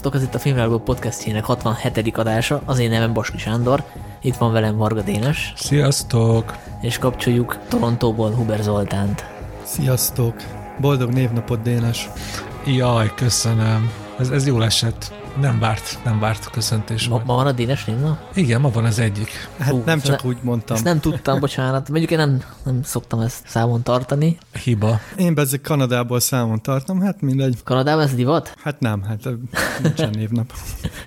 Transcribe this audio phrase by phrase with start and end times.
[0.00, 2.16] Sziasztok, ez itt a Filmrágó podcastjének 67.
[2.16, 3.84] adása, az én nevem Baski Sándor,
[4.20, 6.56] itt van velem Varga Dénes, Sziasztok!
[6.80, 9.24] és kapcsoljuk Torontóból Huber Zoltánt.
[9.62, 10.34] Sziasztok!
[10.78, 12.08] Boldog névnapot, Dénes!
[12.66, 13.90] Jaj, köszönöm.
[14.18, 15.12] Ez, ez jól esett.
[15.40, 17.08] Nem várt, nem várt köszöntés.
[17.08, 18.18] Ma, ma van a Dénes névnap?
[18.34, 19.30] Igen, ma van az egyik.
[19.58, 20.76] Hát Hú, nem csak ne- úgy mondtam.
[20.76, 21.88] Ezt nem tudtam, bocsánat.
[21.88, 24.38] Mondjuk én nem, nem szoktam ezt számon tartani.
[24.62, 25.00] Hiba.
[25.16, 27.58] Én bezeg Kanadából számon tartom, hát mindegy.
[27.64, 28.54] Kanadában ez divat?
[28.62, 29.28] Hát nem, hát
[29.82, 30.52] nincsen névnap.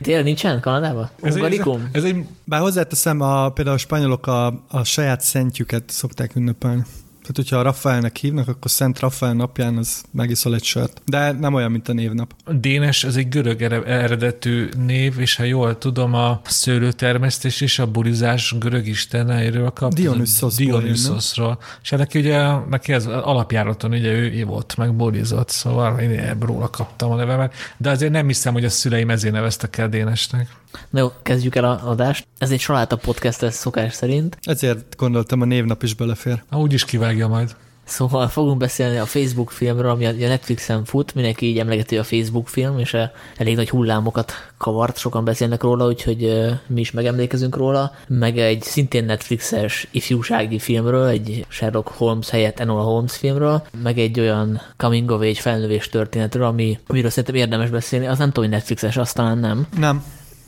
[0.02, 1.10] Tényleg nincsen Kanadában?
[1.22, 1.90] Ez egy, Ungarikum?
[1.92, 6.84] ez egy Bár hozzáteszem, a, például a spanyolok a, a saját szentjüket szokták ünnepelni.
[7.24, 11.02] Tehát, hogyha a Rafaelnek hívnak, akkor Szent Rafael napján az megiszol egy sört.
[11.06, 12.34] De nem olyan, mint a névnap.
[12.48, 17.88] Dénes, ez egy görög ere- eredetű név, és ha jól tudom, a szőlőtermesztés és a
[17.88, 19.94] bulizás görög isteneiről kap.
[19.94, 20.82] Dionyszosból?
[20.82, 21.60] Dionyszosról.
[21.82, 26.70] És hát neki ugye, neki ez alapjáraton ugye ő ivott, meg bulizott, szóval én róla
[26.70, 27.54] kaptam a nevemet.
[27.78, 30.48] De azért nem hiszem, hogy a szüleim ezért neveztek el Dénesnek.
[30.90, 32.28] Na jó, kezdjük el a adást.
[32.38, 34.38] Ez egy saláta podcast lesz szokás szerint.
[34.42, 36.44] Ezért gondoltam, a névnap is belefér.
[36.50, 37.56] Ha úgy is kivágja majd.
[37.86, 42.48] Szóval fogunk beszélni a Facebook filmről, ami a Netflixen fut, mindenki így emlegeti a Facebook
[42.48, 47.56] film, és eh, elég nagy hullámokat kavart, sokan beszélnek róla, úgyhogy eh, mi is megemlékezünk
[47.56, 54.00] róla, meg egy szintén Netflixes ifjúsági filmről, egy Sherlock Holmes helyett Enola Holmes filmről, meg
[54.00, 58.50] egy olyan coming of age felnövés történetről, ami, amiről szerintem érdemes beszélni, az nem tudom,
[58.50, 59.68] hogy Netflixes, azt talán nem.
[59.78, 60.04] Nem.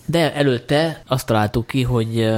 [0.06, 2.30] De előtte azt találtuk ki, hogy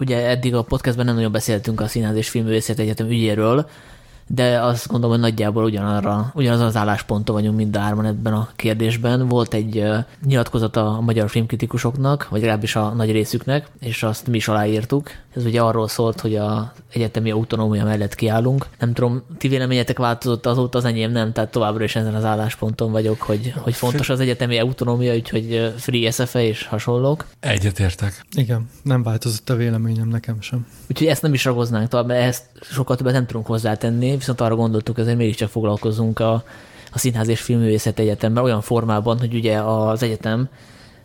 [0.00, 3.68] ugye eddig a podcastben nem nagyon beszéltünk a Színház és Filmművészet Egyetem ügyéről,
[4.34, 8.48] de azt gondolom, hogy nagyjából ugyanarra, ugyanazon az állásponton vagyunk mind a hárman ebben a
[8.56, 9.28] kérdésben.
[9.28, 14.36] Volt egy uh, nyilatkozat a magyar filmkritikusoknak, vagy legalábbis a nagy részüknek, és azt mi
[14.36, 15.10] is aláírtuk.
[15.34, 18.66] Ez ugye arról szólt, hogy a egyetemi autonómia mellett kiállunk.
[18.78, 22.90] Nem tudom, ti véleményetek változott azóta, az enyém nem, tehát továbbra is ezen az állásponton
[22.90, 27.26] vagyok, hogy, hogy fontos az egyetemi autonómia, úgyhogy free SFE és hasonlók.
[27.40, 28.26] Egyetértek.
[28.36, 30.66] Igen, nem változott a véleményem nekem sem.
[30.90, 34.56] Úgyhogy ezt nem is ragoznánk tovább, mert ehhez sokkal többet nem tudunk hozzátenni, viszont arra
[34.56, 36.32] gondoltuk, ezért mégiscsak foglalkozunk a,
[36.92, 40.48] a Színház és Filmművészet Egyetemben olyan formában, hogy ugye az egyetem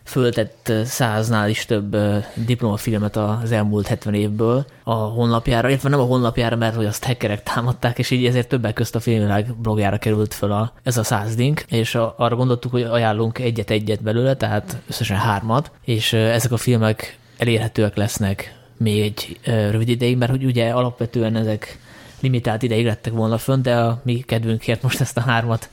[0.08, 1.96] föltett száznál is több
[2.34, 7.42] diplomafilmet az elmúlt 70 évből a honlapjára, illetve nem a honlapjára, mert hogy azt hackerek
[7.42, 11.36] támadták, és így ezért többek közt a filmvilág blogjára került föl a, ez a száz
[11.36, 16.56] link, és a, arra gondoltuk, hogy ajánlunk egyet-egyet belőle, tehát összesen hármat, és ezek a
[16.56, 21.78] filmek elérhetőek lesznek még egy rövid ideig, mert hogy ugye alapvetően ezek
[22.20, 25.68] limitált ideig lettek volna fönn, de a mi kedvünkért most ezt a hármat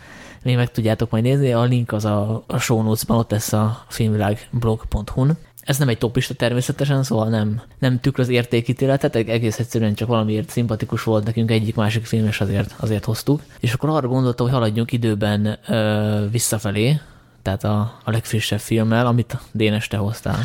[0.45, 1.53] még meg tudjátok majd nézni.
[1.53, 5.37] A link az a, a show notes-ban, ott lesz a filmvilágblog.hu-n.
[5.61, 10.49] Ez nem egy topista természetesen, szóval nem, nem tükröz értékítéletet, eg- egész egyszerűen csak valamiért
[10.49, 13.41] szimpatikus volt nekünk egyik másik film, és azért, azért hoztuk.
[13.59, 16.99] És akkor arra gondoltam, hogy haladjunk időben ö, visszafelé,
[17.41, 20.39] tehát a, a legfrissebb filmmel, amit Dénes te hoztál.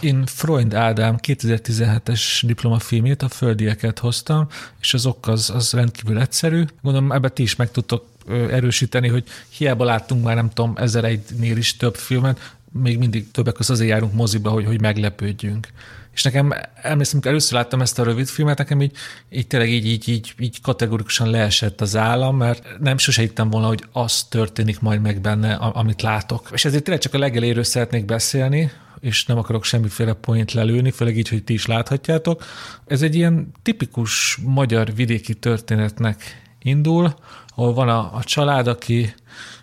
[0.00, 4.48] Én Freund Ádám 2017-es diplomafilmét, a Földieket hoztam,
[4.80, 6.64] és az ok az, az rendkívül egyszerű.
[6.82, 11.56] Gondolom ebbe ti is meg tudtok erősíteni, hogy hiába láttunk már nem tudom, ezer egynél
[11.56, 15.68] is több filmet, még mindig többek között azért járunk moziba, hogy, hogy meglepődjünk.
[16.14, 18.96] És nekem emlékszem, amikor először láttam ezt a rövid filmet, nekem így,
[19.30, 23.66] így tényleg így, így, így, így kategorikusan leesett az állam, mert nem sose hittem volna,
[23.66, 26.48] hogy az történik majd meg benne, amit látok.
[26.52, 28.70] És ezért tényleg csak a legelőről szeretnék beszélni,
[29.02, 32.44] és nem akarok semmiféle point lelőni, főleg így, hogy ti is láthatjátok.
[32.86, 37.14] Ez egy ilyen tipikus magyar vidéki történetnek indul,
[37.54, 39.14] ahol van a, a család, aki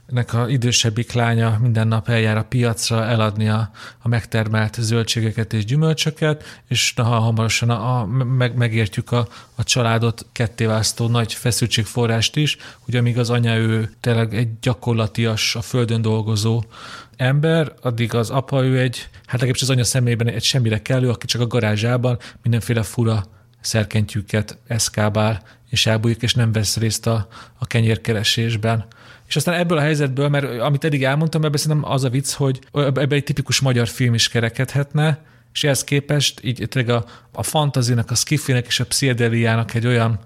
[0.09, 5.65] ennek a idősebbik lánya minden nap eljár a piacra eladni a, a megtermelt zöldségeket és
[5.65, 12.57] gyümölcsöket, és na, hamarosan a, a, meg, megértjük a, a családot kettéválasztó nagy feszültségforrást is,
[12.79, 16.63] hogy amíg az anya ő tényleg egy gyakorlatias, a földön dolgozó
[17.19, 21.25] ember, addig az apa ő egy, hát legalábbis az anya szemében egy semmire kellő, aki
[21.25, 23.23] csak a garázsában mindenféle fura
[23.61, 27.27] szerkentyűket eszkábál és elbújik, és nem vesz részt a,
[27.57, 28.85] a kenyérkeresésben.
[29.27, 32.59] És aztán ebből a helyzetből, mert amit eddig elmondtam, ebben szerintem az a vicc, hogy
[32.71, 35.21] ebbe egy tipikus magyar film is kerekedhetne,
[35.53, 40.19] és ehhez képest így tényleg a, a fantazinak, a skifinek és a pszichedeliának egy olyan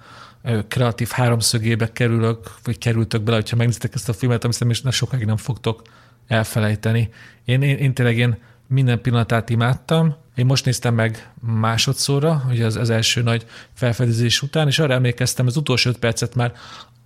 [0.67, 5.25] kreatív háromszögébe kerülök, vagy kerültök bele, hogyha megnézitek ezt a filmet, amit szerintem is sokáig
[5.25, 5.81] nem fogtok
[6.27, 7.09] elfelejteni.
[7.45, 8.37] Én, én, én tényleg én
[8.67, 10.15] minden pillanatát imádtam.
[10.35, 15.47] Én most néztem meg másodszorra, ugye az, az első nagy felfedezés után, és arra emlékeztem,
[15.47, 16.53] az utolsó öt percet már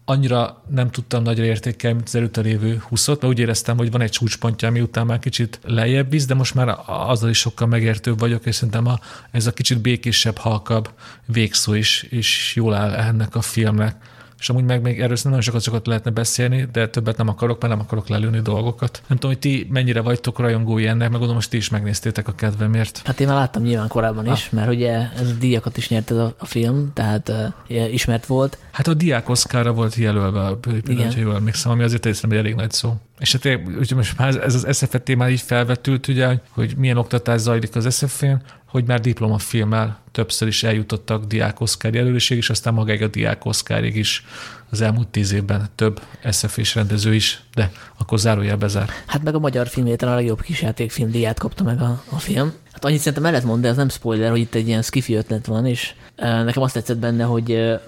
[0.10, 4.02] annyira nem tudtam nagyra értékelni, mint az előtte lévő 20 mert úgy éreztem, hogy van
[4.02, 8.19] egy csúcspontja, ami után már kicsit lejjebb visz, de most már azzal is sokkal megértőbb
[8.19, 9.00] vagyok, és szerintem a,
[9.31, 10.90] ez a kicsit békésebb, halkabb
[11.25, 13.96] végszó is, is jól áll ennek a filmnek.
[14.39, 17.74] És amúgy meg még erről nagyon sokat sokat lehetne beszélni, de többet nem akarok, mert
[17.74, 19.01] nem akarok lelőni dolgokat.
[19.07, 22.36] Nem tudom, hogy ti mennyire vagytok rajongói ennek, meg gondolom, most ti is megnéztétek a
[22.36, 23.01] kedvemért.
[23.06, 24.54] Hát én már láttam nyilván korábban is, ah.
[24.54, 27.30] mert ugye ez a díjakat is nyert ez a, a film, tehát
[27.69, 28.57] uh, ismert volt.
[28.72, 32.38] Hát a diák Oszkára volt jelölve a pillanat, ha jól emlékszem, ami azért észre, hogy
[32.38, 32.95] elég nagy szó.
[33.19, 37.40] És hát ugye most már ez az SF témál így felvetült, ugye, hogy milyen oktatás
[37.40, 43.02] zajlik az SF-én, hogy már diplomafilmmel többször is eljutottak diák Oscar jelölőség, és aztán magáig
[43.02, 44.25] a diák Oscarig is
[44.69, 48.90] az elmúlt tíz évben több SF és rendező is, de akkor zárójel bezár.
[49.06, 52.54] Hát meg a magyar filmvétel a legjobb kisjátékfilm díját kapta meg a, a film.
[52.72, 55.46] Hát annyit szerintem mellett mond, de ez nem spoiler, hogy itt egy ilyen skifi ötlet
[55.46, 57.80] van, és nekem azt tetszett benne, hogy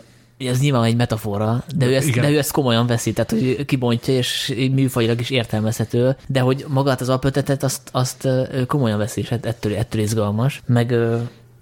[0.48, 4.14] ez nyilván egy metafora, de ő, ezt, de ő ezt komolyan veszi, tehát hogy kibontja,
[4.14, 8.28] és műfajilag is értelmezhető, de hogy magát az alapötetet azt, azt
[8.68, 10.62] komolyan veszi, és hát ettől, ettől izgalmas.
[10.66, 10.96] Meg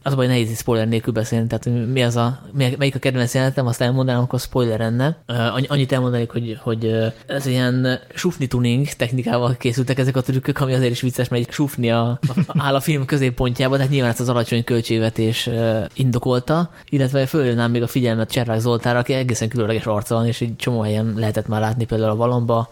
[0.07, 2.39] az baj, nehéz spoiler nélkül beszélni, tehát mi az a,
[2.77, 5.17] melyik a kedvenc jelenetem, azt elmondanám, akkor spoiler lenne.
[5.67, 6.95] Annyit elmondanék, hogy, hogy
[7.27, 11.53] ez ilyen sufni tuning technikával készültek ezek a trükkök, ami azért is vicces, mert egy
[11.53, 12.19] sufni a, a,
[12.57, 15.49] áll a film középpontjában, tehát nyilván ezt az alacsony költségvetés
[15.93, 20.55] indokolta, illetve följönnám még a figyelmet Cservák Zoltára, aki egészen különleges arca van, és egy
[20.55, 22.69] csomó helyen lehetett már látni például a Valomba,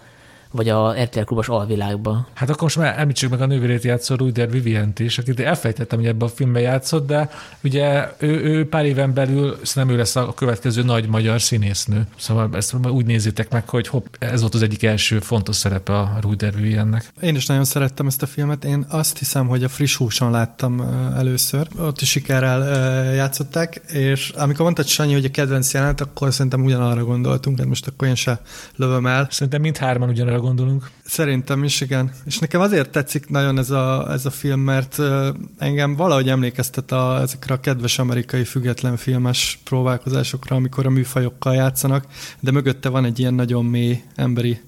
[0.55, 2.27] vagy a RTL klubos alvilágba.
[2.33, 6.07] Hát akkor most már említsük meg a nővérét játszó Ruder Vivient is, akit elfejtettem, hogy
[6.07, 7.29] ebben a filmben játszott, de
[7.63, 12.07] ugye ő, ő pár éven belül szerintem ő lesz a következő nagy magyar színésznő.
[12.17, 16.17] Szóval ezt úgy nézzétek meg, hogy hopp, ez volt az egyik első fontos szerepe a
[16.21, 17.11] Ruder Viviennek.
[17.21, 18.65] Én is nagyon szerettem ezt a filmet.
[18.65, 20.81] Én azt hiszem, hogy a friss húson láttam
[21.17, 21.67] először.
[21.79, 27.03] Ott is sikerrel játszották, és amikor mondtad Sanyi, hogy a kedvenc jelenet, akkor szerintem ugyanarra
[27.03, 28.41] gondoltunk, hát most akkor én se
[28.75, 29.27] lövöm el.
[29.31, 30.89] Szerintem mindhárman ugyanarra gondolunk.
[31.05, 32.11] Szerintem is, igen.
[32.25, 35.01] És nekem azért tetszik nagyon ez a, ez a film, mert
[35.57, 42.05] engem valahogy emlékeztet a, ezekre a kedves amerikai független filmes próbálkozásokra, amikor a műfajokkal játszanak,
[42.39, 44.59] de mögötte van egy ilyen nagyon mély emberi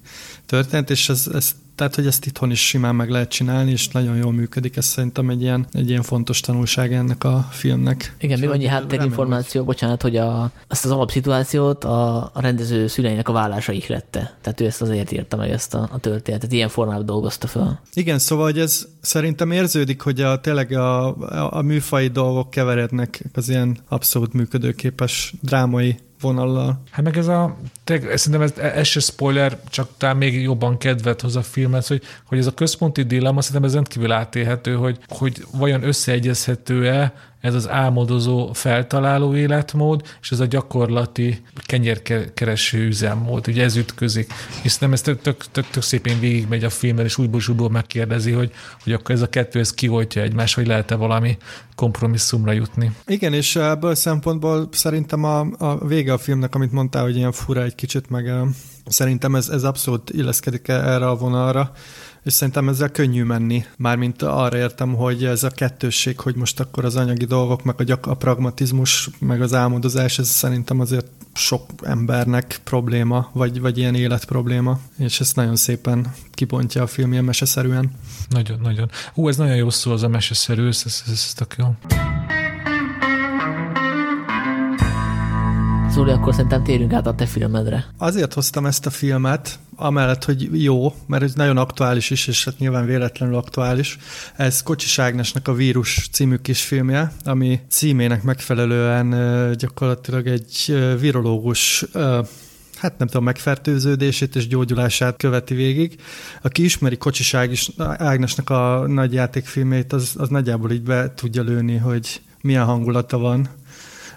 [0.46, 4.16] történet, és ez, ez tehát, hogy ezt itthon is simán meg lehet csinálni, és nagyon
[4.16, 4.76] jól működik.
[4.76, 8.16] Ez szerintem egy ilyen, egy ilyen fontos tanulság ennek a filmnek.
[8.20, 13.32] Igen, még annyi háttérinformáció, bocsánat, hogy a, azt az alapszituációt a, a rendező szüleinek a
[13.32, 14.36] vállása ihlette.
[14.40, 17.82] Tehát ő ezt azért írta meg ezt a, a történetet, ilyen formában dolgozta fel.
[17.92, 23.24] Igen, szóval, hogy ez szerintem érződik, hogy a, tényleg a, a, a műfai dolgok keverednek
[23.34, 26.82] az ilyen abszolút működőképes drámai vonallal.
[26.90, 31.20] Hát meg ez a, te, szerintem ez, ez se spoiler, csak talán még jobban kedvet
[31.20, 35.44] hoz a filmet, hogy, hogy ez a központi dilemma szerintem ez rendkívül átélhető, hogy, hogy
[35.52, 43.48] vajon összeegyezhető-e ez az álmodozó feltaláló életmód, és ez a gyakorlati kenyérkereső üzemmód.
[43.48, 44.32] Ugye ez ütközik.
[44.62, 48.32] És nem ez tök, tök, tök, tök szépen végigmegy a filmen, és újból újból megkérdezi,
[48.32, 48.52] hogy,
[48.82, 51.36] hogy akkor ez a kettő, ez kioltja egymás, vagy lehet-e valami
[51.74, 52.90] kompromisszumra jutni.
[53.06, 57.62] Igen, és ebből szempontból szerintem a, a vége a filmnek, amit mondtál, hogy ilyen fura
[57.62, 58.32] egy kicsit, meg
[58.86, 61.72] szerintem ez, ez abszolút illeszkedik erre a vonalra,
[62.22, 63.64] és szerintem ezzel könnyű menni.
[63.76, 67.82] Mármint arra értem, hogy ez a kettősség, hogy most akkor az anyagi dolgok, meg a,
[67.82, 73.94] gyak, a pragmatizmus, meg az álmodozás, ez szerintem azért sok embernek probléma, vagy, vagy ilyen
[73.94, 77.90] életprobléma, és ezt nagyon szépen kibontja a film ilyen meseszerűen.
[78.28, 78.90] Nagyon, nagyon.
[79.14, 81.74] Hú, ez nagyon jó szó, az a meseszerű, ez, ez, ez, ez tök jó.
[85.98, 87.84] Zoli, akkor szerintem térjünk át a te filmedre.
[87.96, 92.58] Azért hoztam ezt a filmet, amellett, hogy jó, mert ez nagyon aktuális is, és hát
[92.58, 93.98] nyilván véletlenül aktuális.
[94.36, 99.14] Ez Kocsis Ágnesnek a Vírus című kisfilmje, ami címének megfelelően
[99.56, 101.84] gyakorlatilag egy virológus
[102.76, 106.00] hát nem tudom, megfertőződését és gyógyulását követi végig.
[106.42, 107.34] Aki ismeri Kocsis
[107.78, 113.48] Ágnesnek a nagy játékfilmét, az, az nagyjából így be tudja lőni, hogy milyen hangulata van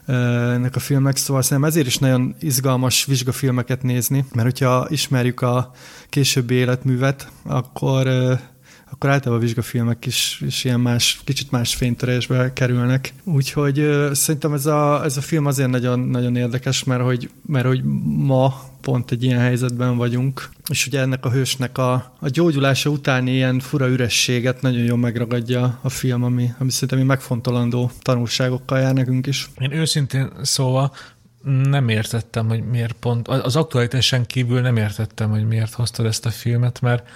[0.06, 5.72] ennek a filmnek, szóval szerintem ezért is nagyon izgalmas vizsgafilmeket nézni, mert hogyha ismerjük a
[6.10, 8.08] későbbi életművet, akkor
[9.02, 13.14] akkor általában a vizsgafilmek is, is ilyen más, kicsit más fénytörésbe kerülnek.
[13.24, 17.66] Úgyhogy uh, szerintem ez a, ez a film azért nagyon, nagyon érdekes, mert hogy, mert
[17.66, 17.84] hogy
[18.16, 23.32] ma pont egy ilyen helyzetben vagyunk, és ugye ennek a hősnek a, a gyógyulása utáni
[23.32, 29.28] ilyen fura ürességet nagyon jól megragadja a film, ami, ami szerintem megfontolandó tanulságokkal jár nekünk
[29.28, 29.50] is.
[29.58, 30.92] Én őszintén szóval
[31.64, 36.30] nem értettem, hogy miért pont, az aktualitásen kívül nem értettem, hogy miért hoztad ezt a
[36.30, 37.08] filmet, mert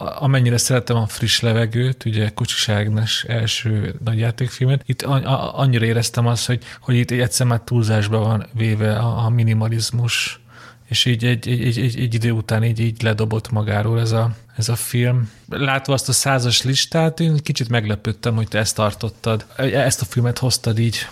[0.00, 6.46] amennyire szeretem a friss levegőt, ugye Kocsis Ágnes első nagy játékfilmet, itt annyira éreztem azt,
[6.46, 10.39] hogy, hogy itt egyszer már túlzásba van véve a minimalizmus,
[10.90, 14.68] és így egy, egy, egy, egy, idő után így, így ledobott magáról ez a, ez
[14.68, 15.30] a film.
[15.48, 19.46] Látva azt a százas listát, én kicsit meglepődtem, hogy te ezt tartottad.
[19.56, 21.06] Ezt a filmet hoztad így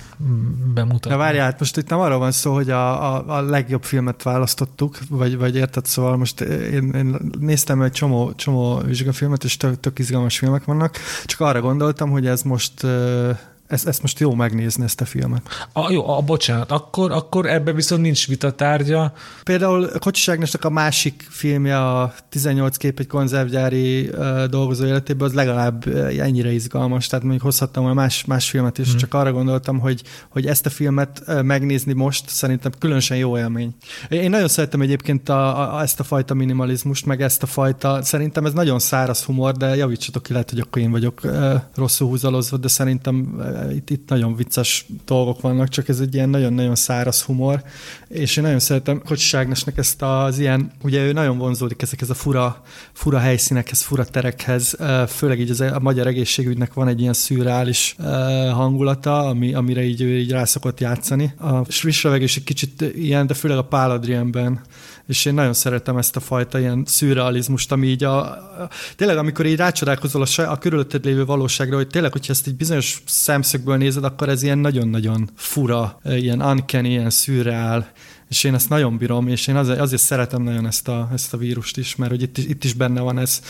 [0.75, 1.11] bemutatni.
[1.11, 4.23] Na várjál, hát most itt nem arról van szó, hogy a, a, a legjobb filmet
[4.23, 9.81] választottuk, vagy, vagy érted, szóval most én, én néztem egy csomó, csomó vizsgafilmet, és tök,
[9.81, 12.87] tök izgalmas filmek vannak, csak arra gondoltam, hogy ez most
[13.69, 15.43] ezt, ezt most jó megnézni, ezt a filmet.
[15.73, 19.13] A, jó, a, bocsánat, akkor, akkor ebben viszont nincs vitatárgya.
[19.45, 25.35] Például Kocsis Ágnesnek a másik filmje, a 18 kép egy konzervgyári uh, dolgozó életében, az
[25.35, 28.99] legalább uh, ennyire izgalmas, tehát mondjuk hozhattam volna más, más filmet is, hmm.
[28.99, 33.75] csak arra gondoltam, hogy, hogy ezt a filmet uh, megnézni most szerintem különösen jó élmény.
[34.09, 38.47] Én nagyon szeretem egyébként a, a, ezt a fajta minimalizmust, meg ezt a fajta, szerintem
[38.47, 42.57] ez nagyon száraz humor, de javítsatok ki, lehet, hogy akkor én vagyok uh, rosszul húzalozva,
[42.57, 47.63] de szerintem itt, itt nagyon vicces dolgok vannak, csak ez egy ilyen nagyon-nagyon száraz humor,
[48.09, 52.15] és én nagyon szeretem Kocsis Ágnesnek ezt az ilyen, ugye ő nagyon vonzódik ezekhez a
[52.15, 52.63] fura,
[52.93, 54.77] fura helyszínekhez, fura terekhez,
[55.09, 57.97] főleg így az, a magyar egészségügynek van egy ilyen szürreális
[58.53, 61.33] hangulata, ami, amire így ő így rá szokott játszani.
[61.39, 64.61] A Swiss is egy kicsit ilyen, de főleg a Pál Adrienben
[65.09, 68.39] és én nagyon szeretem ezt a fajta ilyen szürrealizmust, ami így a,
[68.97, 73.03] tényleg, amikor így rácsodálkozol a, a körülötted lévő valóságra, hogy tényleg, hogyha ezt egy bizonyos
[73.07, 77.93] szemszögből nézed, akkor ez ilyen nagyon-nagyon fura, ilyen uncanny, ilyen szürreál,
[78.29, 81.37] és én ezt nagyon bírom, és én azért, azért szeretem nagyon ezt a, ezt a
[81.37, 83.41] vírust is, mert hogy itt, itt is benne van ez,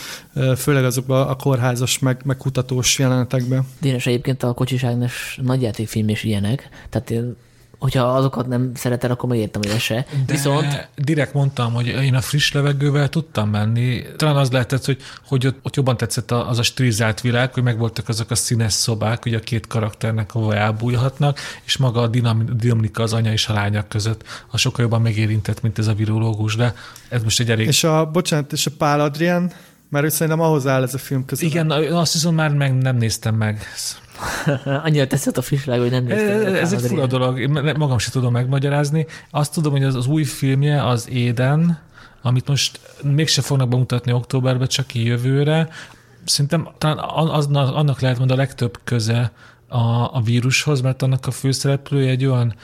[0.57, 3.67] főleg azokban a kórházas, meg, meg kutatós jelenetekben.
[3.81, 7.37] Dénes egyébként a Kocsis Ágnes nagyjátékfilm és ilyenek, tehát én
[7.79, 10.07] hogyha azokat nem szeretel, akkor megértem, hogy ez se.
[10.27, 10.89] De Viszont...
[10.97, 14.03] direkt mondtam, hogy én a friss levegővel tudtam menni.
[14.17, 18.09] Talán az lehetett, hogy, hogy ott, ott jobban tetszett az a stilizált világ, hogy megvoltak
[18.09, 22.07] azok a színes szobák, hogy a két karakternek ahol elbújhatnak, és maga a
[22.57, 26.57] dinamika az anya és a lányok között a sokkal jobban megérintett, mint ez a virológus,
[26.57, 26.75] de
[27.09, 27.67] ez most egy elég...
[27.67, 29.53] És a, bocsánat, és a Pál Adrián,
[29.91, 31.45] mert ő szerintem ahhoz áll ez a film között.
[31.45, 33.63] Igen, azt hiszem már meg nem néztem meg.
[34.85, 36.55] Annyira tetszett a frissleg, hogy nem néztem.
[36.55, 39.07] Ez egy fura dolog, én magam sem tudom megmagyarázni.
[39.31, 41.79] Azt tudom, hogy az, az új filmje, az Éden,
[42.23, 45.69] amit most mégse fognak bemutatni októberben, csak jövőre.
[46.25, 46.99] Szerintem talán
[47.29, 49.33] az, annak lehet mondani a legtöbb köze
[49.69, 52.55] a, a vírushoz, mert annak a főszereplője egy olyan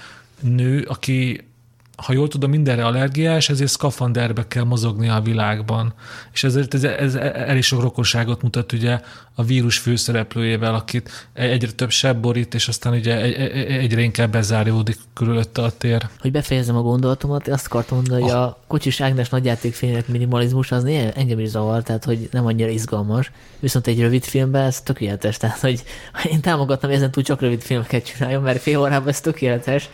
[0.41, 1.49] nő, aki
[1.97, 5.95] ha jól tudom, mindenre allergiás, ezért szkafanderbe kell mozogni a világban.
[6.33, 9.01] És ezért ez, ez elég sok rokonságot mutat ugye
[9.35, 13.21] a vírus főszereplőjével, akit egyre több sebb borít, és aztán ugye
[13.67, 16.07] egyre inkább bezáródik körülötte a tér.
[16.21, 20.85] Hogy befejezem a gondolatomat, azt akartam mondani, hogy a Kocsis Ágnes nagyjátékfilmek minimalizmus az
[21.15, 25.61] engem is zavar, tehát hogy nem annyira izgalmas, viszont egy rövid filmben ez tökéletes, tehát
[25.61, 25.83] hogy
[26.31, 29.89] én támogattam, hogy ezen túl csak rövid filmeket csináljon, mert fél órában ez tökéletes,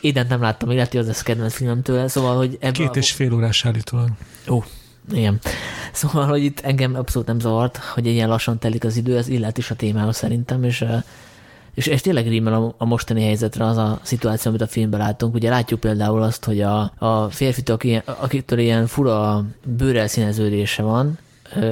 [0.00, 3.32] Édent nem láttam, illetve az lesz kedvenc filmem tőle, szóval, hogy ebből Két és fél
[3.32, 4.08] órás állítólag.
[4.48, 4.62] Ó,
[5.12, 5.38] igen.
[5.92, 9.58] Szóval, hogy itt engem abszolút nem zavart, hogy ilyen lassan telik az idő, ez illet
[9.58, 10.84] is a témához szerintem, és
[11.74, 15.34] és, és tényleg rímel a, a mostani helyzetre az a szituáció, amit a filmben látunk.
[15.34, 21.18] Ugye látjuk például azt, hogy a, a férfitől, akitől ilyen fura bőrelszíneződése van,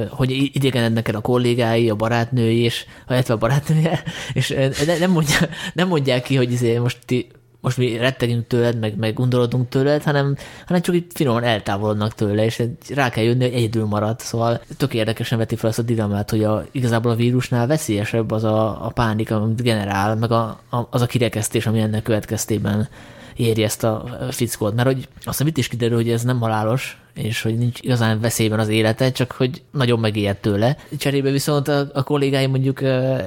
[0.09, 4.55] hogy idegenednek el a kollégái, a barátnői, és, illetve a barátnője, és
[4.99, 5.37] nem, mondja,
[5.73, 7.27] nem mondják ki, hogy izé most ti
[7.61, 12.45] most mi rettegünk tőled, meg, meg gondolodunk tőled, hanem, hanem csak itt finoman eltávolodnak tőle,
[12.45, 14.19] és rá kell jönni, hogy egyedül marad.
[14.19, 18.43] Szóval tök érdekesen veti fel azt a dilemmát, hogy a, igazából a vírusnál veszélyesebb az
[18.43, 22.87] a, a pánik, amit generál, meg a, a, az a kirekesztés, ami ennek következtében
[23.35, 24.75] éri ezt a fickót.
[24.75, 28.59] Mert hogy aztán itt is kiderül, hogy ez nem halálos, és hogy nincs igazán veszélyben
[28.59, 30.77] az élete, csak hogy nagyon megijedt tőle.
[30.97, 32.81] Cserébe viszont a, a kollégái mondjuk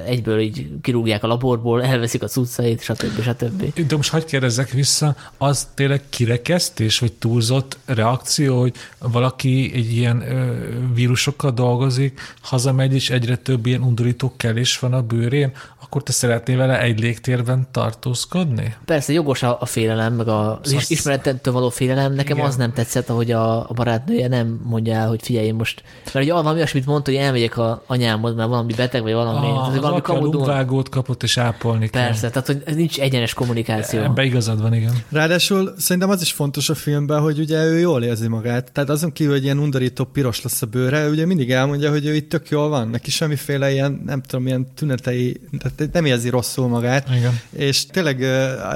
[0.05, 3.21] egyből így kirúgják a laborból, elveszik a cuccait, stb.
[3.21, 3.87] stb.
[3.87, 10.21] De most hagyd kérdezzek vissza, az tényleg kirekesztés, vagy túlzott reakció, hogy valaki egy ilyen
[10.21, 10.53] ö,
[10.93, 15.51] vírusokkal dolgozik, hazamegy, és egyre több ilyen undorító kelés van a bőrén,
[15.85, 18.75] akkor te szeretnél vele egy légtérben tartózkodni?
[18.85, 22.13] Persze, jogos a, a félelem, meg a, az az ismeretettől való félelem.
[22.13, 22.49] Nekem igen.
[22.49, 26.33] az nem tetszett, ahogy a, a barátnője nem mondja el, hogy figyelj, most, mert ugye
[26.33, 29.47] valami olyasmit mondta, hogy elmegyek a anyámhoz, mert valami beteg, vagy valami.
[29.47, 30.83] Ah, az valami kamudón.
[30.89, 32.41] kapott, és ápolni Persze, kell.
[32.41, 34.01] tehát hogy nincs egyenes kommunikáció.
[34.01, 34.93] Ebbe igazad van, igen.
[35.09, 38.71] Ráadásul szerintem az is fontos a filmben, hogy ugye ő jól érzi magát.
[38.71, 42.15] Tehát azon kívül, hogy ilyen undorító piros lesz a bőre, ugye mindig elmondja, hogy ő
[42.15, 42.87] itt tök jól van.
[42.87, 47.09] Neki semmiféle ilyen, nem tudom, ilyen tünetei, tehát nem érzi rosszul magát.
[47.17, 47.39] Igen.
[47.49, 48.23] És tényleg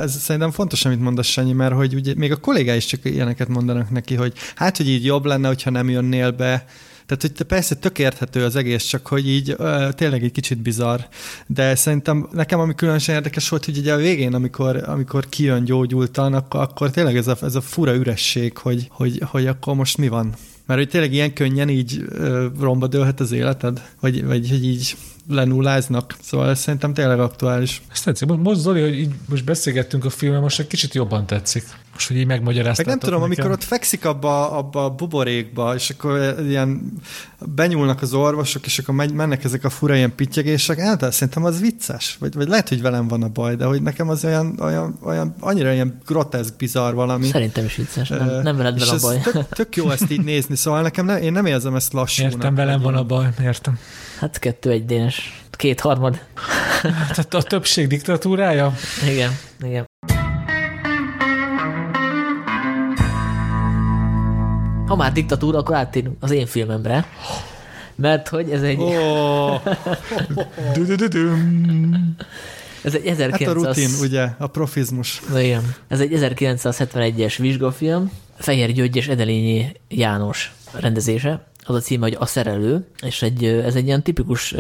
[0.02, 3.48] ez szerintem fontos, amit mondasz, Sanyi, mert hogy ugye még a kollégái is csak ilyeneket
[3.48, 6.66] mondanak neki, hogy hát, hogy így jobb lenne, hogyha nem jönnél be,
[7.10, 11.00] tehát, hogy persze tök érthető az egész, csak hogy így ö, tényleg egy kicsit bizarr.
[11.48, 16.34] De szerintem nekem ami különösen érdekes volt, hogy ugye a végén, amikor, amikor kijön gyógyultan,
[16.34, 20.08] akkor, akkor tényleg ez a, ez a fura üresség, hogy, hogy, hogy akkor most mi
[20.08, 20.34] van.
[20.66, 23.82] Mert hogy tényleg ilyen könnyen így ö, romba dőlhet az életed?
[24.00, 24.96] Vagy, vagy hogy így
[25.30, 26.16] lenulláznak.
[26.22, 27.82] Szóval ez szerintem tényleg aktuális.
[27.92, 28.28] Ezt tetszik.
[28.28, 31.64] Most Zoli, hogy így most beszélgettünk a filmben, most egy kicsit jobban tetszik.
[31.94, 33.44] Most, hogy így megmagyaráztatok Meg nem tudom, nekem.
[33.44, 36.94] amikor ott fekszik abba, abba a buborékba, és akkor ilyen
[37.46, 41.60] benyúlnak az orvosok, és akkor megy, mennek ezek a fura ilyen pittyegések, hát szerintem az
[41.60, 42.18] vicces.
[42.20, 45.36] Vagy, vagy lehet, hogy velem van a baj, de hogy nekem az olyan, olyan, olyan
[45.40, 47.28] annyira ilyen groteszk, bizarr valami.
[47.28, 49.20] Szerintem is vicces, nem, nem veled vele a baj.
[49.24, 52.32] Tök, tök, jó ezt így nézni, szóval nekem ne, én nem érzem ezt lassúnak.
[52.32, 53.80] Értem, velem van a baj, értem.
[54.20, 56.20] Hát kettő egy dénes, két harmad.
[56.82, 58.74] Tehát a többség diktatúrája?
[59.12, 59.86] Igen, igen.
[64.88, 67.06] Ha már diktatúra, akkor áttérünk az én filmemre.
[67.96, 68.82] Mert hogy ez egy,
[72.84, 73.78] ez egy hát a 1900...
[73.78, 75.22] rutin, ugye, a profizmus.
[75.38, 75.76] Igen.
[75.88, 81.48] Ez egy 1971-es vizsgafilm, Fehér György és Edelényi János rendezése.
[81.64, 84.56] Az a címe, hogy A szerelő, és egy, ez egy ilyen tipikus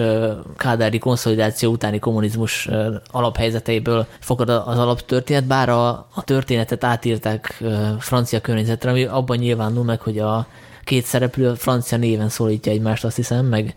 [0.58, 2.70] kádári konszolidáció utáni kommunizmus
[3.08, 7.64] alaphelyzeteiből fogad az alaptörténet, bár a, a történetet átírták
[8.00, 10.48] francia környezetre, ami abban nyilvánul meg, hogy a
[10.84, 13.74] két szereplő a francia néven szólítja egymást, azt hiszem, meg,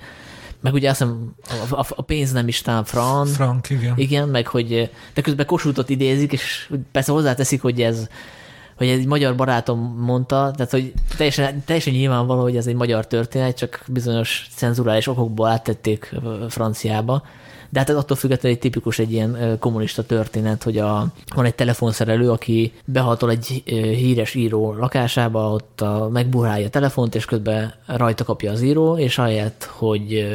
[0.61, 1.35] meg ugye azt hiszem
[1.71, 3.93] a, a, a pénz nem is tám Fran, Frank, igen.
[3.97, 8.09] igen, meg hogy, de közben Kossuthot idézik, és persze hozzáteszik, hogy ez
[8.83, 13.57] hogy egy magyar barátom mondta, tehát hogy teljesen, teljesen nyilvánvaló, hogy ez egy magyar történet,
[13.57, 16.15] csak bizonyos cenzurális okokból áttették
[16.49, 17.23] franciába.
[17.71, 21.55] De hát ez attól függetlenül egy tipikus egy ilyen kommunista történet, hogy a, van egy
[21.55, 28.25] telefonszerelő, aki behatol egy híres író lakásába, ott a, megburálja a telefont, és közben rajta
[28.25, 30.27] kapja az író, és ahelyett, hogy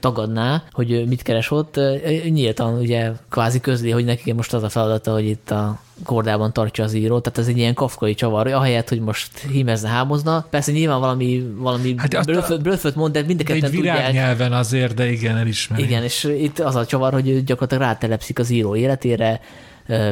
[0.00, 1.80] tagadná, hogy mit keres ott,
[2.28, 6.84] nyíltan ugye kvázi közli, hogy neki most az a feladata, hogy itt a kordában tartja
[6.84, 10.46] az író, tehát ez egy ilyen kafkai csavar, ahelyett, hogy most hímezne, hámozna.
[10.50, 13.96] Persze nyilván valami, valami Hát blöföt, blöföt mond, de mind a ketten tudják.
[13.96, 15.82] virágnyelven azért, de igen, elismeri.
[15.82, 19.40] Igen, és itt az a csavar, hogy gyakorlatilag rátelepszik az író életére,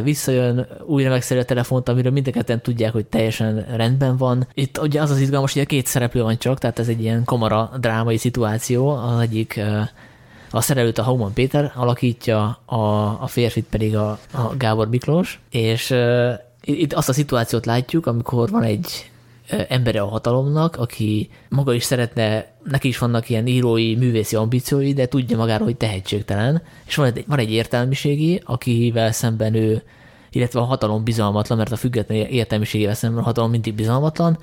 [0.02, 4.46] visszajön, újra megszerű a telefont, amiről mind a ketten tudják, hogy teljesen rendben van.
[4.54, 7.24] Itt ugye az az izgalmas, hogy a két szereplő van csak, tehát ez egy ilyen
[7.24, 9.60] kamara drámai szituáció, az egyik
[10.50, 12.76] a szerelőt a Hauman Péter alakítja, a,
[13.22, 18.50] a férfit pedig a, a Gábor Miklós, és uh, itt azt a szituációt látjuk, amikor
[18.50, 19.10] van egy
[19.68, 25.06] embere a hatalomnak, aki maga is szeretne, neki is vannak ilyen írói, művészi ambíciói, de
[25.06, 29.82] tudja magáról, hogy tehetségtelen, és van egy, van egy értelmiségi, akivel szemben ő,
[30.30, 34.38] illetve a hatalom bizalmatlan, mert a független értelmiségével szemben a hatalom mindig bizalmatlan,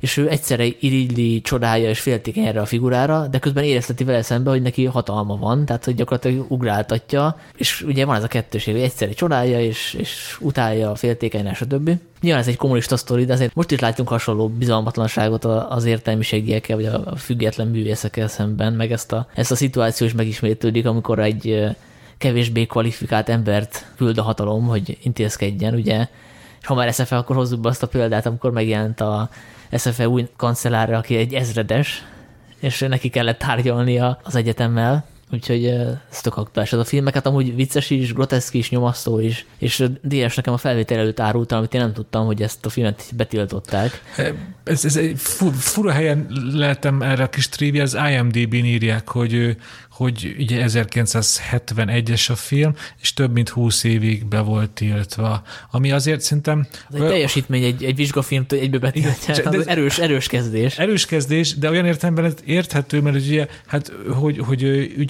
[0.00, 4.50] és ő egyszerre irigyli, csodálja és féltékeny erre a figurára, de közben érezteti vele szembe,
[4.50, 8.82] hogy neki hatalma van, tehát hogy gyakorlatilag ugráltatja, és ugye van ez a kettőség, hogy
[8.82, 11.90] egyszerre csodálja és, és utálja, féltékeny, stb.
[12.20, 16.86] Nyilván ez egy kommunista sztori, de azért most is látunk hasonló bizalmatlanságot az értelmiségiekkel, vagy
[16.86, 21.70] a független művészekkel szemben, meg ezt a, ezt a szituáció is megismétlődik, amikor egy
[22.18, 26.06] kevésbé kvalifikált embert küld a hatalom, hogy intézkedjen, ugye,
[26.60, 29.28] és ha már SFE, akkor hozzuk be azt a példát, amikor megjelent a
[29.76, 32.04] SFE új kancellárra, aki egy ezredes,
[32.60, 35.64] és neki kellett tárgyalnia az egyetemmel, úgyhogy
[36.10, 39.84] ez tök aktuális ez a filmek, hát amúgy vicces is, groteszk is, nyomasztó is, és
[40.02, 44.02] DS nekem a felvétel előtt árulta, amit én nem tudtam, hogy ezt a filmet betiltották.
[44.64, 49.56] Ez, ez egy fu- fura helyen lehetem erre a kis trivia, az IMDb-n írják, hogy,
[50.00, 55.42] hogy ugye 1971-es a film, és több mint 20 évig be volt tiltva.
[55.70, 60.26] Ami azért szerintem Ez egy teljesítmény, egy, egy vizsgafilmt egybe betiltják, de ez- erős, erős
[60.26, 60.78] kezdés.
[60.78, 64.62] erős kezdés, de olyan értelemben érthető, mert ugye, hát, hogy, hogy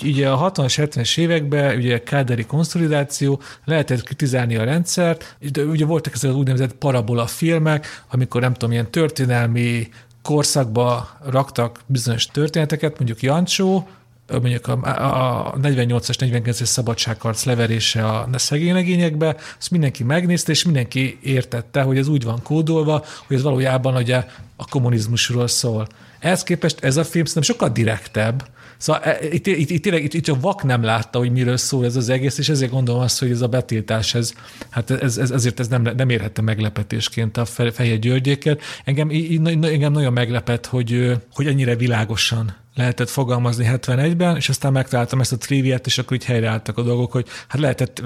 [0.05, 6.14] ugye a 60-as, 70-es években ugye káderi konszolidáció, lehetett kritizálni a rendszert, de ugye voltak
[6.14, 9.88] ezek az úgynevezett parabola filmek, amikor nem tudom, ilyen történelmi
[10.22, 13.88] korszakba raktak bizonyos történeteket, mondjuk Jancsó,
[14.30, 21.18] mondjuk a, a 48-as, 49-es szabadságharc leverése a szegény legényekbe, azt mindenki megnézte, és mindenki
[21.22, 24.24] értette, hogy ez úgy van kódolva, hogy ez valójában ugye
[24.56, 25.86] a kommunizmusról szól.
[26.18, 28.44] Ehhez képest ez a film szerintem sokkal direktebb,
[28.80, 31.84] Szóval e, itt, itt, itt, tényleg, itt, itt a vak nem látta, hogy miről szól
[31.84, 34.32] ez az egész, és ezért gondolom azt, hogy ez a betiltás, ez,
[34.70, 38.62] hát ez, ez, ezért ez nem, nem érhette meglepetésként a Fe- Fehér Györgyéket.
[38.84, 39.10] Engem,
[39.62, 45.38] engem nagyon meglepett, hogy, hogy ennyire világosan lehetett fogalmazni 71-ben, és aztán megtaláltam ezt a
[45.38, 48.02] triviát, és akkor így helyreálltak a dolgok, hogy hát lehetett,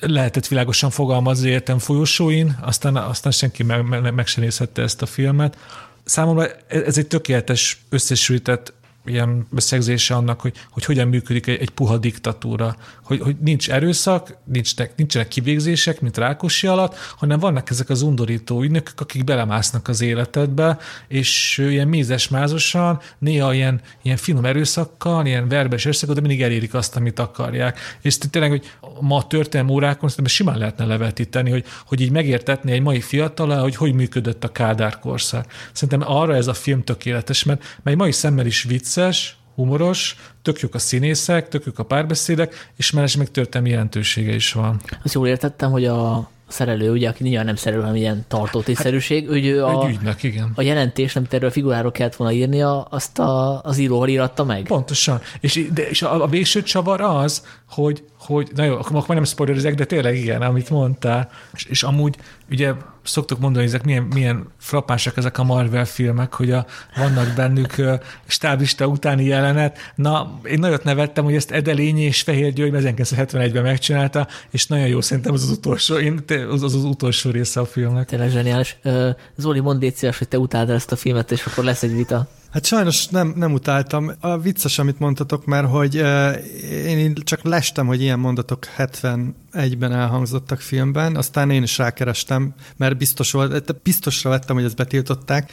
[0.00, 5.06] lehetett világosan fogalmazni értem folyosóin, aztán, aztán senki meg, meg, meg sem nézhette ezt a
[5.06, 5.56] filmet.
[6.04, 8.72] számomra ez egy tökéletes összesültett
[9.04, 12.76] ilyen összegzése annak, hogy, hogy hogyan működik egy, egy puha diktatúra,
[13.08, 18.62] hogy, hogy nincs erőszak, nincsenek, nincsenek kivégzések, mint Rákosi alatt, hanem vannak ezek az undorító
[18.62, 25.84] ügynökök, akik belemásznak az életedbe, és ilyen mézes-mázosan, néha ilyen, ilyen finom erőszakkal, ilyen verbes
[25.84, 27.78] erőszakkal, de mindig elérik azt, amit akarják.
[28.00, 32.72] És tényleg, hogy ma a történelmi órákon szerintem simán lehetne levetíteni, hogy, hogy így megértetni
[32.72, 35.52] egy mai fiatal, hogy hogy működött a Kádár korszak.
[35.72, 40.60] Szerintem arra ez a film tökéletes, mert, mert mai szemmel is vicc, vicces, humoros, tök
[40.60, 44.80] jók a színészek, tök jók a párbeszédek, és mellesleg még történelmi jelentősége is van.
[45.02, 49.36] Azt jól értettem, hogy a szerelő, ugye, aki nyilván nem szerelő, hanem ilyen tartótészerűség, hát,
[49.36, 50.52] ő a, ügynek, igen.
[50.54, 54.62] a jelentés, amit erről a figuráról kellett volna írnia, azt a, az íróval íratta meg.
[54.62, 55.20] Pontosan.
[55.40, 58.02] És, de, és a, a végső csavar az, hogy,
[58.34, 61.30] hogy na jó, akkor már nem spoilerezek, de tényleg igen, amit mondtál.
[61.54, 62.16] És, és amúgy
[62.50, 67.34] ugye szoktuk mondani, hogy ezek milyen, milyen frappánsak ezek a Marvel filmek, hogy a, vannak
[67.36, 67.74] bennük
[68.26, 69.78] stáblista utáni jelenet.
[69.94, 75.00] Na, én nagyot nevettem, hogy ezt Edelényi és Fehér György 1971-ben megcsinálta, és nagyon jó
[75.00, 78.06] szerintem az az utolsó, én, az, az, az utolsó része a filmnek.
[78.06, 78.78] Tényleg zseniális.
[79.36, 82.28] Zoli, mondd hogy te utáltad ezt a filmet, és akkor lesz egy vita.
[82.50, 84.12] Hát sajnos nem, nem utáltam.
[84.20, 86.36] A vicces, amit mondtatok, mert hogy uh,
[86.70, 88.64] én csak lestem, hogy ilyen mondatok
[89.52, 95.52] 71-ben elhangzottak filmben, aztán én is rákerestem, mert biztos volt, biztosra vettem, hogy ezt betiltották.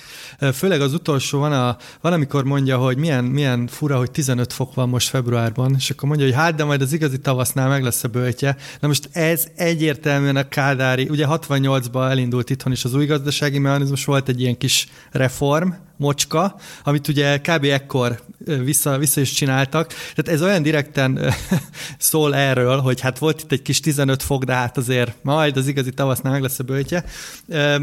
[0.53, 4.73] Főleg az utolsó van, a, van, amikor mondja, hogy milyen, milyen fura, hogy 15 fok
[4.73, 8.03] van most februárban, és akkor mondja, hogy hát, de majd az igazi tavasznál meg lesz
[8.03, 8.55] a böltje.
[8.79, 14.05] Na most ez egyértelműen a kádári, ugye 68-ban elindult itthon is az új gazdasági mechanizmus,
[14.05, 17.63] volt egy ilyen kis reform, mocska, amit ugye kb.
[17.63, 18.21] ekkor
[18.63, 19.88] vissza, vissza is csináltak.
[19.88, 21.19] Tehát ez olyan direkten
[21.97, 25.67] szól erről, hogy hát volt itt egy kis 15 fok, de hát azért majd az
[25.67, 27.06] igazi tavasznál meg lesz a bőtje.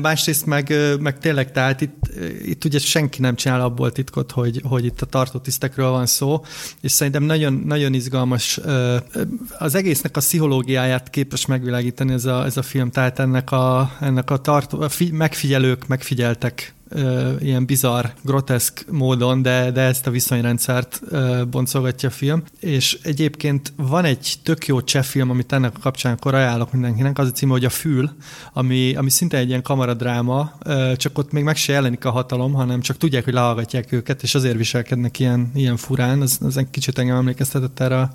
[0.00, 1.96] Másrészt meg, meg tényleg, tehát itt,
[2.44, 6.44] itt ugye senki nem csinál abból titkot, hogy, hogy itt a tartótisztekről van szó,
[6.80, 8.60] és szerintem nagyon, nagyon izgalmas
[9.58, 14.30] az egésznek a pszichológiáját képes megvilágítani ez a, ez a film, tehát ennek a, ennek
[14.30, 16.74] a, tartó, a fi, megfigyelők megfigyeltek
[17.40, 21.00] ilyen bizarr, groteszk módon, de, de ezt a viszonyrendszert
[21.50, 22.42] boncolgatja a film.
[22.60, 27.18] És egyébként van egy tök jó cseh film, amit ennek a kapcsán akkor ajánlok mindenkinek,
[27.18, 28.10] az a címe, hogy a Fül,
[28.52, 30.52] ami, ami szinte egy ilyen kamaradráma,
[30.96, 34.34] csak ott még meg se jelenik a hatalom, hanem csak tudják, hogy lehallgatják őket, és
[34.34, 36.20] azért viselkednek ilyen, ilyen furán.
[36.20, 38.10] Az, az egy kicsit engem emlékeztetett erre a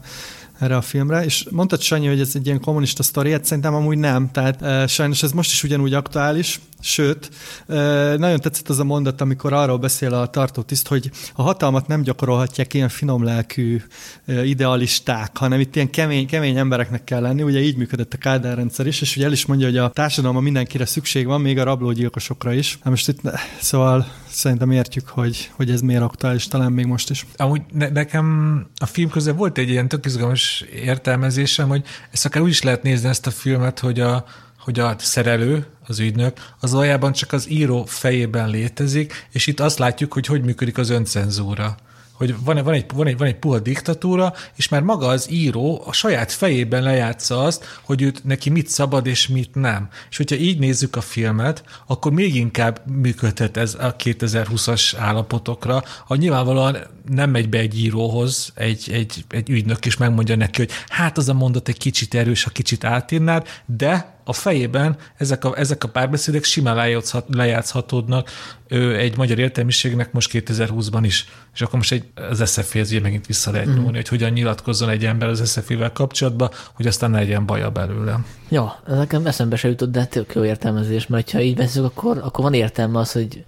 [0.59, 3.97] erre a filmre, és mondtad Sanyi, hogy ez egy ilyen kommunista sztori, hát szerintem amúgy
[3.97, 7.29] nem, tehát e, sajnos ez most is ugyanúgy aktuális, sőt,
[7.67, 7.75] e,
[8.17, 12.73] nagyon tetszett az a mondat, amikor arról beszél a tartótiszt, hogy a hatalmat nem gyakorolhatják
[12.73, 13.81] ilyen finomlelkű
[14.25, 18.55] e, idealisták, hanem itt ilyen kemény, kemény embereknek kell lenni, ugye így működött a Kádár
[18.55, 21.63] rendszer is, és ugye el is mondja, hogy a társadalma mindenkire szükség van, még a
[21.63, 22.77] rablógyilkosokra is.
[22.81, 23.21] Hát most itt,
[23.59, 27.25] szóval szerintem értjük, hogy, hogy ez miért aktuális, talán még most is.
[27.35, 32.41] Amúgy ne, nekem a film közben volt egy ilyen tök izgalmas értelmezésem, hogy ezt akár
[32.41, 34.25] úgy is lehet nézni ezt a filmet, hogy a,
[34.59, 39.79] hogy a szerelő, az ügynök, az valójában csak az író fejében létezik, és itt azt
[39.79, 41.77] látjuk, hogy hogy működik az öncenzúra
[42.17, 45.83] hogy van, van, egy, van, egy, van egy puha diktatúra, és már maga az író
[45.85, 49.89] a saját fejében lejátsza azt, hogy őt neki mit szabad és mit nem.
[50.09, 55.83] És hogyha így nézzük a filmet, akkor még inkább működhet ez a 2020-as állapotokra.
[56.07, 56.77] A nyilvánvalóan
[57.09, 61.29] nem megy be egy íróhoz, egy, egy, egy ügynök, és megmondja neki, hogy hát az
[61.29, 65.87] a mondat egy kicsit erős, ha kicsit átírnád, de a fejében ezek a, ezek a
[65.87, 68.29] párbeszédek simán lejátszhat, lejátszhatódnak
[68.67, 71.27] ő egy magyar értelmiségnek most 2020-ban is.
[71.53, 73.83] És akkor most egy, az SZF-hez megint vissza lehet mm.
[73.83, 78.19] hogy hogyan nyilatkozzon egy ember az SZF-vel kapcsolatban, hogy aztán ne legyen baja belőle.
[78.49, 82.43] Ja, nekem eszembe se jutott, de tök jó értelmezés, mert ha így veszük, akkor, akkor
[82.43, 83.43] van értelme az, hogy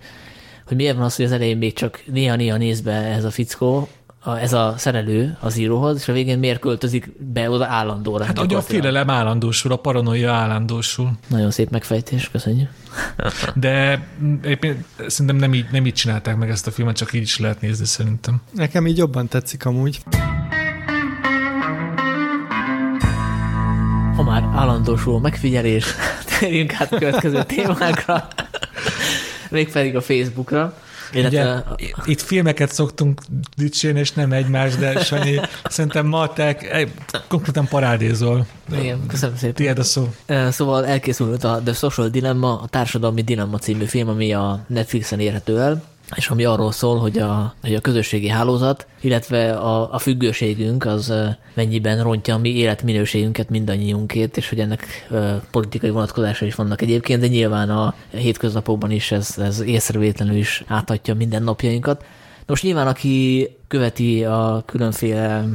[0.66, 3.88] hogy miért van az, hogy az elején még csak néha-néha néz be ez a fickó,
[4.20, 8.24] a, ez a szerelő az íróhoz, és a végén miért költözik be oda állandóra?
[8.24, 11.12] Hát, hogy a félelem állandósul, a paranoia állandósul.
[11.28, 12.70] Nagyon szép megfejtés, köszönjük.
[13.56, 14.08] De
[14.44, 17.62] éppen szerintem nem így, nem így csinálták meg ezt a filmet, csak így is lehet
[17.62, 18.42] nézni szerintem.
[18.52, 20.00] Nekem így jobban tetszik amúgy.
[24.16, 25.86] Ha már állandósul megfigyelés,
[26.40, 28.28] térjünk át a következő témákra,
[29.50, 30.74] mégpedig a Facebookra.
[31.14, 31.64] Illetve...
[31.74, 33.22] Ugye, itt filmeket szoktunk
[33.58, 36.58] dicsérni, és nem egymás, de Sanyi, szerintem ma te
[37.28, 38.46] konkrétan parádézol.
[38.72, 39.56] Igen, köszönöm szépen.
[39.56, 40.14] Tiéd a szó.
[40.50, 45.60] Szóval elkészült a The Social Dilemma, a Társadalmi Dilemma című film, ami a Netflixen érhető
[45.60, 45.84] el.
[46.16, 51.14] És ami arról szól, hogy a, hogy a közösségi hálózat, illetve a, a függőségünk az
[51.54, 55.10] mennyiben rontja a mi életminőségünket mindannyiunkét, és hogy ennek
[55.52, 61.16] politikai vonatkozása is vannak egyébként, de nyilván a hétköznapokban is ez, ez észrevétlenül is áthatja
[61.16, 62.04] minden napjainkat.
[62.50, 65.46] Most nyilván, aki követi a különféle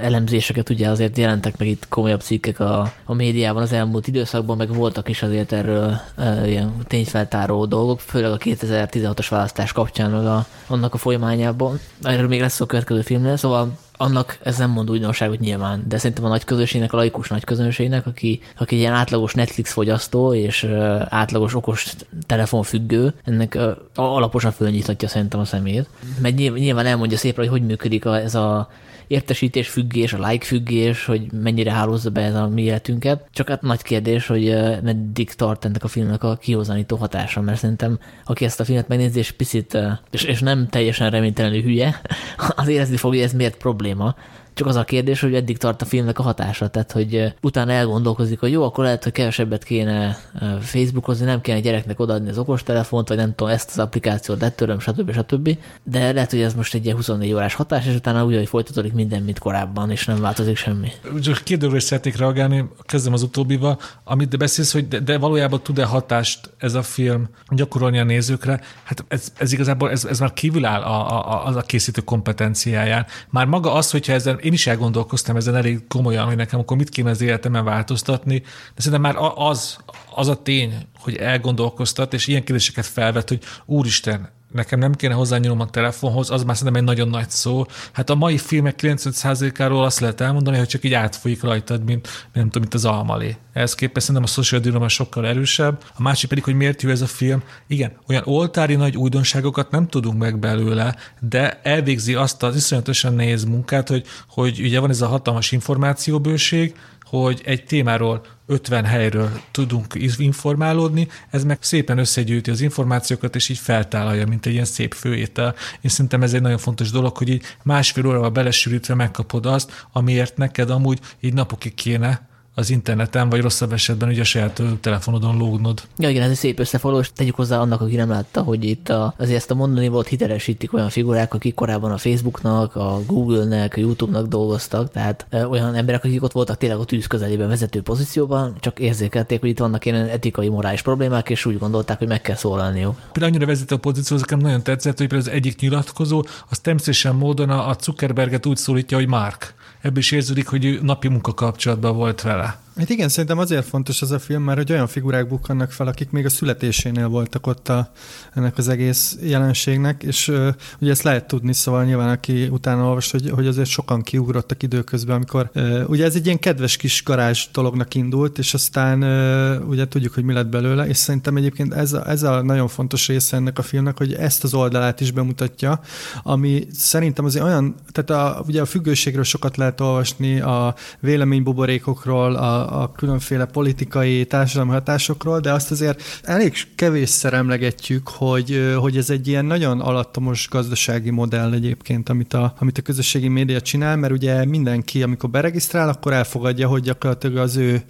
[0.00, 4.74] elemzéseket, ugye azért jelentek meg itt komolyabb cikkek a, a médiában az elmúlt időszakban, meg
[4.74, 6.00] voltak is azért erről
[6.44, 11.80] ilyen tényfeltáró dolgok, főleg a 2016-os választás kapcsán, meg a, annak a folyamányában.
[12.02, 16.24] Erről még lesz a következő film, szóval annak ez nem mond újdonságot nyilván, de szerintem
[16.24, 20.64] a nagy közönségnek, a laikus nagy közönségnek, aki, aki ilyen átlagos Netflix fogyasztó és
[21.08, 21.94] átlagos okos
[22.26, 23.58] telefonfüggő, ennek
[23.94, 25.88] alaposan fölnyithatja szerintem a szemét.
[26.20, 28.68] Mert nyilván elmondja szépen, hogy hogy működik a, ez a
[29.06, 33.28] értesítés függés, a like függés, hogy mennyire hálózza be ez a mi életünket.
[33.32, 37.98] Csak hát nagy kérdés, hogy meddig tart ennek a filmnek a kihozanító hatása, mert szerintem
[38.24, 39.78] aki ezt a filmet megnézi, és picit,
[40.10, 42.00] és, és nem teljesen reménytelenül hülye,
[42.56, 44.14] az érezni fogja, hogy ez miért probléma, 累吗？
[44.54, 48.50] Csak az a kérdés, hogy eddig tart a filmnek a hatása, tehát hogy utána elgondolkozik, hogy
[48.50, 50.18] jó, akkor lehet, hogy kevesebbet kéne
[50.60, 55.12] Facebookozni, nem kéne gyereknek odaadni az okostelefont, vagy nem tudom, ezt az applikációt letöröm, stb.
[55.12, 55.58] stb.
[55.82, 58.92] De lehet, hogy ez most egy ilyen 24 órás hatás, és utána úgy, hogy folytatódik
[58.92, 60.88] minden, mint korábban, és nem változik semmi.
[61.22, 65.62] Csak két dologra szeretnék reagálni, kezdem az utóbbival, amit de beszélsz, hogy de, de valójában
[65.62, 70.32] tud-e hatást ez a film gyakorolni a nézőkre, hát ez, ez igazából ez, ez már
[70.32, 73.06] kívül áll a, a, a, a készítő kompetenciáján.
[73.30, 76.88] Már maga az, hogyha ezen én is elgondolkoztam ezen elég komolyan, hogy nekem akkor mit
[76.88, 78.38] kéne az életemben változtatni,
[78.74, 79.76] de szerintem már az,
[80.14, 85.60] az a tény, hogy elgondolkoztat, és ilyen kérdéseket felvet, hogy úristen, nekem nem kéne hozzányúlnom
[85.60, 87.66] a telefonhoz, az már szerintem egy nagyon nagy szó.
[87.92, 92.44] Hát a mai filmek 95%-áról azt lehet elmondani, hogy csak így átfolyik rajtad, mint, nem
[92.44, 93.36] tudom, mint az almalé.
[93.52, 95.82] Ehhez képest szerintem a social dilemma sokkal erősebb.
[95.94, 97.42] A másik pedig, hogy miért jó ez a film.
[97.66, 103.44] Igen, olyan oltári nagy újdonságokat nem tudunk meg belőle, de elvégzi azt az iszonyatosan nehéz
[103.44, 106.74] munkát, hogy, hogy ugye van ez a hatalmas információbőség,
[107.22, 113.58] hogy egy témáról 50 helyről tudunk informálódni, ez meg szépen összegyűjti az információkat, és így
[113.58, 115.54] feltállalja, mint egy ilyen szép főétel.
[115.80, 120.36] Én szerintem ez egy nagyon fontos dolog, hogy így másfél órával belesűrítve megkapod azt, amiért
[120.36, 125.82] neked amúgy így napokig kéne az interneten, vagy rosszabb esetben ugye a saját telefonodon lógnod.
[125.98, 128.88] Ja, igen, ez egy szép összefoglaló, és tegyük hozzá annak, aki nem látta, hogy itt
[128.88, 133.76] a, azért ezt a mondani volt hitelesítik olyan figurák, akik korábban a Facebooknak, a Google-nek,
[133.76, 138.56] a YouTube-nak dolgoztak, tehát olyan emberek, akik ott voltak tényleg a tűz közelében vezető pozícióban,
[138.60, 142.36] csak érzékelték, hogy itt vannak ilyen etikai, morális problémák, és úgy gondolták, hogy meg kell
[142.36, 142.94] szólalniuk.
[143.12, 147.14] Például annyira vezető a pozíció, nekem nagyon tetszett, hogy például az egyik nyilatkozó, az természetesen
[147.14, 152.63] módon a Zuckerberget úgy szólítja, hogy Mark ebből is érződik, hogy napi munkakapcsolatban volt vele.
[152.76, 156.10] Hát igen, szerintem azért fontos ez a film, mert hogy olyan figurák bukkannak fel, akik
[156.10, 157.90] még a születésénél voltak ott a,
[158.32, 160.48] ennek az egész jelenségnek, és uh,
[160.80, 165.16] ugye ezt lehet tudni, szóval nyilván aki utána olvas, hogy, hogy azért sokan kiugrottak időközben,
[165.16, 169.88] amikor uh, ugye ez egy ilyen kedves kis garázs dolognak indult, és aztán uh, ugye
[169.88, 173.36] tudjuk, hogy mi lett belőle, és szerintem egyébként ez a, ez a nagyon fontos része
[173.36, 175.80] ennek a filmnek, hogy ezt az oldalát is bemutatja,
[176.22, 182.63] ami szerintem azért olyan, tehát a, ugye a függőségről sokat lehet olvasni, a véleménybuborékokról, a
[182.64, 189.28] a, különféle politikai társadalmi hatásokról, de azt azért elég kevésszer emlegetjük, hogy, hogy ez egy
[189.28, 194.44] ilyen nagyon alattomos gazdasági modell egyébként, amit a, amit a közösségi média csinál, mert ugye
[194.44, 197.82] mindenki, amikor beregisztrál, akkor elfogadja, hogy gyakorlatilag az ő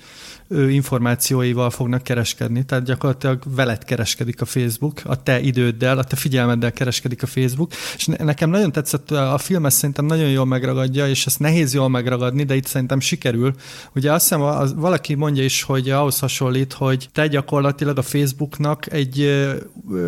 [0.49, 6.17] ő információival fognak kereskedni, tehát gyakorlatilag veled kereskedik a Facebook, a te időddel, a te
[6.17, 11.09] figyelmeddel kereskedik a Facebook, és nekem nagyon tetszett, a film ezt szerintem nagyon jól megragadja,
[11.09, 13.55] és ezt nehéz jól megragadni, de itt szerintem sikerül.
[13.95, 18.93] Ugye azt hiszem, az, valaki mondja is, hogy ahhoz hasonlít, hogy te gyakorlatilag a Facebooknak
[18.93, 19.45] egy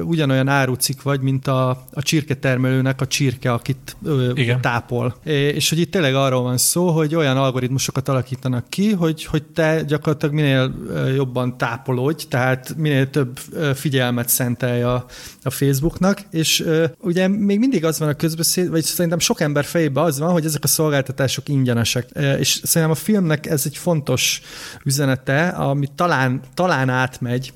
[0.04, 3.96] ugyanolyan árucik vagy, mint a, a csirketermelőnek a csirke, akit
[4.34, 4.60] Igen.
[4.60, 5.16] tápol.
[5.24, 9.82] És hogy itt tényleg arról van szó, hogy olyan algoritmusokat alakítanak ki, hogy, hogy te
[9.82, 10.74] gyakorlatilag minél
[11.14, 13.38] jobban tápolódj, tehát minél több
[13.74, 15.06] figyelmet szentelj a,
[15.42, 16.64] a Facebooknak, és
[17.00, 20.44] ugye még mindig az van a közbeszéd, vagy szerintem sok ember fejében az van, hogy
[20.44, 22.08] ezek a szolgáltatások ingyenesek,
[22.38, 24.40] és szerintem a filmnek ez egy fontos
[24.84, 27.52] üzenete, ami talán, talán átmegy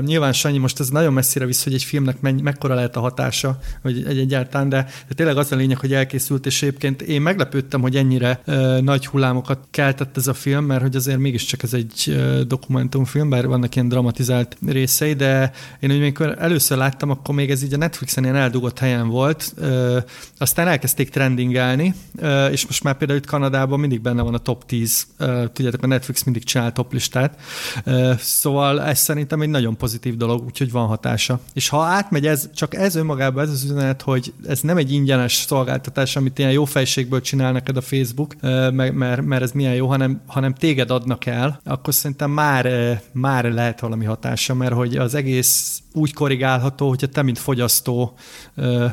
[0.00, 3.58] nyilván Sanyi most ez nagyon messzire visz, hogy egy filmnek menny, mekkora lehet a hatása,
[3.82, 7.80] vagy egy egyáltalán, de, de tényleg az a lényeg, hogy elkészült, és egyébként én meglepődtem,
[7.80, 12.04] hogy ennyire uh, nagy hullámokat keltett ez a film, mert hogy azért mégiscsak ez egy
[12.06, 17.50] uh, dokumentumfilm, bár vannak ilyen dramatizált részei, de én hogy amikor először láttam, akkor még
[17.50, 19.96] ez így a Netflixen ilyen eldugott helyen volt, uh,
[20.38, 24.66] aztán elkezdték trendingelni, uh, és most már például itt Kanadában mindig benne van a top
[24.66, 27.40] 10, uh, tudjátok, a Netflix mindig csinál top listát,
[27.86, 31.40] uh, szóval ez szerintem egy nagy nagyon pozitív dolog, úgyhogy van hatása.
[31.52, 35.34] És ha átmegy ez, csak ez önmagában ez az üzenet, hogy ez nem egy ingyenes
[35.34, 38.34] szolgáltatás, amit ilyen jó fejségből csinál neked a Facebook,
[38.72, 43.80] mert, mert, ez milyen jó, hanem, hanem téged adnak el, akkor szerintem már, már lehet
[43.80, 48.14] valami hatása, mert hogy az egész úgy korrigálható, hogyha te, mint fogyasztó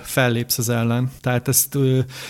[0.01, 1.11] fellépsz az ellen.
[1.21, 1.77] Tehát ezt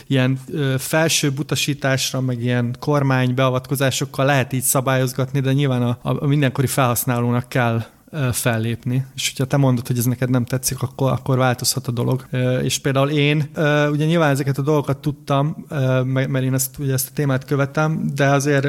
[0.08, 0.40] ilyen
[0.78, 7.50] felső utasításra, meg ilyen kormány beavatkozásokkal lehet így szabályozgatni, de nyilván a, a mindenkori felhasználónak
[7.50, 7.84] kell
[8.32, 9.06] fellépni.
[9.16, 12.26] És hogyha te mondod, hogy ez neked nem tetszik, akkor, akkor változhat a dolog.
[12.64, 13.50] És például én,
[13.92, 15.66] ugye nyilván ezeket a dolgokat tudtam,
[16.06, 18.68] mert én ezt, ugye ezt a témát követem, de azért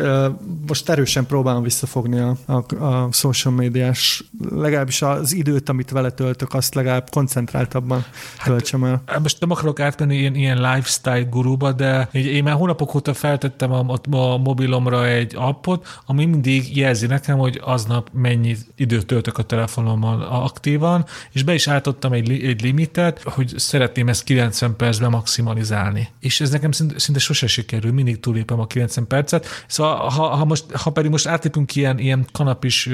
[0.67, 6.55] most erősen próbálom visszafogni a, a, a social médiás, legalábbis az időt, amit vele töltök,
[6.55, 8.05] azt legalább koncentráltabban
[8.37, 9.03] hát, töltsem el.
[9.23, 13.99] Most nem akarok átmenni ilyen, ilyen lifestyle guruba, de én már hónapok óta feltettem a,
[14.11, 19.55] a mobilomra egy appot, ami mindig jelzi nekem, hogy aznap mennyi időt töltök voltak a
[19.55, 26.09] telefonomon aktívan, és be is álltottam egy, egy limitet, hogy szeretném ezt 90 percben maximalizálni.
[26.21, 29.47] És ez nekem szinte, szinte sose sikerül, mindig túlépem a 90 percet.
[29.67, 32.89] Szóval ha, ha, most, ha pedig most átlépünk ilyen, ilyen kanapis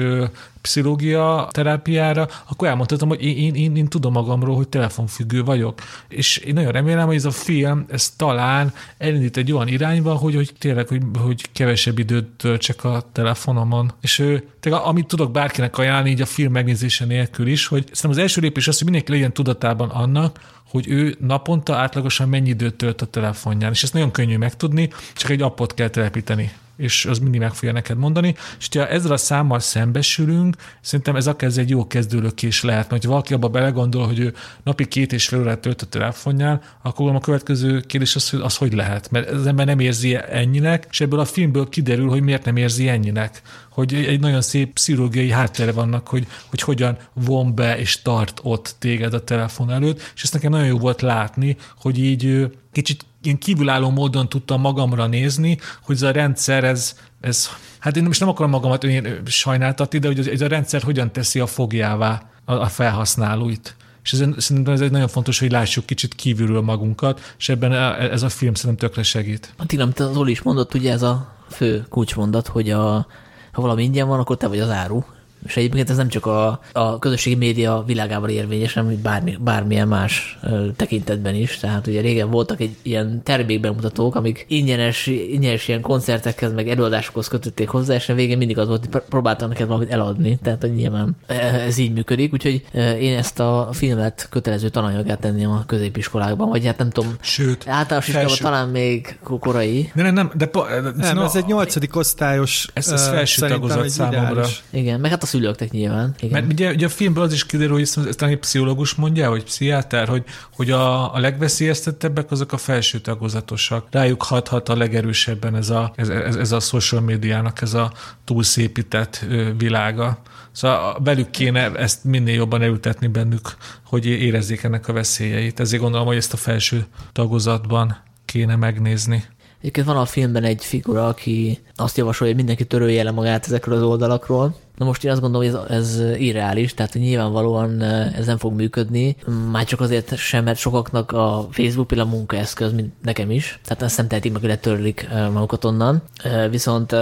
[0.61, 5.81] pszichológia terápiára, akkor elmondhatom, hogy én, én, én, én tudom magamról, hogy telefonfüggő vagyok.
[6.07, 10.35] És én nagyon remélem, hogy ez a film, ez talán elindít egy olyan irányba, hogy,
[10.35, 13.91] hogy tényleg, hogy, hogy kevesebb időt töltsek a telefonomon.
[14.01, 18.09] És ő, tényleg, amit tudok bárkinek ajánlani, így a film megnézése nélkül is, hogy szerintem
[18.09, 22.75] az első lépés az, hogy mindenki legyen tudatában annak, hogy ő naponta átlagosan mennyi időt
[22.75, 23.71] tölt a telefonján.
[23.71, 27.71] És ezt nagyon könnyű megtudni, csak egy appot kell telepíteni és az mindig meg fogja
[27.71, 28.35] neked mondani.
[28.59, 33.03] És ha ezzel a számmal szembesülünk, szerintem ez akár ez egy jó kezdőlökés lehet, mert
[33.03, 37.15] ha valaki abba belegondol, hogy ő napi két és fél órát tölt a telefonján, akkor
[37.15, 41.01] a következő kérdés az, hogy az hogy lehet, mert az ember nem érzi ennyinek, és
[41.01, 43.41] ebből a filmből kiderül, hogy miért nem érzi ennyinek.
[43.69, 48.75] Hogy egy nagyon szép pszichológiai háttere vannak, hogy, hogy hogyan von be és tart ott
[48.79, 53.37] téged a telefon előtt, és ezt nekem nagyon jó volt látni, hogy így kicsit én
[53.37, 58.29] kívülálló módon tudtam magamra nézni, hogy ez a rendszer, ez, ez hát én most nem
[58.29, 62.65] akarom magamat én sajnáltatni, de hogy ez a rendszer hogyan teszi a fogjává a, a
[62.65, 63.75] felhasználóit.
[64.03, 67.73] És ez, szerintem ez egy nagyon fontos, hogy lássuk kicsit kívülről magunkat, és ebben
[68.11, 69.53] ez a film szerintem tökre segít.
[69.57, 73.07] Attila, amit az Oli is mondott, ugye ez a fő kulcsmondat, hogy a,
[73.51, 75.03] ha valami ingyen van, akkor te vagy az áru,
[75.45, 80.39] és egyébként ez nem csak a, a közösségi média világában érvényes, hanem bármi, bármilyen más
[80.75, 81.57] tekintetben is.
[81.57, 87.69] Tehát ugye régen voltak egy ilyen termékbemutatók, amik ingyenes, ingyenes ilyen koncertekhez, meg előadásokhoz kötötték
[87.69, 90.39] hozzá, és a végén mindig az volt, hogy próbáltam neked valamit eladni.
[90.43, 92.33] Tehát, hogy nyilván e, ez így működik.
[92.33, 92.65] Úgyhogy
[92.99, 97.15] én ezt a filmet kötelező tananyagát tenném a középiskolákban, vagy hát nem tudom.
[97.21, 99.91] Sőt, általános iskolában talán még korai.
[99.95, 102.67] De nem, nem, de, de nem, ez egy nyolcadik osztályos.
[102.73, 104.45] Ez, ez felső tagozat számomra.
[104.69, 106.15] Igen, meg hát a szülőknek nyilván.
[106.19, 106.31] Igen.
[106.31, 110.07] Mert ugye, ugye a filmből az is kiderül, hogy ezt, egy pszichológus mondja, vagy pszichiáter,
[110.07, 110.23] hogy,
[110.55, 113.87] hogy a, a legveszélyeztettebbek azok a felső tagozatosak.
[113.91, 117.91] Rájuk hathat a legerősebben ez a, ez, ez, ez a social médiának ez a
[118.25, 119.25] túlszépített
[119.57, 120.21] világa.
[120.51, 125.59] Szóval velük kéne ezt minél jobban elültetni bennük, hogy érezzék ennek a veszélyeit.
[125.59, 129.23] Ezért gondolom, hogy ezt a felső tagozatban kéne megnézni.
[129.59, 133.75] Egyébként van a filmben egy figura, aki azt javasolja, hogy mindenki törölje le magát ezekről
[133.75, 134.55] az oldalakról.
[134.77, 139.15] Na most én azt gondolom, hogy ez, ez irreális, tehát nyilvánvalóan ez nem fog működni,
[139.51, 143.97] már csak azért sem, mert sokaknak a Facebook például munkaeszköz, mint nekem is, tehát ezt
[143.97, 146.01] nem tehetik meg, hogy letörlik magukat onnan.
[146.49, 146.95] Viszont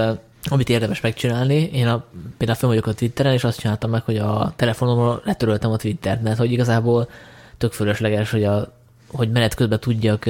[0.48, 2.04] amit érdemes megcsinálni, én a,
[2.38, 6.22] például fel vagyok a Twitteren, és azt csináltam meg, hogy a telefonomról letöröltem a Twittert,
[6.22, 7.10] mert hogy igazából
[7.58, 8.74] tök fölösleges, hogy a
[9.08, 10.30] hogy menet közben tudjak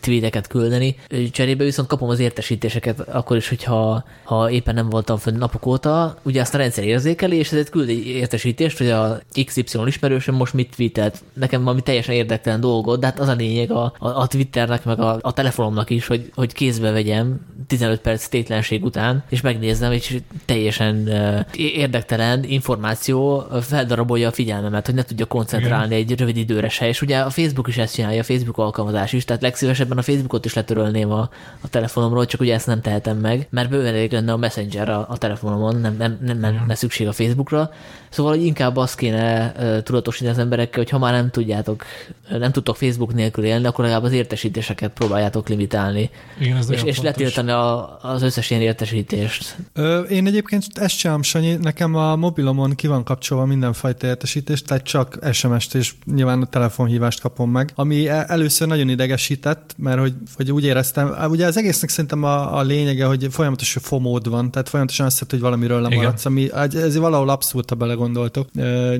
[0.00, 0.96] tweeteket küldeni.
[1.30, 6.16] Cserébe viszont kapom az értesítéseket akkor is, hogyha ha éppen nem voltam fönn napok óta.
[6.22, 10.54] Ugye azt a rendszer érzékeli, és ezért küld egy értesítést, hogy a XY ismerősöm most
[10.54, 11.22] mit tweetelt.
[11.32, 15.00] Nekem valami teljesen érdektelen dolgot, de hát az a lényeg a, a, a Twitternek, meg
[15.00, 20.18] a, a telefonomnak is, hogy, hogy kézbe vegyem 15 perc tétlenség után, és megnézem, és
[20.44, 21.08] teljesen
[21.56, 26.08] érdektelen információ feldarabolja a figyelmemet, hogy ne tudja koncentrálni Igen.
[26.08, 26.88] egy rövid időre se.
[26.88, 30.44] És ugye a Facebook is ezt csinálja, a Facebook alkalmazás is, tehát legszívesebben a Facebookot
[30.44, 34.32] is letörölném a, a telefonomról, csak ugye ezt nem tehetem meg, mert bőven elég lenne
[34.32, 37.70] a Messenger a, a telefonomon, nem, nem, nem nem szükség a Facebookra.
[38.12, 41.84] Szóval, hogy inkább azt kéne tudatosítani az emberekkel, hogy ha már nem tudjátok,
[42.28, 46.10] nem tudtok Facebook nélkül élni, akkor legalább az értesítéseket próbáljátok limitálni.
[46.40, 49.56] Igen, ez és, és letiltani a, az összes ilyen értesítést.
[49.72, 54.82] Ö, én egyébként ezt sem, Sanyi, nekem a mobilomon ki van kapcsolva mindenfajta értesítést, tehát
[54.82, 60.14] csak SMS-t és nyilván a telefonhívást kapom meg, ami e- először nagyon idegesített, mert hogy,
[60.36, 64.68] hogy úgy éreztem, ugye az egésznek szerintem a, a lényege, hogy folyamatosan fomód van, tehát
[64.68, 68.48] folyamatosan azt hogy valamiről lemaradsz, ami ez valahol abszolút, ha belegondoltok,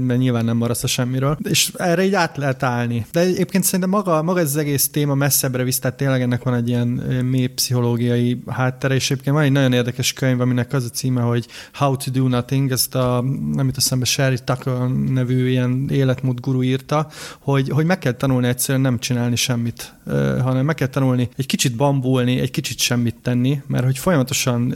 [0.06, 3.06] mert nyilván nem maradsz a semmiről, és erre így át lehet állni.
[3.12, 6.54] De egyébként szerintem maga, maga ez az egész téma messzebbre visz, tehát tényleg ennek van
[6.54, 6.88] egy ilyen
[7.30, 11.46] mély pszichológiai háttere, és egyébként van egy nagyon érdekes könyv, aminek az a címe, hogy
[11.72, 16.62] How to do nothing, ezt a, nem jut eszembe, Sherry Tucker nevű ilyen életmód guru
[16.62, 19.94] írta, hogy, hogy meg kell tanulni egyszerűen nem csinálni semmit,
[20.42, 24.74] hanem meg kell tanulni egy kicsit bambulni, egy kicsit semmit tenni, mert hogy folyamatosan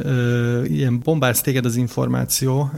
[0.65, 2.71] ilyen bombáz téged az információ,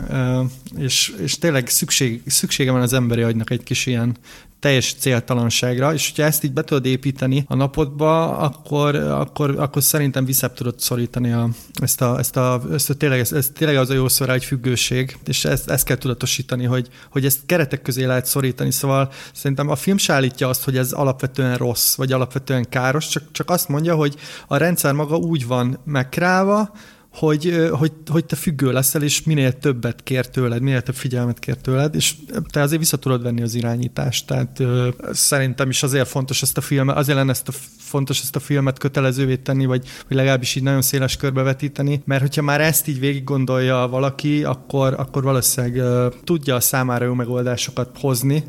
[0.76, 4.16] és, és tényleg szükség, szüksége van az emberi agynak egy kis ilyen
[4.60, 10.24] teljes céltalanságra, és hogyha ezt így be tudod építeni a napodba, akkor, akkor, akkor szerintem
[10.24, 11.48] vissza tudod szorítani a,
[11.82, 14.44] ezt, a, ezt, a, ezt a tényleg, ez, ez tényleg az a jó szó egy
[14.44, 19.68] függőség, és ezt, ezt kell tudatosítani, hogy, hogy ezt keretek közé lehet szorítani, szóval szerintem
[19.68, 23.68] a film se állítja azt, hogy ez alapvetően rossz, vagy alapvetően káros, csak, csak azt
[23.68, 24.14] mondja, hogy
[24.46, 26.70] a rendszer maga úgy van megkrálva,
[27.18, 31.56] hogy, hogy, hogy te függő leszel, és minél többet kér tőled, minél több figyelmet kér
[31.56, 32.14] tőled, és
[32.50, 34.26] te azért vissza tudod venni az irányítást.
[34.26, 38.36] Tehát ö, szerintem is azért fontos ezt a filmet, azért lenne ezt a fontos ezt
[38.36, 42.60] a filmet kötelezővé tenni, vagy, vagy legalábbis így nagyon széles körbe vetíteni, mert hogyha már
[42.60, 48.44] ezt így végig gondolja valaki, akkor, akkor valószínűleg uh, tudja a számára jó megoldásokat hozni.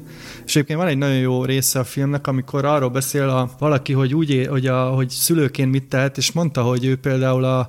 [0.45, 4.13] És egyébként van egy nagyon jó része a filmnek, amikor arról beszél a, valaki, hogy
[4.13, 7.67] úgy, hogy, a, hogy szülőként mit tehet, és mondta, hogy ő például a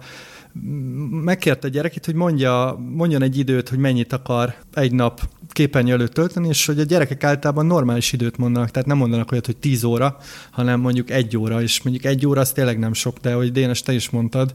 [1.11, 6.13] megkérte a gyerekét, hogy mondja, mondjon egy időt, hogy mennyit akar egy nap képernyő előtt
[6.13, 9.85] tölteni, és hogy a gyerekek általában normális időt mondanak, tehát nem mondanak olyat, hogy 10
[9.85, 10.17] óra,
[10.51, 13.83] hanem mondjuk egy óra, és mondjuk egy óra az tényleg nem sok, de hogy Dénes,
[13.83, 14.55] te is mondtad,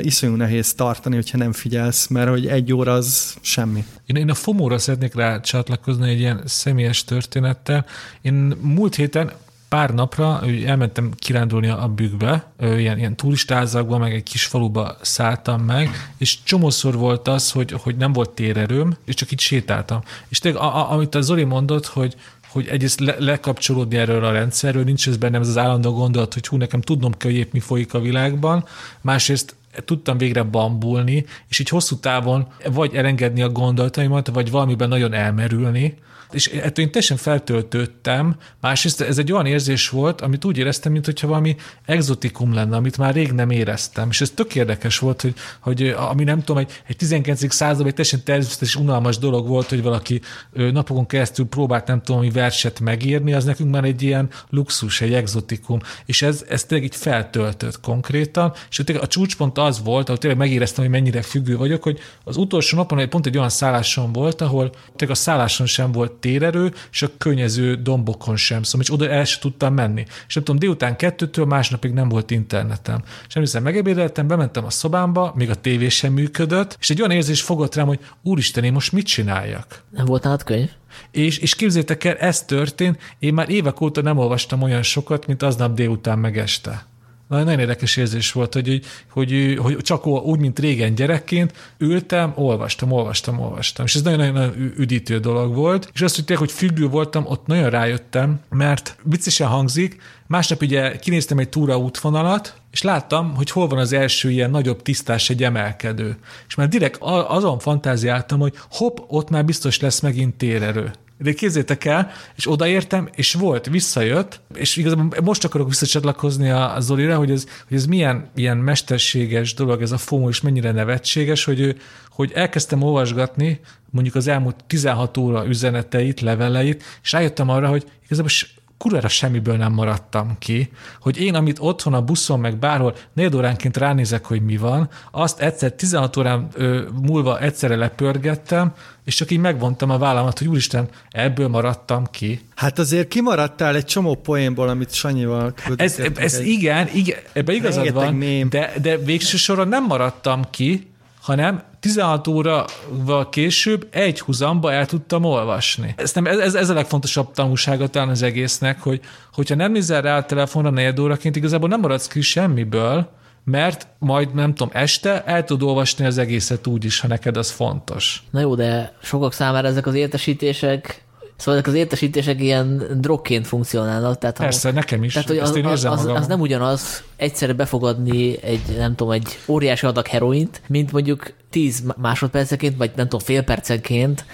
[0.00, 3.84] iszonyú nehéz tartani, hogyha nem figyelsz, mert hogy egy óra az semmi.
[4.06, 7.86] Én, én a FOMO-ra szeretnék rá csatlakozni egy ilyen személyes történettel.
[8.22, 9.32] Én múlt héten
[9.68, 15.90] pár napra elmentem kirándulni a bükkbe, ilyen, ilyen turistázakba, meg egy kis faluba szálltam meg,
[16.18, 20.00] és csomószor volt az, hogy, hogy nem volt térerőm, és csak itt sétáltam.
[20.28, 22.14] És tényleg, a, a, amit a Zoli mondott, hogy,
[22.48, 26.46] hogy egyrészt le, lekapcsolódni erről a rendszerről, nincs ez bennem ez az állandó gondolat, hogy
[26.46, 28.64] hú, nekem tudnom kell, hogy épp mi folyik a világban,
[29.00, 35.12] másrészt tudtam végre bambulni, és így hosszú távon vagy elengedni a gondolataimat, vagy valamiben nagyon
[35.12, 35.98] elmerülni,
[36.36, 38.36] és ettől én teljesen feltöltődtem.
[38.60, 43.14] Másrészt ez egy olyan érzés volt, amit úgy éreztem, mintha valami exotikum lenne, amit már
[43.14, 44.08] rég nem éreztem.
[44.10, 47.52] És ez tök érdekes volt, hogy, hogy ami nem tudom, egy, egy 19.
[47.52, 50.20] században egy teljesen természetes, unalmas dolog volt, hogy valaki
[50.52, 55.14] napokon keresztül próbált nem tudom, mi verset megírni, az nekünk már egy ilyen luxus, egy
[55.14, 55.78] exotikum.
[56.06, 58.52] És ez, ez tényleg így feltöltött konkrétan.
[58.70, 62.76] És a csúcspont az volt, ahol tényleg megéreztem, hogy mennyire függő vagyok, hogy az utolsó
[62.76, 67.10] napon pont egy olyan szálláson volt, ahol tényleg a szálláson sem volt térerő, és a
[67.18, 70.04] környező dombokon sem, szóval és oda el sem tudtam menni.
[70.28, 73.02] És nem tudom, délután kettőtől másnapig nem volt internetem.
[73.28, 77.42] És emlékszem, megebédeltem, bementem a szobámba, még a tévé sem működött, és egy olyan érzés
[77.42, 79.82] fogott rám, hogy úristen, én most mit csináljak?
[79.90, 80.70] Nem volt nálad könyv?
[81.10, 85.42] És, és képzétek el, ez történt, én már évek óta nem olvastam olyan sokat, mint
[85.42, 86.86] aznap délután meg este.
[87.28, 93.40] Nagyon érdekes érzés volt, hogy, hogy, hogy csak úgy, mint régen gyerekként ültem, olvastam, olvastam,
[93.40, 93.84] olvastam.
[93.84, 95.90] És ez nagyon-nagyon üdítő dolog volt.
[95.94, 100.96] És azt, hogy tényleg, hogy függő voltam, ott nagyon rájöttem, mert viccesen hangzik, másnap ugye
[100.96, 105.42] kinéztem egy túra útvonalat, és láttam, hogy hol van az első ilyen nagyobb tisztás, egy
[105.42, 106.16] emelkedő.
[106.48, 110.90] És már direkt azon fantáziáltam, hogy hopp, ott már biztos lesz megint térerő.
[111.18, 117.16] De képzétek el, és odaértem, és volt, visszajött, és igazából most akarok visszacsatlakozni a, Zolira,
[117.16, 121.60] hogy ez, hogy ez milyen ilyen mesterséges dolog, ez a FOMO, és mennyire nevetséges, hogy,
[121.60, 121.76] ő,
[122.08, 123.60] hogy elkezdtem olvasgatni
[123.90, 128.30] mondjuk az elmúlt 16 óra üzeneteit, leveleit, és rájöttem arra, hogy igazából
[128.78, 130.70] kurvára semmiből nem maradtam ki,
[131.00, 135.40] hogy én, amit otthon a buszon, meg bárhol négy óránként ránézek, hogy mi van, azt
[135.40, 138.72] egyszer 16 órán ö, múlva egyszerre lepörgettem,
[139.04, 142.40] és csak így megvontam a vállamat, hogy úristen, ebből maradtam ki.
[142.54, 146.46] Hát azért kimaradtál egy csomó poénból, amit Sanyival Ez, ez egy...
[146.46, 150.86] igen, igen, ebben igazad van, de, de végső soron nem maradtam ki,
[151.26, 155.94] hanem 16 óraval később egy huzamba el tudtam olvasni.
[155.96, 159.00] Ez, nem, ez, ez a legfontosabb tanulsága talán az egésznek, hogy
[159.32, 163.10] hogyha nem nézel rá a telefonra negyed óraként, igazából nem maradsz ki semmiből,
[163.44, 167.50] mert majd nem tudom, este el tud olvasni az egészet úgy is, ha neked az
[167.50, 168.22] fontos.
[168.30, 171.05] Na jó, de sokak számára ezek az értesítések
[171.36, 174.18] Szóval ezek az értesítések ilyen drogként funkcionálnak.
[174.18, 175.12] Tehát Persze, ha, nekem is.
[175.12, 179.86] Tehát, hogy az, az, az, az, nem ugyanaz egyszerre befogadni egy, nem tudom, egy óriási
[179.86, 184.24] adag heroint, mint mondjuk 10 másodperceként, vagy nem tudom, fél percenként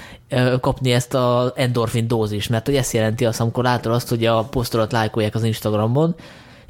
[0.61, 4.43] kapni ezt a endorfin dózis, mert hogy ezt jelenti azt, amikor látod azt, hogy a
[4.45, 6.15] posztolat lájkolják az Instagramon,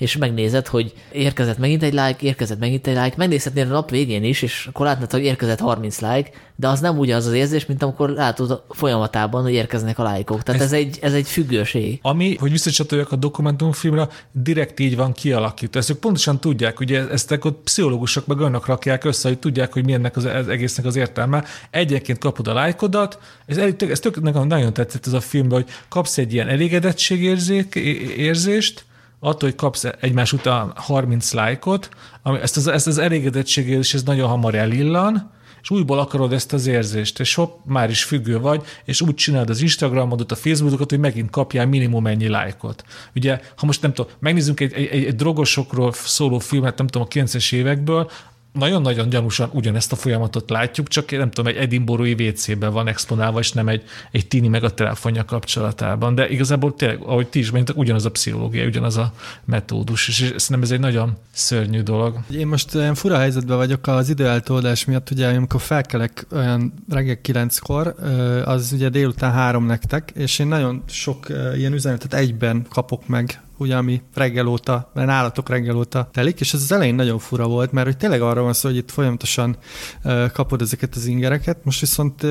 [0.02, 4.24] és megnézed, hogy érkezett megint egy like, érkezett megint egy like, megnézhetnél a nap végén
[4.24, 7.82] is, és akkor látnád, hogy érkezett 30 like, de az nem ugyanaz az érzés, mint
[7.82, 10.42] amikor látod folyamatában, hogy érkeznek a lájkok.
[10.42, 11.98] Tehát ez, ez, egy, ez egy függőség.
[12.02, 15.78] Ami, hogy visszacsatoljak a dokumentumfilmre, direkt így van kialakítva.
[15.78, 19.84] Ezt ők pontosan tudják, ugye ezt ott pszichológusok meg önök rakják össze, hogy tudják, hogy
[19.84, 21.44] milyennek az, az egésznek az értelme.
[21.70, 26.18] Egyenként kapod a lájkodat, ez, ez tök, nekem nagyon tetszett ez a filmben, hogy kapsz
[26.18, 28.84] egy ilyen elégedettségérzést,
[29.24, 31.88] attól, hogy kapsz egymás után 30 lájkot,
[32.22, 35.30] ami, ezt az, ezt az elégedettségérzés ez nagyon hamar elillan,
[35.62, 39.50] és újból akarod ezt az érzést, és hopp, már is függő vagy, és úgy csinálod
[39.50, 42.84] az Instagramodot, a Facebookot, hogy megint kapjál minimum ennyi lájkot.
[43.14, 47.14] Ugye, ha most nem tudom, megnézzünk egy, egy, egy drogosokról szóló filmet, nem tudom, a
[47.14, 48.10] 90-es évekből,
[48.52, 53.52] nagyon-nagyon gyanúsan ugyanezt a folyamatot látjuk, csak nem tudom, egy edinborói WC-ben van exponálva, és
[53.52, 56.14] nem egy, egy tini meg a telefonja kapcsolatában.
[56.14, 59.12] De igazából tényleg, ahogy ti is mondjátok, ugyanaz a pszichológia, ugyanaz a
[59.44, 62.18] metódus, és szerintem ez egy nagyon szörnyű dolog.
[62.30, 67.94] Én most olyan fura helyzetben vagyok az időeltódás miatt, ugye amikor felkelek olyan reggel kilenckor,
[68.02, 73.06] ö, az ugye délután három nektek, és én nagyon sok ö, ilyen üzenetet egyben kapok
[73.06, 77.18] meg ugye, ami reggel óta, mert nálatok reggel óta telik, és ez az elején nagyon
[77.18, 79.56] fura volt, mert hogy tényleg arra van szó, hogy itt folyamatosan
[80.32, 82.22] kapod ezeket az ingereket, most viszont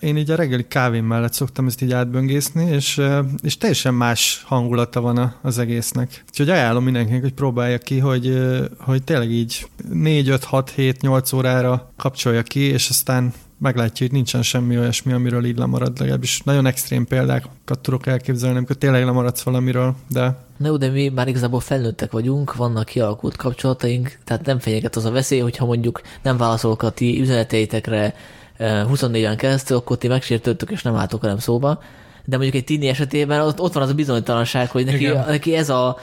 [0.00, 3.00] én így a reggeli kávém mellett szoktam ezt így átböngészni, és,
[3.42, 6.24] és teljesen más hangulata van az egésznek.
[6.28, 8.38] Úgyhogy ajánlom mindenkinek, hogy próbálja ki, hogy,
[8.78, 14.14] hogy tényleg így 4, 5, 6, 7, 8 órára kapcsolja ki, és aztán meglátja, hogy
[14.14, 19.42] nincsen semmi olyasmi, amiről így lemarad, legalábbis nagyon extrém példákat tudok elképzelni, amikor tényleg lemaradsz
[19.42, 24.58] valamiről, de Na jó, de mi már igazából felnőttek vagyunk, vannak kialakult kapcsolataink, tehát nem
[24.58, 28.14] fenyeget az a veszély, hogyha mondjuk nem válaszolok a ti üzeneteitekre
[28.58, 31.82] 24-en keresztül, akkor ti megsértődtök és nem álltok velem szóba.
[32.24, 35.24] De mondjuk egy tini esetében ott, ott van az a bizonytalanság, hogy neki, Igen.
[35.26, 35.98] neki ez a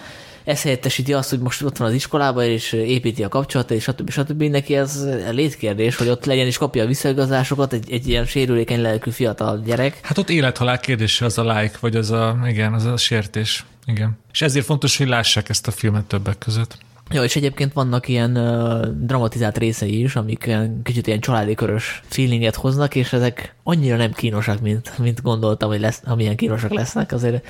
[0.46, 4.10] ez helyettesíti azt, hogy most ott van az iskolában, és építi a kapcsolatot, és stb.
[4.10, 4.44] stb.
[4.44, 9.12] Neki ez létkérdés, hogy ott legyen és kapja a visszaigazásokat egy, egy ilyen sérülékeny lelkű
[9.12, 10.00] fiatal gyerek.
[10.02, 13.66] Hát ott élethalál kérdése az a like, vagy az a, igen, az a sértés.
[13.86, 14.18] Igen.
[14.32, 16.78] És ezért fontos, hogy lássák ezt a filmet többek között.
[17.10, 22.02] Ja, és egyébként vannak ilyen uh, dramatizált részei is, amik ilyen, kicsit ilyen családi körös
[22.08, 27.12] feelinget hoznak, és ezek annyira nem kínosak, mint, mint gondoltam, hogy lesz, amilyen kínosak lesznek.
[27.12, 27.46] Azért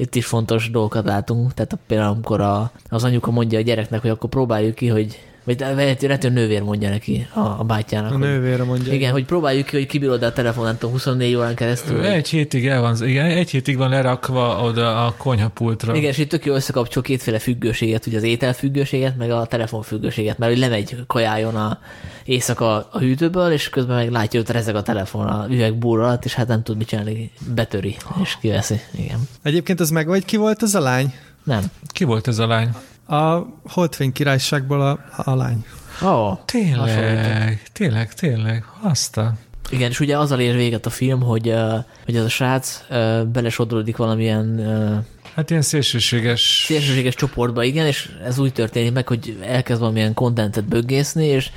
[0.00, 1.54] itt is fontos dolgokat látunk.
[1.54, 5.76] Tehát például, amikor a, az anyuka mondja a gyereknek, hogy akkor próbáljuk ki, hogy vagy
[5.76, 8.10] lehet, hogy a nővér mondja neki, a, a bátyának.
[8.10, 8.92] a hogy- nővére mondja.
[8.92, 12.04] Igen, hogy próbáljuk ki, hogy kibírod a telefon, nem tudom, 24 órán keresztül.
[12.04, 15.94] Egy hétig el van, igen, egy hétig van lerakva oda a konyhapultra.
[15.94, 20.52] Igen, és itt tök jó összekapcsol kétféle függőséget, ugye az ételfüggőséget, meg a telefonfüggőséget, mert
[20.52, 21.78] hogy lemegy kajáljon a
[22.24, 26.34] éjszaka a hűtőből, és közben meg látja, hogy rezeg a telefon a üvegbúr alatt, és
[26.34, 28.80] hát nem tud mit csinálni, betöri, és kiveszi.
[28.98, 29.18] Igen.
[29.42, 31.14] Egyébként az meg vagy ki volt ez a lány?
[31.44, 31.62] Nem.
[31.86, 32.68] Ki volt ez a lány?
[33.10, 35.64] A Holdfény királyságból a, a lány.
[36.04, 39.34] Ó, oh, Tényleg, tényleg, tényleg, azt a...
[39.70, 41.54] Igen, és ugye azzal ér véget a film, hogy,
[42.04, 42.82] hogy ez a srác
[43.32, 44.60] belesodródik valamilyen
[45.34, 46.64] Hát ilyen szélsőséges...
[46.66, 51.50] szélsőséges csoportba, igen, és ez úgy történik meg, hogy elkezd valamilyen kontentet böggészni, és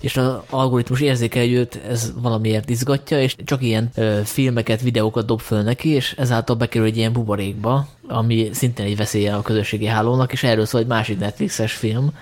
[0.00, 5.40] és az algoritmus érzékelj őt, ez valamiért izgatja, és csak ilyen ö, filmeket, videókat dob
[5.40, 10.32] föl neki, és ezáltal bekerül egy ilyen buborékba, ami szintén egy veszélye a közösségi hálónak,
[10.32, 12.12] és erről szól egy másik Netflixes film,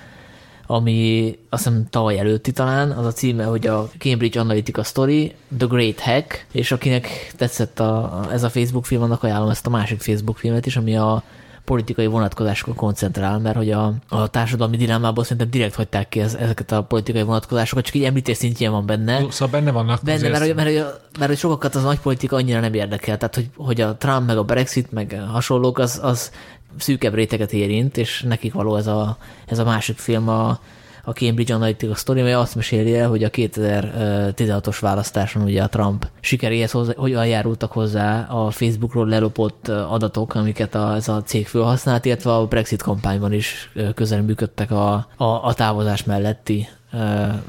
[0.66, 5.66] ami azt hiszem tavaly előtti talán, az a címe, hogy a Cambridge Analytica Story, The
[5.66, 10.00] Great Hack, és akinek tetszett a, ez a Facebook film, annak ajánlom ezt a másik
[10.00, 11.22] Facebook filmet is, ami a
[11.66, 16.72] politikai vonatkozásokon koncentrál, mert hogy a, a társadalmi dilemmából szerintem direkt hagyták ki ez, ezeket
[16.72, 19.20] a politikai vonatkozásokat, csak így említés szintjén van benne.
[19.30, 20.02] Szóval benne vannak.
[20.02, 23.16] Benne, azért- mert, hogy- mert, mert, mert, hogy sokakat az nagy politika annyira nem érdekel,
[23.16, 26.30] tehát hogy, hogy a Trump, meg a Brexit, meg hasonlók, az, az
[26.78, 30.58] szűkebb réteget érint, és nekik való ez a, ez a másik film, a,
[31.06, 36.08] a Cambridge Analytica Story, mely azt meséli el, hogy a 2016-os választáson ugye a Trump
[36.20, 42.04] sikeréhez hozzá, hogyan járultak hozzá a Facebookról lelopott adatok, amiket a, ez a cég felhasznált,
[42.04, 46.68] illetve a Brexit kampányban is közel működtek a, a, a távozás melletti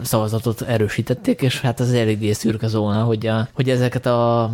[0.01, 4.51] szavazatot erősítették, és hát ez eléggé szürke zóna, hogy, a, hogy ezeket a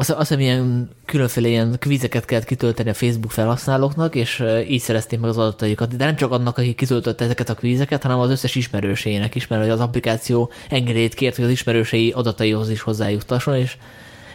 [0.00, 5.20] azt, azt hiszem, ilyen különféle ilyen kvízeket kellett kitölteni a Facebook felhasználóknak, és így szerezték
[5.20, 5.96] meg az adataikat.
[5.96, 9.70] De nem csak annak, aki kitöltötte ezeket a kvízeket, hanem az összes ismerősének is, mert
[9.70, 13.76] az applikáció engedélyt kért, hogy az ismerősei adataihoz is hozzájuttasson, és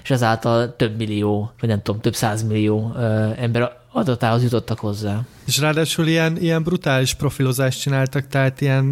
[0.04, 2.96] és ezáltal több millió, vagy nem tudom, több százmillió
[3.38, 5.22] ember adatához jutottak hozzá.
[5.46, 8.86] És ráadásul ilyen, ilyen brutális profilozást csináltak, tehát ilyen,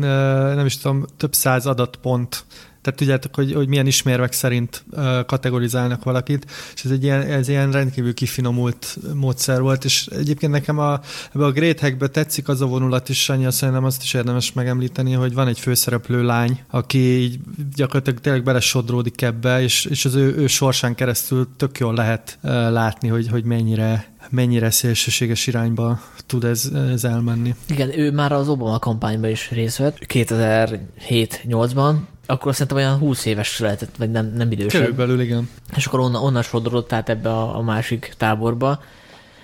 [0.55, 2.45] nem is tudom, több száz adatpont
[2.83, 4.85] tehát tudjátok, hogy, hogy milyen ismérvek szerint
[5.25, 10.79] kategorizálnak valakit, és ez egy ilyen, ez ilyen rendkívül kifinomult módszer volt, és egyébként nekem
[10.79, 10.99] a,
[11.33, 15.11] ebbe a Great Hackbe tetszik az a vonulat is, Sanyi, szerintem azt is érdemes megemlíteni,
[15.11, 17.39] hogy van egy főszereplő lány, aki így
[17.75, 22.37] gyakorlatilag tényleg belesodródik ebbe, és, és az ő, ő sorsán keresztül tök jól lehet
[22.71, 27.55] látni, hogy, hogy mennyire mennyire szélsőséges irányba tud ez, ez elmenni.
[27.69, 31.95] Igen, ő már az Obama kampányban is részt vett 2007-8-ban,
[32.25, 34.81] akkor szerintem olyan 20 éves lehetett, vagy nem, nem idősebb.
[34.81, 35.49] Körülbelül, igen.
[35.75, 38.81] És akkor onnan, onnan sodrodott át ebbe a, a másik táborba.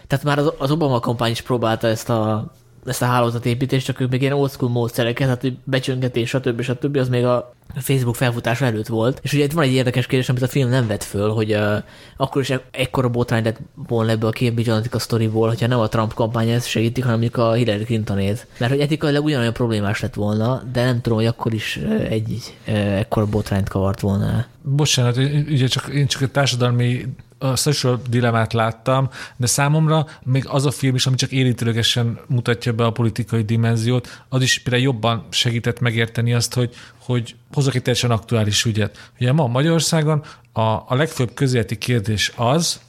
[0.07, 2.51] Tehát már az, az Obama kampány is próbálta ezt a
[2.89, 6.61] ezt a hálózatépítést, csak ők még ilyen old school módszereket, tehát hogy becsöngetés, stb.
[6.61, 6.97] stb.
[6.97, 9.19] az még a Facebook felfutása előtt volt.
[9.23, 11.83] És ugye itt van egy érdekes kérdés, amit a film nem vett föl, hogy uh,
[12.17, 16.13] akkor is ekkora botrány lett volna ebből a Cambridge Analytica sztoriból, hogyha nem a Trump
[16.13, 18.47] kampány ezt segítik, hanem mondjuk a Hillary Clintonét.
[18.57, 21.79] Mert hogy etikailag ugyanolyan problémás lett volna, de nem tudom, hogy akkor is
[22.09, 24.45] egy uh, ekkora botrányt kavart volna.
[24.61, 25.17] Bocsánat,
[25.47, 27.05] ugye csak, én csak a társadalmi
[27.39, 32.73] a social dilemát láttam, de számomra még az a film is, ami csak érintőlegesen mutatja
[32.73, 37.81] be a politikai dimenziót, az is például jobban segített megérteni azt, hogy, hogy hozok egy
[37.81, 39.11] teljesen aktuális ügyet.
[39.19, 40.23] Ugye ma Magyarországon
[40.53, 42.79] a, a legfőbb közéleti kérdés az,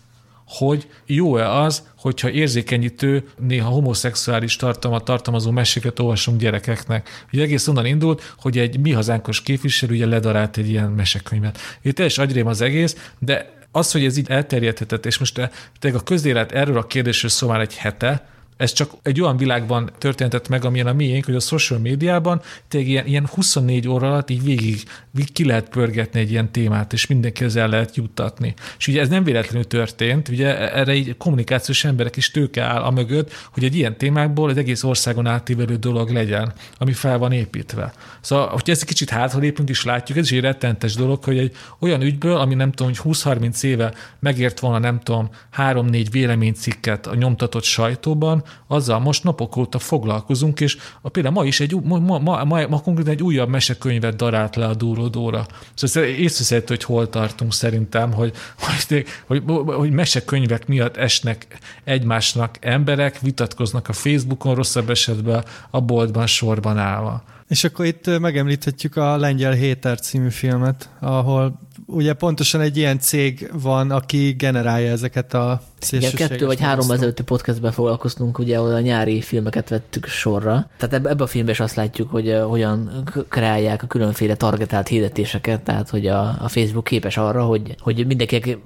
[0.46, 7.26] hogy jó-e az, hogyha érzékenyítő, néha homoszexuális tartalmat tartalmazó meséket olvasunk gyerekeknek.
[7.32, 11.58] Ugye egész onnan indult, hogy egy mi hazánkos képviselő ugye ledarált egy ilyen mesekönyvet.
[11.82, 16.04] Itt teljes agyrém az egész, de az, hogy ez így elterjedhetett, és most tényleg a
[16.04, 18.28] közélet erről a kérdésről szól már egy hete,
[18.60, 22.90] ez csak egy olyan világban történtett meg, amilyen a miénk, hogy a social médiában tényleg
[22.90, 27.06] ilyen, ilyen 24 óra alatt így végig, végig ki lehet pörgetni egy ilyen témát, és
[27.06, 28.54] mindenkihez el lehet juttatni.
[28.78, 32.90] És ugye ez nem véletlenül történt, ugye erre így kommunikációs emberek is tőke áll a
[32.90, 37.92] mögött, hogy egy ilyen témákból egy egész országon átívelő dolog legyen, ami fel van építve.
[38.20, 41.56] Szóval, hogyha ezt egy kicsit hátralépünk is látjuk, ez is egy rettentes dolog, hogy egy
[41.78, 47.14] olyan ügyből, ami nem tudom, hogy 20-30 éve megért volna, nem tudom, 3-4 véleménycikket a
[47.14, 52.18] nyomtatott sajtóban, azzal most napok óta foglalkozunk, és a, például ma is egy, ma, ma,
[52.18, 55.46] ma, ma, konkrétan egy újabb mesekönyvet darált le a Dúródóra.
[55.74, 63.20] Szóval észreszedett, hogy hol tartunk szerintem, hogy, hogy, hogy, hogy mesekönyvek miatt esnek egymásnak emberek,
[63.20, 67.22] vitatkoznak a Facebookon, rosszabb esetben a boltban sorban állva.
[67.48, 71.60] És akkor itt megemlíthetjük a Lengyel Héter című filmet, ahol
[71.90, 75.60] ugye pontosan egy ilyen cég van, aki generálja ezeket a
[75.90, 80.68] igen, kettő vagy három ezelőtti podcastben foglalkoztunk, ugye, ahol a nyári filmeket vettük sorra.
[80.76, 84.88] Tehát ebbe, ebbe a filmben is azt látjuk, hogy uh, hogyan kreálják a különféle targetált
[84.88, 88.58] hirdetéseket, tehát hogy a, a Facebook képes arra, hogy, hogy mindenki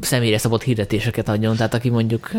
[0.00, 1.56] személyre szabott hirdetéseket adjon.
[1.56, 2.30] Tehát aki mondjuk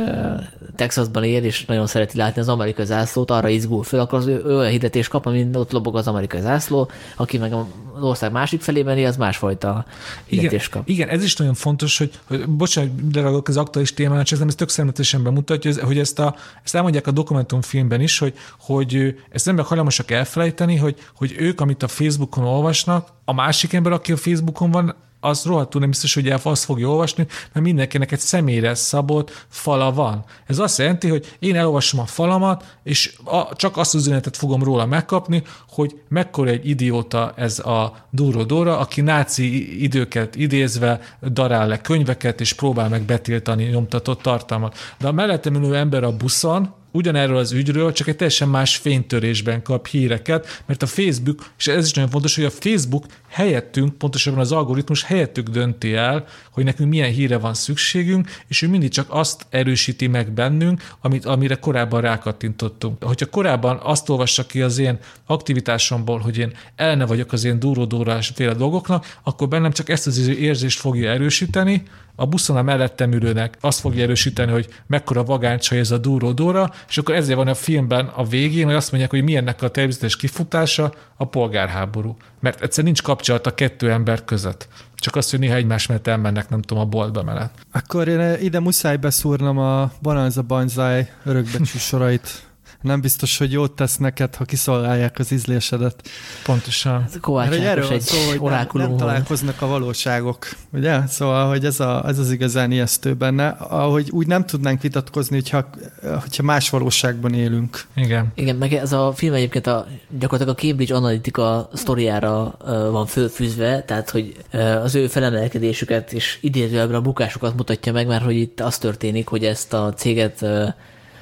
[0.75, 4.41] Texasban él, és nagyon szereti látni az amerikai zászlót, arra izgul föl, akkor az ő,
[4.45, 7.53] ő olyan hirdetést kap, amin ott lobog az amerikai zászló, aki meg
[7.99, 9.85] az ország másik felében él, az másfajta
[10.25, 10.89] hirdetést kap.
[10.89, 14.69] Igen, ez is nagyon fontos, hogy, hogy bocsánat, de az aktuális témán, csak ez tök
[14.69, 20.11] szemletesen bemutatja, hogy ezt, a, ezt elmondják a dokumentumfilmben is, hogy, hogy ezt nem hajlamosak
[20.11, 24.95] elfelejteni, hogy, hogy ők, amit a Facebookon olvasnak, a másik ember, aki a Facebookon van,
[25.19, 30.23] az rohadtul nem biztos, hogy azt fogja olvasni, mert mindenkinek egy személyre szabott fala van.
[30.45, 34.63] Ez azt jelenti, hogy én elolvasom a falamat, és a, csak azt az üzenetet fogom
[34.63, 41.01] róla megkapni, hogy mekkora egy idióta ez a Duro Dora, aki náci időket idézve
[41.31, 44.77] darál le könyveket, és próbál meg betiltani nyomtatott tartalmat.
[44.99, 49.61] De a mellettem ülő ember a buszon, ugyanerről az ügyről, csak egy teljesen más fénytörésben
[49.61, 54.39] kap híreket, mert a Facebook, és ez is nagyon fontos, hogy a Facebook helyettünk, pontosabban
[54.39, 59.05] az algoritmus helyettük dönti el, hogy nekünk milyen híre van szükségünk, és ő mindig csak
[59.09, 63.03] azt erősíti meg bennünk, amit, amire korábban rákattintottunk.
[63.03, 68.31] Hogyha korábban azt olvassa ki az én aktivitásomból, hogy én ellene vagyok az én duró-dórás
[68.35, 71.83] féle dolgoknak, akkor bennem csak ezt az érzést fogja erősíteni,
[72.19, 76.71] a buszon a mellettem ülőnek azt fogja erősíteni, hogy mekkora vagáncsa ez a duró dóra,
[76.87, 80.15] és akkor ezért van a filmben a végén, hogy azt mondják, hogy milyennek a természetes
[80.15, 82.17] kifutása a polgárháború.
[82.39, 84.67] Mert egyszer nincs kapcsolat a kettő ember között.
[84.95, 87.51] Csak azt, hogy néha egymás mellett elmennek, nem tudom, a boltba menet.
[87.71, 92.48] Akkor én ide muszáj beszúrnom a Bonanza Banzai örökbecsű sorait
[92.81, 96.09] Nem biztos, hogy jót tesz neked, ha kiszolgálják az ízlésedet.
[96.43, 97.03] Pontosan.
[97.07, 101.07] Ez Kovács Ákos egy szó, hogy nem, nem találkoznak a valóságok, ugye?
[101.07, 105.69] Szóval, hogy ez, a, ez az igazán ijesztő benne, ahogy úgy nem tudnánk vitatkozni, hogyha,
[106.01, 107.85] hogyha más valóságban élünk.
[107.95, 108.31] Igen.
[108.35, 109.87] Igen, meg ez a film egyébként a,
[110.19, 112.57] gyakorlatilag a Cambridge Analytica sztoriára
[112.91, 114.35] van fölfűzve, tehát hogy
[114.83, 119.45] az ő felemelkedésüket és idézőjelben a bukásokat mutatja meg, mert hogy itt az történik, hogy
[119.45, 120.45] ezt a céget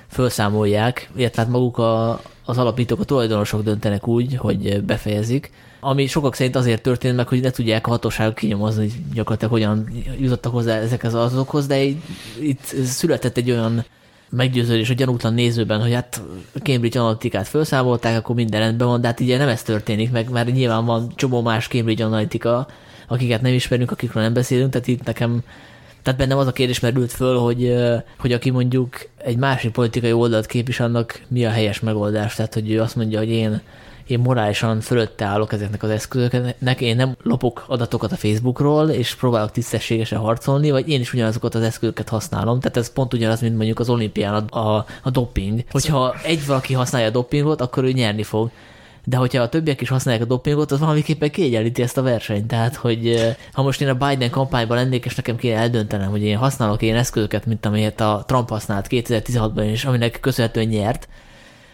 [0.08, 6.36] felszámolják, illetve hát maguk a, az alapítók, a tulajdonosok döntenek úgy, hogy befejezik, ami sokak
[6.36, 9.90] szerint azért történt meg, hogy ne tudják a hatóságok kinyomozni, hogy gyakorlatilag hogyan
[10.20, 11.84] jutottak hozzá ezekhez az azokhoz, de
[12.40, 13.86] itt, született egy olyan
[14.30, 16.22] meggyőződés a gyanútlan nézőben, hogy hát
[16.64, 20.52] Cambridge Analytica-t felszámolták, akkor minden rendben van, de hát ugye nem ez történik meg, mert
[20.52, 22.68] nyilván van csomó más Cambridge Analytica,
[23.08, 25.44] akiket nem ismerünk, akikről nem beszélünk, tehát itt nekem
[26.08, 27.76] tehát bennem az a kérdés merült föl, hogy,
[28.20, 32.36] hogy aki mondjuk egy másik politikai oldalt képvis, annak mi a helyes megoldás.
[32.36, 33.62] Tehát, hogy ő azt mondja, hogy én,
[34.08, 39.52] én morálisan fölötte állok ezeknek az eszközöknek, én nem lopok adatokat a Facebookról, és próbálok
[39.52, 42.60] tisztességesen harcolni, vagy én is ugyanazokat az eszközöket használom.
[42.60, 45.64] Tehát ez pont ugyanaz, mint mondjuk az olimpián a, a, a doping.
[45.72, 48.50] Hogyha egy valaki használja a dopingot, akkor ő nyerni fog
[49.10, 52.48] de hogyha a többiek is használják a dopingot, az valamiképpen kiegyenlíti ezt a versenyt.
[52.48, 56.38] Tehát, hogy ha most én a Biden kampányban lennék, és nekem kéne eldöntenem, hogy én
[56.38, 61.08] használok ilyen eszközöket, mint amelyet a Trump használt 2016-ban, és aminek köszönhetően nyert,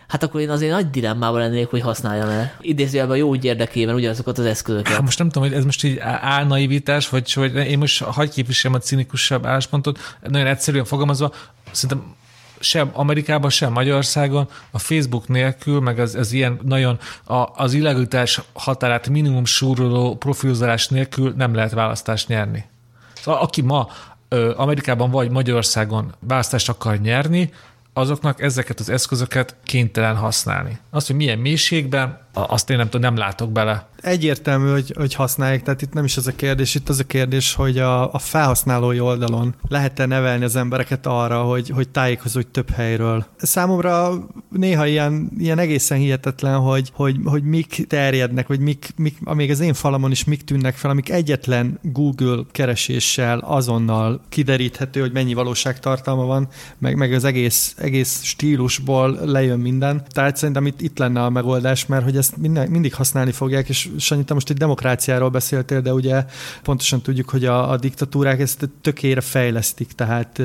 [0.07, 2.53] hát akkor én azért nagy dilemmában lennék, hogy használjam el.
[2.61, 4.93] Idézőjelben jó úgy érdekében ugyanazokat az eszközöket.
[4.93, 8.77] Hát most nem tudom, hogy ez most így álnaivítás, vagy, vagy én most hagyj képviselem
[8.77, 11.33] a cinikusabb álláspontot, nagyon egyszerűen fogalmazva,
[11.71, 12.15] szerintem
[12.63, 18.41] sem Amerikában, sem Magyarországon a Facebook nélkül, meg az, az ilyen nagyon a, az illegalitás
[18.53, 22.65] határát minimum súroló profilozálás nélkül nem lehet választást nyerni.
[23.13, 23.87] Szóval aki ma
[24.27, 27.51] ö, Amerikában vagy Magyarországon választást akar nyerni,
[27.93, 30.79] azoknak ezeket az eszközöket kénytelen használni.
[30.89, 35.63] Azt, hogy milyen mélységben, azt én nem tudom, nem látok bele egyértelmű, hogy, hogy használják,
[35.63, 38.99] tehát itt nem is ez a kérdés, itt az a kérdés, hogy a, a felhasználói
[38.99, 43.25] oldalon lehet-e nevelni az embereket arra, hogy, hogy tájékozódj több helyről.
[43.37, 44.13] Számomra
[44.49, 49.59] néha ilyen, ilyen egészen hihetetlen, hogy, hogy, hogy mik terjednek, vagy mik, mik, amíg az
[49.59, 56.25] én falamon is mik tűnnek fel, amik egyetlen Google kereséssel azonnal kideríthető, hogy mennyi valóságtartalma
[56.25, 60.03] van, meg, meg az egész, egész stílusból lejön minden.
[60.09, 63.89] Tehát szerintem itt, itt lenne a megoldás, mert hogy ezt minden, mindig használni fogják, és
[63.97, 66.25] Sanyi, te most egy demokráciáról beszéltél, de ugye
[66.63, 70.41] pontosan tudjuk, hogy a, a diktatúrák ezt tökére fejlesztik, tehát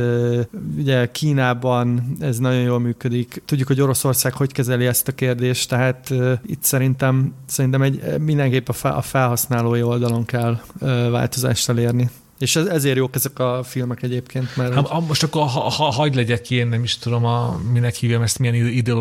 [0.76, 3.42] ugye Kínában ez nagyon jól működik.
[3.44, 6.14] Tudjuk, hogy Oroszország hogy kezeli ezt a kérdést, tehát
[6.46, 10.60] itt szerintem, szerintem egy, mindenképp a felhasználói oldalon kell
[11.10, 12.10] változást elérni.
[12.38, 14.56] És ez, ezért jók ezek a filmek egyébként.
[14.56, 17.94] Mert ha, ha, most akkor ha, ha, hagyd legyek én, nem is tudom, a, minek
[17.94, 18.54] hívjam ezt, milyen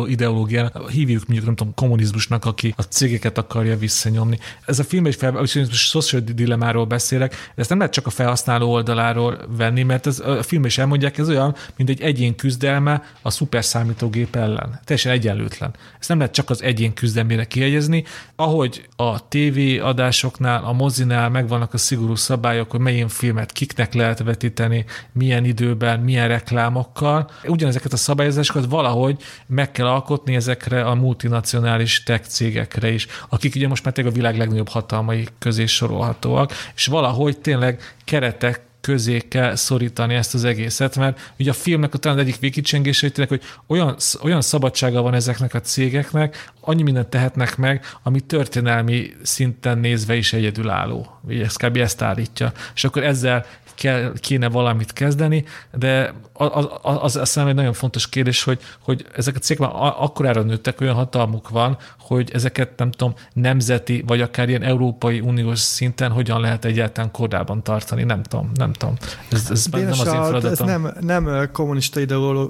[0.06, 4.38] ideológiának, hívjuk mondjuk, nem tudom, kommunizmusnak, aki a cégeket akarja visszanyomni.
[4.66, 9.38] Ez a film egy fel, social dilemáról beszélek, ezt nem lehet csak a felhasználó oldaláról
[9.56, 13.64] venni, mert ez, a film is elmondják, ez olyan, mint egy egyén küzdelme a szuper
[13.64, 14.80] számítógép ellen.
[14.84, 15.74] Teljesen egyenlőtlen.
[15.98, 18.04] Ezt nem lehet csak az egyén küzdelmére kiegyezni.
[18.36, 23.94] Ahogy a TV adásoknál, a mozinál megvannak a szigorú szabályok, hogy melyik film filmet kiknek
[23.94, 27.30] lehet vetíteni, milyen időben, milyen reklámokkal.
[27.46, 33.68] Ugyanezeket a szabályozásokat valahogy meg kell alkotni ezekre a multinacionális tech cégekre is, akik ugye
[33.68, 39.54] most már tényleg a világ legnagyobb hatalmai közé sorolhatóak, és valahogy tényleg keretek közé kell
[39.54, 44.40] szorítani ezt az egészet, mert ugye a filmnek a talán egyik végkicsengése, hogy olyan, olyan
[44.40, 51.18] szabadsága van ezeknek a cégeknek, annyi mindent tehetnek meg, ami történelmi szinten nézve is egyedülálló.
[51.22, 51.76] Ugye ez kb.
[51.76, 52.52] ezt állítja.
[52.74, 58.08] És akkor ezzel kell, kéne valamit kezdeni, de az, az, az az egy nagyon fontos
[58.08, 62.90] kérdés, hogy, hogy ezek a cégek már akkorára nőttek, olyan hatalmuk van, hogy ezeket nem
[62.90, 68.50] tudom, nemzeti, vagy akár ilyen Európai Uniós szinten hogyan lehet egyáltalán kordában tartani, nem tudom,
[68.54, 68.94] nem tudom.
[69.30, 70.50] Ez, ez nem az én feladatom.
[70.50, 72.00] Ez nem, nem kommunista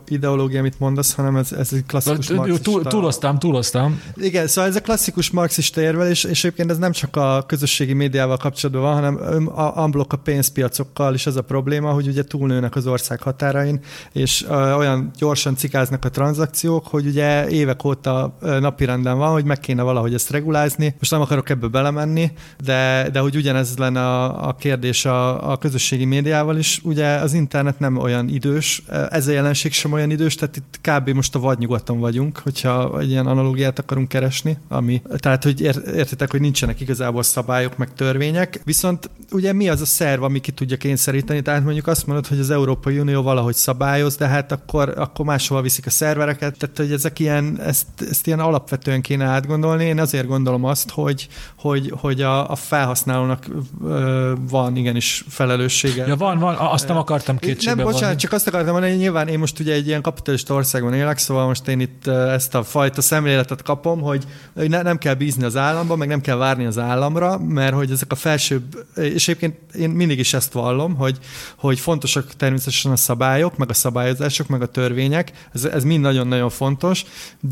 [0.09, 2.83] ideológia, amit mondasz, hanem ez, ez egy klasszikus túl, marxista.
[2.83, 4.03] Túloztam, túloztam.
[4.17, 8.37] Igen, szóval ez a klasszikus marxista érvelés, és egyébként ez nem csak a közösségi médiával
[8.37, 12.87] kapcsolatban van, hanem a unblock a pénzpiacokkal is az a probléma, hogy ugye túlnőnek az
[12.87, 13.78] ország határain,
[14.13, 19.83] és olyan gyorsan cikáznak a tranzakciók, hogy ugye évek óta napirenden van, hogy meg kéne
[19.83, 20.95] valahogy ezt regulázni.
[20.99, 22.33] Most nem akarok ebbe belemenni,
[22.65, 26.81] de, de hogy ugyanez lenne a, a kérdés a, a közösségi médiával is.
[26.85, 31.09] Ugye az internet nem olyan idős, ez a jelenség sem olyan idős, tehát itt kb.
[31.09, 35.61] most a vadnyugaton vagyunk, hogyha egy ilyen analógiát akarunk keresni, ami, tehát hogy
[35.95, 40.51] értitek, hogy nincsenek igazából szabályok meg törvények, viszont ugye mi az a szerv, ami ki
[40.51, 44.95] tudja kényszeríteni tehát mondjuk azt mondod, hogy az Európai Unió valahogy szabályoz, de hát akkor,
[44.97, 49.85] akkor máshova viszik a szervereket, tehát hogy ezek ilyen, ezt, ezt ilyen alapvetően kéne átgondolni.
[49.85, 53.47] Én azért gondolom azt, hogy, hogy, hogy a, a felhasználónak
[53.85, 56.07] ö, van igenis felelőssége.
[56.07, 58.21] Ja, van, van, azt nem akartam kétségbe Nem, bocsánat, vonni.
[58.21, 61.47] csak azt akartam mondani, hogy nyilván én most ugye egy ilyen kapitalista országban élek, szóval
[61.47, 65.97] most én itt ezt a fajta szemléletet kapom, hogy ne, nem kell bízni az államba,
[65.97, 70.19] meg nem kell várni az államra, mert hogy ezek a felsőbb, és egyébként én mindig
[70.19, 71.19] is ezt vallom, hogy,
[71.57, 76.51] hogy fontosak természetesen a szabályok, meg a szabályozások, meg a törvények, ez, ez mind nagyon-nagyon
[76.51, 77.05] fontos,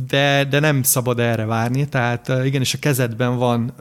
[0.08, 3.72] de, de nem szabad erre várni, tehát igenis a kezedben van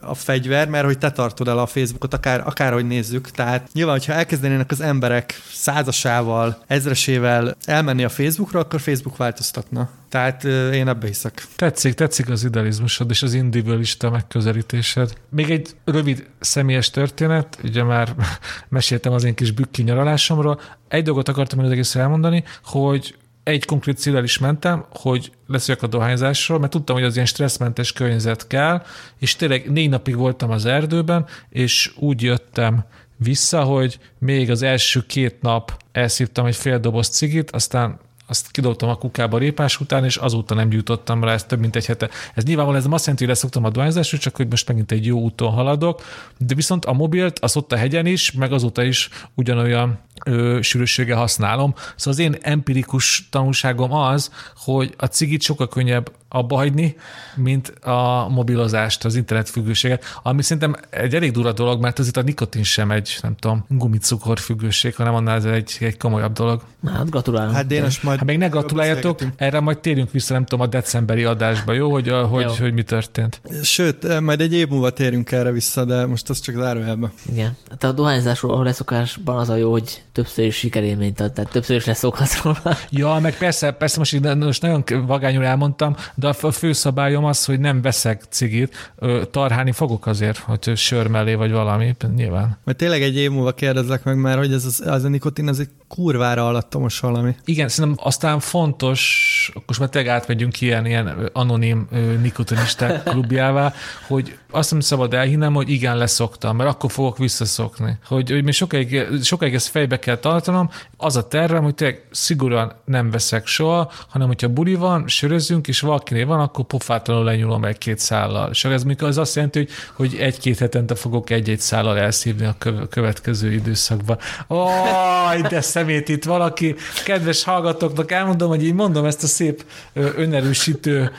[0.00, 4.12] a fegyver, mert hogy te tartod el a Facebookot, akár, akárhogy nézzük, tehát nyilván, hogyha
[4.12, 9.88] elkezdenének az emberek százasával, ezresével elmenni a Facebookra, akkor Facebook változtatna.
[10.08, 11.44] Tehát én ebbe hiszek.
[11.56, 15.12] Tetszik, tetszik az idealizmusod és az individualista megközelítésed.
[15.28, 18.14] Még egy rövid személyes történet, ugye már
[18.68, 20.60] meséltem az én kis bükki nyaralásomról.
[20.88, 25.86] Egy dolgot akartam az egész elmondani, hogy egy konkrét célral is mentem, hogy leszéljek a
[25.86, 28.82] dohányzásról, mert tudtam, hogy az ilyen stresszmentes környezet kell,
[29.18, 32.84] és tényleg négy napig voltam az erdőben, és úgy jöttem
[33.16, 37.98] vissza, hogy még az első két nap elszívtam egy fél doboz cigit, aztán
[38.28, 41.86] azt kidobtam a kukába répás után, és azóta nem gyújtottam rá, ez több mint egy
[41.86, 42.08] hete.
[42.34, 45.06] Ez nyilvánvalóan ez nem azt jelenti, hogy leszoktam a dohányzásról, csak hogy most megint egy
[45.06, 46.02] jó úton haladok,
[46.38, 51.16] de viszont a mobilt, az ott a hegyen is, meg azóta is ugyanolyan ö, sűrűséggel
[51.16, 51.74] használom.
[51.96, 56.96] Szóval az én empirikus tanulságom az, hogy a cigit sokkal könnyebb abba hagyni,
[57.36, 62.22] mint a mobilozást, az internetfüggőséget, ami szerintem egy elég durva dolog, mert az itt a
[62.22, 66.62] nikotin sem egy, nem tudom, gumicukor függőség, hanem annál ez egy, egy komolyabb dolog.
[66.80, 67.54] Na, hát gratulálunk.
[67.54, 68.18] Hát Dénes majd...
[68.18, 71.92] Hát még ne gratuláljatok, erre majd térjünk vissza, nem tudom, a decemberi adásba, jó?
[71.92, 72.52] Hogy, hogy, jó.
[72.58, 73.40] hogy mi történt.
[73.62, 77.12] Sőt, majd egy év múlva térünk erre vissza, de most az csak zárójelbe.
[77.32, 77.56] Igen.
[77.70, 81.76] Hát a dohányzásról a leszokásban az a jó, hogy többször is sikerélményt ad, tehát többször
[81.76, 82.76] is leszokhatsz róla.
[82.90, 87.60] Ja, meg persze, persze most, most nagyon vagányul elmondtam, de a fő szabályom az, hogy
[87.60, 88.92] nem veszek cigit,
[89.30, 92.58] tarhálni fogok azért, hogy sör mellé vagy valami, nyilván.
[92.64, 95.58] Mert tényleg egy év múlva kérdezlek meg már, hogy ez az, az a nikotin, ez
[95.58, 97.36] egy kurvára alattomos valami.
[97.44, 101.88] Igen, szerintem aztán fontos, akkor most már tényleg átmegyünk ilyen, ilyen anonim
[102.22, 103.72] nikotinisták klubjává,
[104.06, 107.98] hogy azt nem szabad elhinnem, hogy igen, leszoktam, mert akkor fogok visszaszokni.
[108.06, 112.72] Hogy, hogy még sokáig, sokáig ezt fejbe kell tartanom, az a tervem, hogy tényleg szigorúan
[112.84, 117.98] nem veszek soha, hanem hogyha buli van, sörözünk, és valakinél van, akkor pofátlanul lenyúlom egy-két
[117.98, 118.50] szállal.
[118.50, 122.54] És ez mikor az azt jelenti, hogy, hogy egy-két hetente fogok egy-egy szállal elszívni a
[122.90, 124.18] következő időszakban.
[124.46, 126.74] Aj, de szemét itt valaki.
[127.04, 131.10] Kedves hallgatóknak elmondom, hogy így mondom ezt a szép önerősítő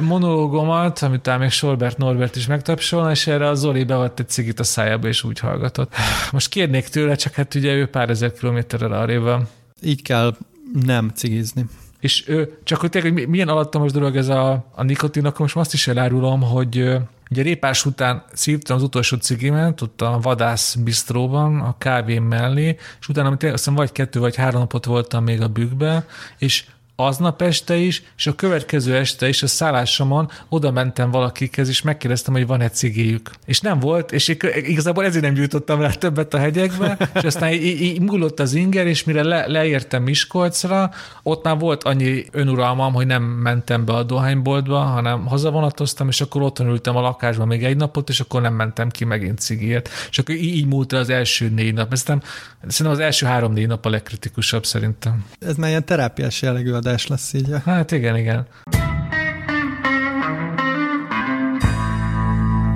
[0.00, 4.60] monológomat, amit talán még Sorbert Norbert is megtapsolna, és erre a Zoli bevett egy cigit
[4.60, 5.94] a szájába, és úgy hallgatott.
[6.32, 9.48] Most kérnék tőle, csak hát ugye ő pár ezer kilométerrel arrébb van.
[9.82, 10.36] Így kell
[10.82, 11.66] nem cigizni.
[12.00, 15.56] És ő, csak hogy tényleg, hogy milyen alattomos dolog ez a, a nikotin, akkor most
[15.56, 16.98] azt is elárulom, hogy
[17.30, 23.08] Ugye répás után szívtam az utolsó cigimet, ott a vadász bistróban, a kávém mellé, és
[23.08, 26.06] utána azt hiszem vagy kettő vagy három napot voltam még a bükkbe,
[26.38, 26.64] és
[27.04, 32.34] aznap este is, és a következő este is a szállásomon oda mentem valakikhez, és megkérdeztem,
[32.34, 33.30] hogy van-e cigéjük.
[33.46, 37.80] És nem volt, és igazából ezért nem gyújtottam rá többet a hegyekbe, és aztán így,
[37.80, 40.90] így múlott az inger, és mire le, leértem Miskolcra,
[41.22, 46.42] ott már volt annyi önuralmam, hogy nem mentem be a dohányboltba, hanem hazavonatoztam, és akkor
[46.42, 49.88] otthon ültem a lakásban még egy napot, és akkor nem mentem ki megint cigért.
[50.10, 51.88] És akkor így, így múlt az első négy nap.
[52.06, 52.20] Nem,
[52.68, 55.24] szerintem az első három-négy nap a legkritikusabb szerintem.
[55.38, 57.54] Ez már ilyen terápiás jellegű adás adás lesz így.
[57.64, 58.46] Hát igen, igen.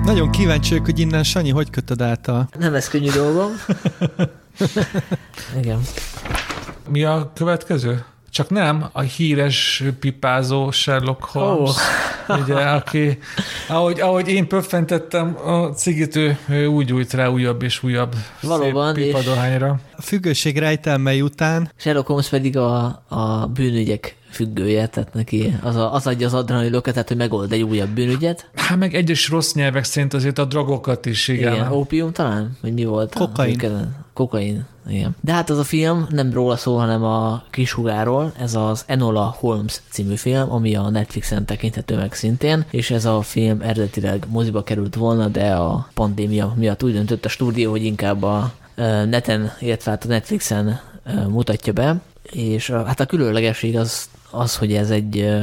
[0.03, 2.47] Nagyon kíváncsi hogy innen Sanyi, hogy kötöd át a...
[2.59, 3.51] Nem ez könnyű dolgom.
[5.61, 5.81] igen.
[6.89, 8.05] Mi a következő?
[8.35, 11.69] Csak nem a híres pipázó Sherlock Holmes,
[12.27, 12.39] oh.
[12.39, 13.17] ugye, aki,
[13.67, 18.93] ahogy, ahogy én pöffentettem a cigit, ő, ő úgy újt rá újabb és újabb Valóban,
[18.93, 19.79] szép pipadohányra.
[19.97, 21.71] A függőség rejtelmei után.
[21.77, 26.71] Sherlock Holmes pedig a, a bűnügyek függője, tehát neki az, a, az adja az adrenalin
[26.71, 28.49] löketet, hogy megold egy újabb bűnügyet.
[28.55, 31.53] Hát meg egyes rossz nyelvek szerint azért a drogokat is, igen.
[31.53, 32.57] Igen, opium talán?
[32.61, 33.13] Vagy mi volt?
[33.13, 33.95] Kokain.
[34.13, 35.15] Kokain, igen.
[35.21, 38.31] De hát az a film nem róla szól, hanem a kishugáról.
[38.39, 43.21] Ez az Enola Holmes című film, ami a Netflixen tekinthető meg szintén, és ez a
[43.21, 48.23] film eredetileg moziba került volna, de a pandémia miatt úgy döntött a stúdió, hogy inkább
[48.23, 48.53] a
[49.05, 50.79] neten, illetve hát a Netflixen
[51.27, 52.01] mutatja be.
[52.31, 55.35] és hát a különlegesség az, az, hogy ez egy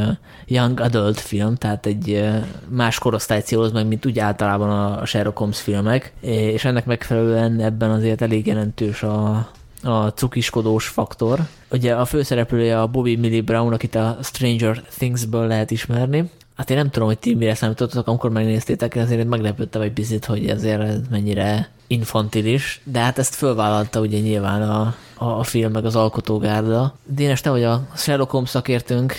[0.46, 2.30] young adult film, tehát egy
[2.68, 7.90] más korosztály céloz meg, mint úgy általában a Sherlock Holmes filmek, és ennek megfelelően ebben
[7.90, 9.48] azért elég jelentős a,
[9.82, 11.40] a cukiskodós faktor.
[11.70, 16.30] Ugye a főszereplője a Bobby Millie Brown, akit a Stranger Things-ből lehet ismerni.
[16.56, 20.46] Hát én nem tudom, hogy ti mire számítottatok, amikor megnéztétek, ezért meglepődtem egy picit, hogy
[20.46, 26.94] ezért mennyire infantilis, de hát ezt fölvállalta ugye nyilván a, a, film meg az alkotógárda.
[27.04, 29.14] Dénes, te vagy a Sherlock Holmes szakértőnk,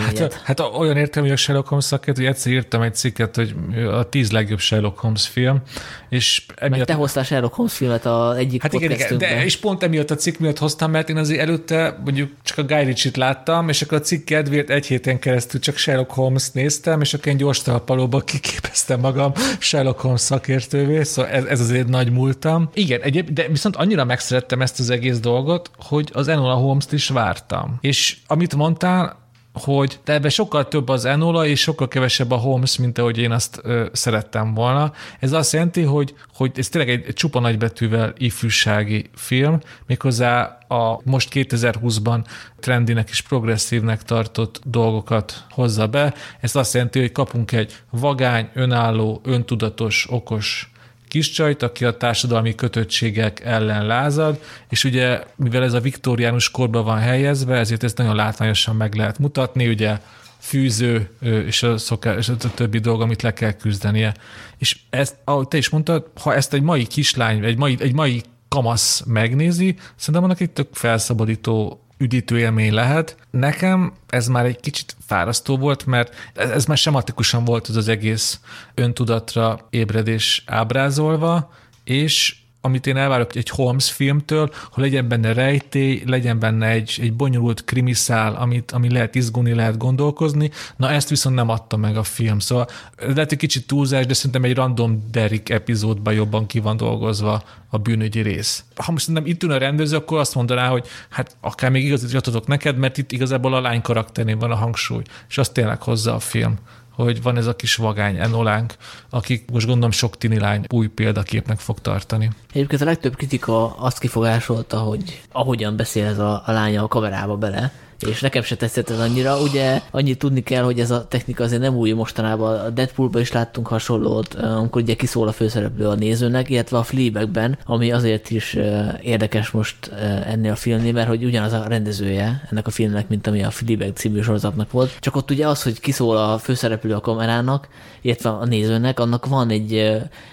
[0.00, 3.54] Hát, hát olyan értem, hogy a Sherlock Holmes szakért, hogy egyszer írtam egy cikket, hogy
[3.92, 5.62] a tíz legjobb Sherlock Holmes film,
[6.08, 6.78] és emiatt...
[6.78, 10.10] Meg te hoztál Sherlock Holmes filmet a egyik hát igen, igen, de és pont emiatt
[10.10, 13.82] a cikk miatt hoztam, mert én azért előtte mondjuk csak a Guy Ritchie-t láttam, és
[13.82, 17.62] akkor a cikk kedvéért egy héten keresztül csak Sherlock Holmes néztem, és akkor én gyors
[17.62, 22.70] talpalóba kiképeztem magam Sherlock Holmes szakértővé, szóval ez, ez azért nagy múltam.
[22.74, 27.08] Igen, egyéb, de viszont annyira megszerettem ezt az egész dolgot, hogy az Enola Holmes-t is
[27.08, 27.78] vártam.
[27.80, 29.26] És amit mondtál,
[29.62, 33.30] hogy de ebben sokkal több az Enola, és sokkal kevesebb a Holmes, mint ahogy én
[33.30, 34.92] azt ö, szerettem volna.
[35.18, 41.28] Ez azt jelenti, hogy, hogy ez tényleg egy, csupa nagybetűvel ifjúsági film, méghozzá a most
[41.32, 42.24] 2020-ban
[42.60, 46.14] trendinek és progresszívnek tartott dolgokat hozza be.
[46.40, 50.70] Ez azt jelenti, hogy kapunk egy vagány, önálló, öntudatos, okos
[51.08, 56.84] kis csajt, aki a társadalmi kötöttségek ellen lázad, és ugye, mivel ez a viktoriánus korban
[56.84, 59.98] van helyezve, ezért ezt nagyon látványosan meg lehet mutatni, ugye
[60.38, 61.10] fűző
[61.46, 64.14] és a, szoká, és a többi dolog, amit le kell küzdenie.
[64.58, 68.22] És ezt, ahogy te is mondtad, ha ezt egy mai kislány, egy mai, egy mai
[68.48, 73.16] kamasz megnézi, szerintem annak egy tök felszabadító üdítő élmény lehet.
[73.30, 78.40] Nekem ez már egy kicsit fárasztó volt, mert ez már sematikusan volt az az egész
[78.74, 81.52] öntudatra ébredés ábrázolva,
[81.84, 87.12] és amit én elvárok egy Holmes filmtől, hogy legyen benne rejtély, legyen benne egy, egy
[87.12, 90.50] bonyolult krimiszál, amit, ami lehet izgulni, lehet gondolkozni.
[90.76, 92.38] Na ezt viszont nem adta meg a film.
[92.38, 97.42] Szóval lehet, hogy kicsit túlzás, de szerintem egy random Derek epizódban jobban ki van dolgozva
[97.70, 98.64] a bűnügyi rész.
[98.76, 102.46] Ha most nem itt ül a rendező, akkor azt mondaná, hogy hát akár még igazítatok
[102.46, 106.18] neked, mert itt igazából a lány karakterén van a hangsúly, és azt tényleg hozza a
[106.18, 106.58] film
[107.04, 108.74] hogy van ez a kis vagány enolánk,
[109.10, 112.30] akik most gondolom sok tini lány új példaképnek fog tartani.
[112.52, 117.36] Egyébként a legtöbb kritika azt kifogásolta, hogy ahogyan beszél ez a, a lánya a kamerába
[117.36, 117.72] bele,
[118.06, 119.40] és nekem se tetszett ez annyira.
[119.40, 122.58] Ugye annyit tudni kell, hogy ez a technika azért nem új mostanában.
[122.58, 127.58] A Deadpoolban is láttunk hasonlót, amikor ugye kiszól a főszereplő a nézőnek, illetve a Fleabagben,
[127.64, 128.56] ami azért is
[129.02, 129.90] érdekes most
[130.26, 133.96] ennél a filmnél, mert hogy ugyanaz a rendezője ennek a filmnek, mint ami a Fleabag
[133.96, 134.96] című sorozatnak volt.
[135.00, 137.68] Csak ott ugye az, hogy kiszól a főszereplő a kamerának,
[138.00, 139.74] illetve a nézőnek, annak van egy,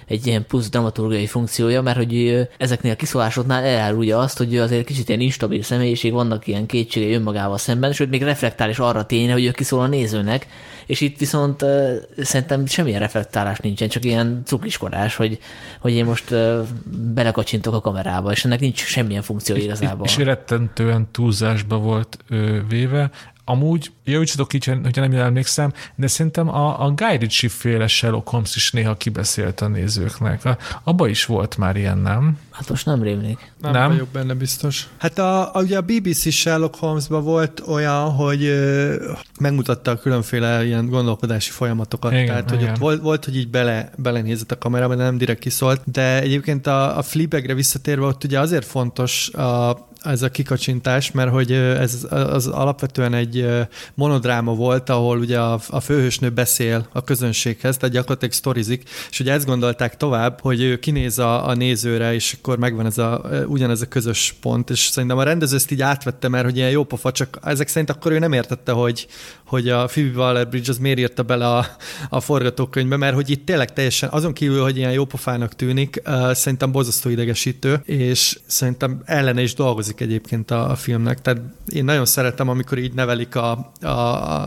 [0.07, 4.85] egy ilyen plusz dramaturgiai funkciója, mert hogy ezeknél a kiszólásoknál elárulja azt, hogy ő azért
[4.85, 9.33] kicsit ilyen instabil személyiség, vannak ilyen kétségei önmagával szemben, sőt még reflektál is arra tényre,
[9.33, 10.47] hogy ő kiszól a nézőnek,
[10.85, 15.39] és itt viszont uh, szerintem semmilyen reflektálás nincsen, csak ilyen cukiskodás, hogy,
[15.79, 16.67] hogy én most uh,
[17.13, 20.05] belekacsintok a kamerába, és ennek nincs semmilyen funkció igazából.
[20.05, 23.09] És, és rettentően túlzásba volt ö, véve.
[23.47, 28.55] Amúgy, javítsatok így, hogyha nem emlékszem, de szerintem a, a Guy Ritchie féle Sherlock Holmes
[28.55, 30.45] is néha kibeszélt a nézőknek.
[30.45, 32.39] A, abba is volt már ilyen, nem?
[32.51, 33.51] Hát most nem rémlik.
[33.61, 34.87] Nem, nem vagyok benne biztos.
[34.97, 38.95] Hát a, a, ugye a BBC Sherlock Holmesban volt olyan, hogy ö,
[39.39, 42.11] megmutatta a különféle ilyen gondolkodási folyamatokat.
[42.11, 42.73] Igen, Tehát, hogy igen.
[42.73, 45.81] ott volt, volt, hogy így bele, belenézett a kamerába, de nem direkt kiszólt.
[45.91, 51.31] De egyébként a, a Fleabagre visszatérve ott ugye azért fontos a, ez a kikacsintás, mert
[51.31, 53.47] hogy ez az alapvetően egy
[53.93, 59.33] monodráma volt, ahol ugye a, a főhősnő beszél a közönséghez, tehát gyakorlatilag sztorizik, és ugye
[59.33, 63.81] ezt gondolták tovább, hogy ő kinéz a, a nézőre, és akkor megvan ez a, ugyanez
[63.81, 67.11] a közös pont, és szerintem a rendező ezt így átvette, mert hogy ilyen jó pofa,
[67.11, 69.07] csak ezek szerint akkor ő nem értette, hogy,
[69.45, 71.65] hogy a Phoebe Waller-Bridge az miért írta bele a,
[72.09, 76.71] a forgatókönyvbe, mert hogy itt tényleg teljesen, azon kívül, hogy ilyen jópofának tűnik, uh, szerintem
[76.71, 81.21] borzasztó idegesítő, és szerintem ellene is dolgozik egyébként a, a filmnek.
[81.21, 83.89] Tehát én nagyon szeretem, amikor így nevelik a, a,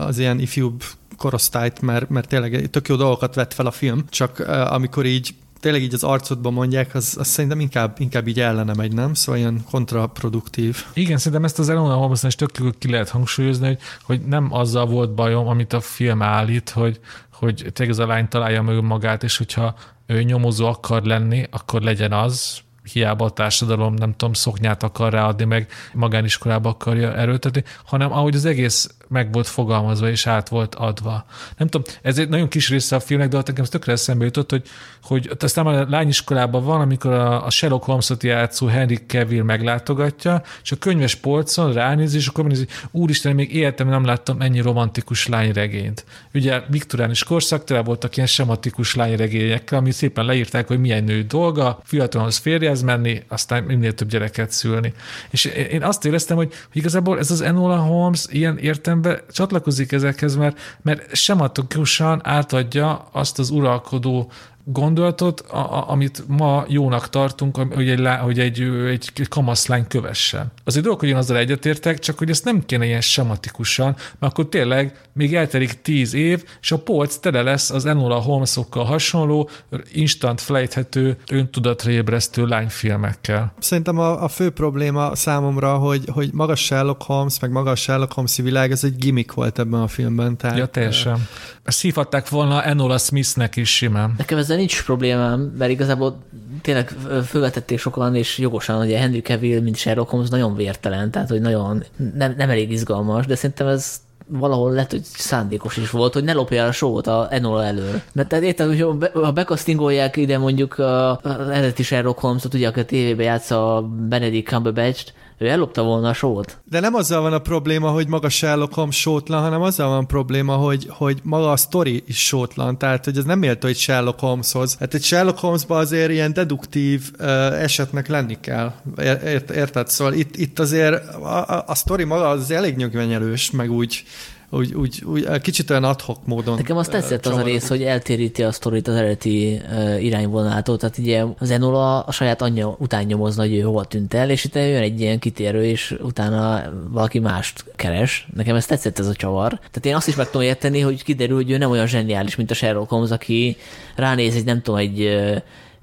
[0.05, 0.83] az ilyen ifjúbb
[1.17, 5.33] korosztályt, mert, mert tényleg tök jó dolgokat vett fel a film, csak uh, amikor így
[5.59, 9.13] tényleg így az arcodban mondják, az, az szerintem inkább, inkább így ellene megy, nem?
[9.13, 10.85] Szóval ilyen kontraproduktív.
[10.93, 14.85] Igen, szerintem ezt az Eleanor holmes is tök ki lehet hangsúlyozni, hogy, hogy nem azzal
[14.85, 16.99] volt bajom, amit a film állít, hogy,
[17.33, 21.81] hogy tényleg ez a lány találja meg magát, és hogyha ő nyomozó akar lenni, akkor
[21.81, 28.11] legyen az, hiába a társadalom, nem tudom, szoknyát akar ráadni, meg magániskolába akarja erőltetni, hanem
[28.11, 31.25] ahogy az egész meg volt fogalmazva és át volt adva.
[31.57, 34.49] Nem tudom, ez egy nagyon kis része a filmnek, de ott nekem tökre eszembe jutott,
[34.49, 34.63] hogy,
[35.03, 40.71] hogy aztán a lányiskolában van, amikor a, a Sherlock Holmes-ot játszó Henry Cavill meglátogatja, és
[40.71, 46.05] a könyves polcon ránéz, és akkor nézi, úristen, még életem nem láttam ennyi romantikus lányregényt.
[46.33, 51.79] Ugye viktoránis korszak, tele voltak ilyen sematikus lányregényekkel, ami szépen leírták, hogy milyen nő dolga,
[51.83, 54.93] fiatalhoz férjez menni, aztán minél több gyereket szülni.
[55.29, 58.57] És én azt éreztem, hogy, hogy igazából ez az Enola Holmes ilyen
[59.05, 64.31] értemben csatlakozik ezekhez, mert, mert sematikusan átadja azt az uralkodó
[64.71, 70.51] gondolatot, a, a, amit ma jónak tartunk, hogy egy, hogy egy, egy, kamaszlány kövessen.
[70.63, 74.33] Az egy dolog, hogy én azzal egyetértek, csak hogy ezt nem kéne ilyen sematikusan, mert
[74.33, 79.49] akkor tényleg még eltelik tíz év, és a polc tele lesz az Enola Holmesokkal hasonló,
[79.91, 83.53] instant flejthető, öntudatra ébresztő lányfilmekkel.
[83.59, 88.13] Szerintem a, a fő probléma számomra, hogy, hogy maga Sherlock Holmes, meg maga a Sherlock
[88.13, 90.37] holmes világ, ez egy gimmick volt ebben a filmben.
[90.37, 91.27] Tehát, ja, teljesen.
[91.63, 94.13] Ezt hívhatták volna Enola Smithnek is simán.
[94.17, 96.17] Nekem ezzel nincs problémám, mert igazából
[96.61, 96.87] tényleg
[97.25, 101.41] fölvetették sokan, és jogosan, hogy a Henry Cavill, mint Sherlock Holmes nagyon vértelen, tehát hogy
[101.41, 101.83] nagyon
[102.15, 106.33] nem, nem elég izgalmas, de szerintem ez valahol lehet, hogy szándékos is volt, hogy ne
[106.33, 108.01] lopja el a sót a Enola elől.
[108.11, 112.85] Mert tehát érted, hogy ha bekasztingolják ide mondjuk az eredeti Sherlock Holmes-ot, ugye, aki a
[112.85, 116.57] tévébe játsza a Benedict Cumberbatch-t, ő ellopta volna a sót.
[116.63, 120.05] De nem azzal van a probléma, hogy maga Sherlock Holmes sótlan, hanem azzal van a
[120.05, 122.77] probléma, hogy, hogy maga a sztori is sótlan.
[122.77, 124.75] Tehát, hogy ez nem méltó egy Sherlock Holmeshoz.
[124.79, 127.27] Hát egy Sherlock Holmesban azért ilyen deduktív uh,
[127.61, 128.73] esetnek lenni kell.
[129.01, 129.87] Ért, érted?
[129.87, 134.03] Szóval itt, itt azért a, a, a sztori maga az elég nyögvenyelős, meg úgy
[134.49, 136.55] úgy, úgy, úgy kicsit olyan adhok módon.
[136.55, 140.97] Nekem azt tetszett az a rész, hogy eltéríti a sztorit az eredeti uh, irányvonalától, tehát
[140.97, 144.55] ugye az Enola a saját anyja után nyomozna, hogy ő hova tűnt el, és itt
[144.55, 148.27] jön egy ilyen kitérő, és utána valaki mást keres.
[148.35, 149.49] Nekem ez tetszett ez a csavar.
[149.49, 152.51] Tehát én azt is meg tudom érteni, hogy kiderül, hogy ő nem olyan zseniális, mint
[152.51, 153.57] a Sherlock Holmes, aki
[153.95, 155.19] ránéz egy, nem tudom, egy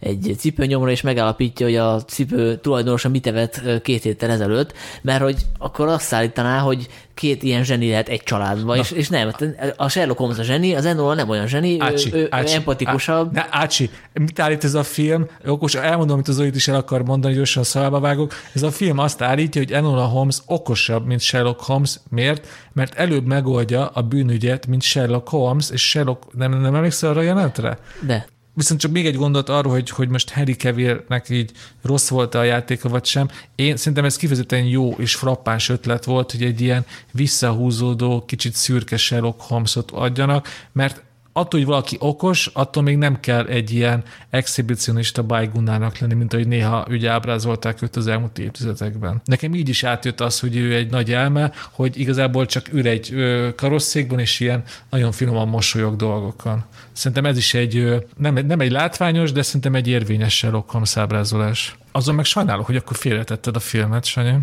[0.01, 4.73] egy cipőnyomra, és megállapítja, hogy a cipő tulajdonosa mit evett két héttel ezelőtt,
[5.03, 9.33] mert hogy akkor azt szállítaná, hogy két ilyen zseni lehet egy családban, és, és nem,
[9.77, 13.33] a Sherlock Holmes a zseni, az Enola nem olyan zseni, ácsi, ő, ő, ácsi, empatikusabb.
[13.33, 15.27] Ne, Ácsi, mit állít ez a film?
[15.47, 18.33] Okos, elmondom, amit az Zolit is el akar mondani, gyorsan szalába vágok.
[18.53, 22.01] Ez a film azt állítja, hogy Enola Holmes okosabb, mint Sherlock Holmes.
[22.09, 22.47] Miért?
[22.73, 27.23] Mert előbb megoldja a bűnügyet, mint Sherlock Holmes, és Sherlock, nem, nem emlékszel arra a
[27.23, 27.79] jelenetre?
[28.07, 28.27] De.
[28.57, 31.51] Viszont csak még egy gondolat arról, hogy, hogy most Harry Cavillnek így
[31.83, 33.29] rossz volt a játéka, vagy sem.
[33.55, 38.97] Én szerintem ez kifejezetten jó és frappáns ötlet volt, hogy egy ilyen visszahúzódó, kicsit szürke
[38.97, 41.03] Sherlock Holmesot adjanak, mert
[41.37, 46.49] attól, hogy valaki okos, attól még nem kell egy ilyen exhibicionista bájgunának lenni, mint ahogy
[46.49, 49.21] néha ugye ábrázolták őt az elmúlt évtizedekben.
[49.25, 53.15] Nekem így is átjött az, hogy ő egy nagy elme, hogy igazából csak ül egy
[53.57, 56.65] karosszékben, és ilyen nagyon finoman mosolyog dolgokon.
[56.93, 61.77] Szerintem ez is egy, nem, nem egy látványos, de szerintem egy érvényes Sherlock Holmes ábrázolás.
[61.93, 64.39] Azon meg sajnálok, hogy akkor félretetted a filmet, Sanyi.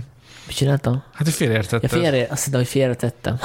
[0.47, 1.03] Mit csináltam?
[1.13, 2.01] Hát, hogy félreértettem.
[2.01, 3.39] Ja, félre, azt hittem, hogy félretettem.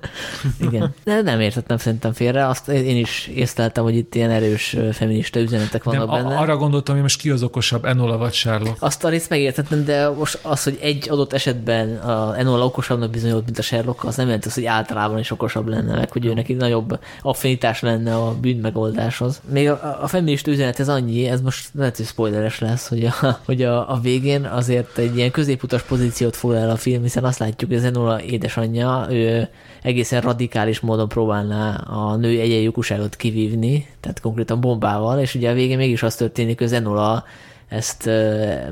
[0.68, 0.94] Igen.
[1.04, 2.46] De nem értettem szerintem félre.
[2.46, 6.38] Azt én is észleltem, hogy itt ilyen erős feminista üzenetek vannak nem, benne.
[6.38, 8.82] Arra gondoltam, hogy most ki az okosabb, Enola vagy Sherlock.
[8.82, 13.44] Azt a részt megértettem, de most az, hogy egy adott esetben a Enola okosabbnak bizonyult,
[13.44, 16.34] mint a Sherlock, az nem jelenti az, hogy általában is okosabb lenne, meg hogy ő
[16.34, 19.40] neki nagyobb affinitás lenne a bűn megoldáshoz.
[19.48, 23.40] Még a, a feminista üzenet ez annyi, ez most lehet, hogy spoileres lesz, hogy a,
[23.44, 27.24] hogy a, a végén azért egy ilyen középutas pozíció pozíciót foglal el a film, hiszen
[27.24, 29.48] azt látjuk, hogy Enola édesanyja, ő
[29.82, 35.76] egészen radikális módon próbálná a nő egyenjogúságot kivívni, tehát konkrétan bombával, és ugye a végén
[35.76, 37.24] mégis az történik, hogy Enola
[37.68, 38.10] ezt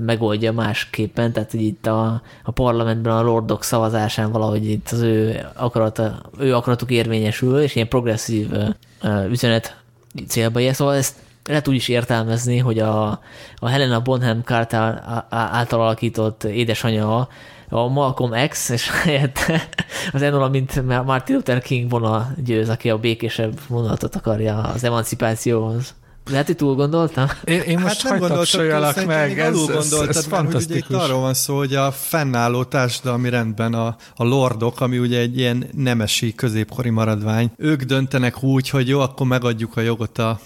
[0.00, 5.46] megoldja másképpen, tehát hogy itt a, a parlamentben a lordok szavazásán valahogy itt az ő,
[5.54, 8.50] akarata, ő akaratuk érvényesül, és ilyen progresszív
[9.30, 9.76] üzenet
[10.26, 10.74] célba ér.
[10.74, 11.14] Szóval ezt
[11.48, 13.20] lehet úgy is értelmezni, hogy a,
[13.56, 17.28] a Helena Bonham Carter által alakított édesanyja
[17.68, 19.68] a Malcolm X, és helyette
[20.12, 25.94] az Enola, mint Martin Luther King vona győz, aki a békésebb vonatot akarja az emancipációhoz.
[26.30, 27.26] Lehet, hogy túl gondoltam?
[27.44, 30.88] Én, én most hát nem gondoltam meg, ez, ez, ez, ez fantasztikus.
[30.88, 35.18] Ugye itt arról van szó, hogy a fennálló társadalmi rendben a, a lordok, ami ugye
[35.18, 40.38] egy ilyen nemesi középkori maradvány, ők döntenek úgy, hogy jó, akkor megadjuk a jogot a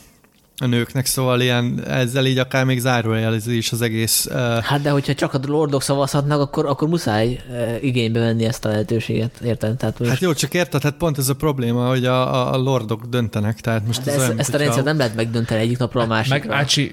[0.62, 4.26] a nőknek, szóval ilyen, ezzel így akár még zárójelzi is az egész.
[4.30, 4.58] Uh...
[4.58, 8.68] Hát de hogyha csak a lordok szavazhatnak, akkor, akkor muszáj uh, igénybe venni ezt a
[8.68, 9.76] lehetőséget, érted?
[9.76, 10.10] Tehát most...
[10.10, 13.86] Hát jó, csak érted, hát pont ez a probléma, hogy a, a lordok döntenek, tehát
[13.86, 16.48] most hát ez ezt, olyan, ezt a rendszert nem lehet megdönteni egyik napról a másikra.
[16.48, 16.92] Meg Ácsi,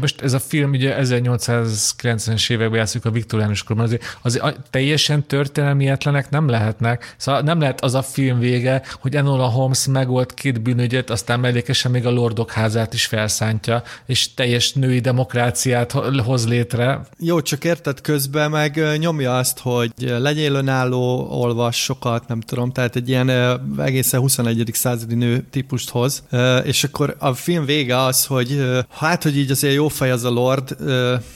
[0.00, 6.30] most ez a film ugye 1890-es években játszik a viktoriánus korban, azért, azért teljesen történelmietlenek
[6.30, 7.14] nem lehetnek.
[7.16, 11.90] Szóval nem lehet az a film vége, hogy Enola Holmes megold két bűnögyet, aztán mellékesen
[11.90, 15.92] még a lordok házát is felszántja, és teljes női demokráciát
[16.24, 17.00] hoz létre.
[17.18, 22.96] Jó, csak érted közben meg nyomja azt, hogy legyél önálló, olvas sokat, nem tudom, tehát
[22.96, 23.30] egy ilyen
[23.78, 24.70] egészen 21.
[24.72, 26.22] századi nő típust hoz,
[26.64, 30.30] és akkor a film vége az, hogy hát, hogy így azért jó fej az a
[30.30, 30.76] lord,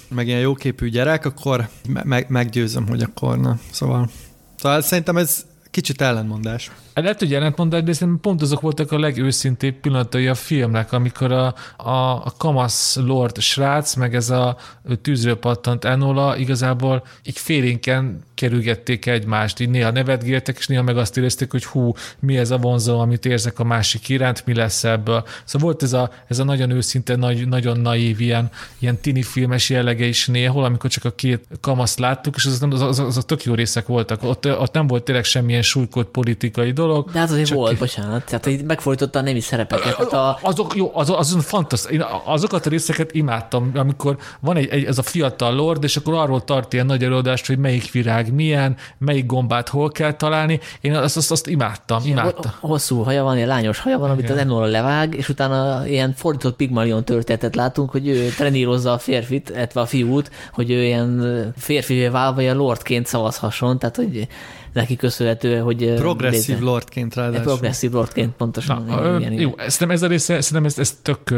[0.08, 1.68] meg ilyen jóképű gyerek, akkor
[2.04, 4.10] me- meggyőzöm, hogy akkor na, szóval
[4.58, 6.70] Szóval szerintem ez kicsit ellentmondás.
[7.02, 11.54] Lehet, hogy ellentmondás, de szerintem pont azok voltak a legőszintébb pillanatai a filmnek, amikor a,
[11.76, 11.90] a,
[12.24, 14.56] a kamasz lord srác, meg ez a
[15.02, 21.16] tűzről pattant Enola igazából így félénken kerülgették egymást, így néha nevetgéltek, és néha meg azt
[21.16, 25.24] érezték, hogy hú, mi ez a vonzó, amit érzek a másik iránt, mi lesz ebből.
[25.44, 29.70] Szóval volt ez a, ez a nagyon őszinte, nagy, nagyon naív, ilyen, ilyen tini filmes
[29.70, 33.22] jellege is néhol, amikor csak a két kamaszt láttuk, és az, az, az, az a
[33.22, 34.22] tök jó részek voltak.
[34.22, 36.87] Ott, ott nem volt tényleg semmilyen súlykolt politikai dolog.
[37.12, 37.78] De hát azért volt, ki...
[37.78, 38.24] bocsánat.
[38.24, 39.94] Tehát, hogy megfordította a nemi szerepeket.
[39.94, 40.38] Hát a...
[40.42, 42.06] Azok, jó, az, az, az fantasztikus.
[42.24, 46.44] Azokat a részeket imádtam, amikor van egy, egy, ez a fiatal lord, és akkor arról
[46.44, 50.60] tart ilyen nagy előadást, hogy melyik virág milyen, melyik gombát hol kell találni.
[50.80, 52.52] Én azt, azt, azt imádtam, imádtam.
[52.60, 54.36] Hosszú haja van, ilyen lányos haja van, amit Igen.
[54.36, 59.50] az Enola levág, és utána ilyen fordított Pigmalion történetet látunk, hogy ő trenírozza a férfit,
[59.50, 64.28] illetve a fiút, hogy ő ilyen férfi válva, ilyen lordként szavazhasson, tehát hogy
[64.72, 65.94] neki köszönhető, hogy...
[65.94, 66.64] Progresszív létre.
[66.64, 67.44] lordként ráadásul.
[67.44, 68.84] Progresszív lordként, pontosan.
[68.84, 71.30] Na, ilyen, ilyen, jó, szerintem ez a része, szerintem ez, ez tök,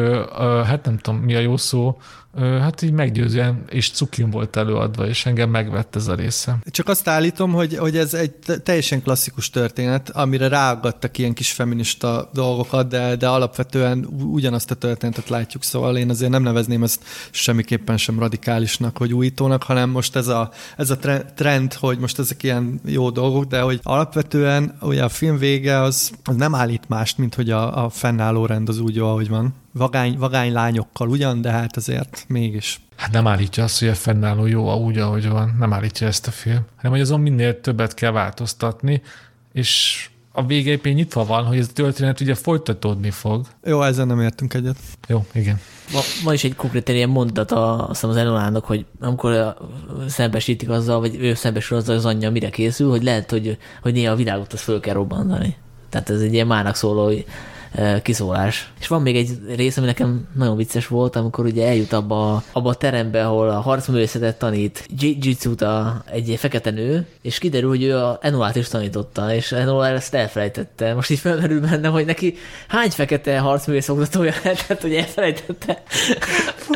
[0.64, 1.96] hát nem tudom, mi a jó szó,
[2.38, 6.58] hát így meggyőzően, és cukin volt előadva, és engem megvett ez a része.
[6.70, 8.32] Csak azt állítom, hogy, hogy ez egy
[8.62, 15.28] teljesen klasszikus történet, amire ráaggattak ilyen kis feminista dolgokat, de, de alapvetően ugyanazt a történetet
[15.28, 20.28] látjuk, szóval én azért nem nevezném ezt semmiképpen sem radikálisnak, hogy újítónak, hanem most ez
[20.28, 20.98] a, ez a
[21.34, 26.12] trend, hogy most ezek ilyen jó dolgok, de hogy alapvetően ugye a film vége az,
[26.24, 29.54] az nem állít mást, mint hogy a, a fennálló rend az úgy jó, ahogy van
[29.72, 32.80] vagány, vagány lányokkal ugyan, de hát azért mégis.
[32.96, 35.56] Hát nem állítja azt, hogy a fennálló jó úgy, ahogy van.
[35.58, 36.66] Nem állítja ezt a film.
[36.76, 39.02] Hanem, hogy azon minél többet kell változtatni,
[39.52, 43.46] és a vége éppen nyitva van, hogy ez a történet ugye folytatódni fog.
[43.64, 44.76] Jó, ezzel nem értünk egyet.
[45.08, 45.60] Jó, igen.
[45.92, 49.56] Ma, van is egy konkrét ilyen mondat a, azt az Enolának, hogy amikor
[50.08, 53.92] szembesítik azzal, vagy ő szembesül azzal, hogy az anyja mire készül, hogy lehet, hogy, hogy
[53.92, 55.56] néha a világot az föl kell robbantani.
[55.88, 57.12] Tehát ez egy ilyen mának szóló
[58.02, 58.72] kiszólás.
[58.80, 62.68] És van még egy rész, ami nekem nagyon vicces volt, amikor ugye eljut abba, abba
[62.68, 65.64] a terembe, ahol a harcművészetet tanít Jitsu-t
[66.10, 70.94] egy fekete nő, és kiderül, hogy ő a Enolát is tanította, és Enola ezt elfelejtette.
[70.94, 72.36] Most így felmerül benne, hogy neki
[72.68, 75.82] hány fekete harcművész oktatója lehetett, hogy elfelejtette.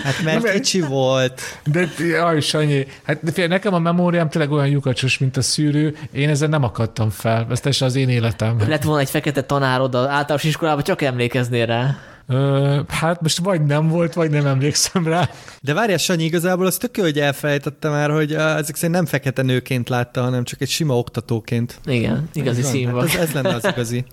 [0.03, 1.41] Hát mert kicsi volt.
[1.65, 5.97] De jaj, Sanyi, hát de fél, nekem a memóriám tényleg olyan lyukacsos, mint a szűrő,
[6.13, 8.57] én ezzel nem akadtam fel, ez teljesen az én életem.
[8.69, 11.97] Lett volna egy fekete tanárod az általános iskolában, csak emlékeznél rá.
[12.29, 15.29] Ö, hát most vagy nem volt, vagy nem emlékszem rá.
[15.61, 19.43] De várjál, Sanyi, igazából az tök jó, hogy elfelejtettem már, hogy ezek szerint nem fekete
[19.43, 21.81] nőként látta, hanem csak egy sima oktatóként.
[21.87, 23.09] Igen, igazi színvak.
[23.09, 24.05] Hát ez, ez lenne az igazi.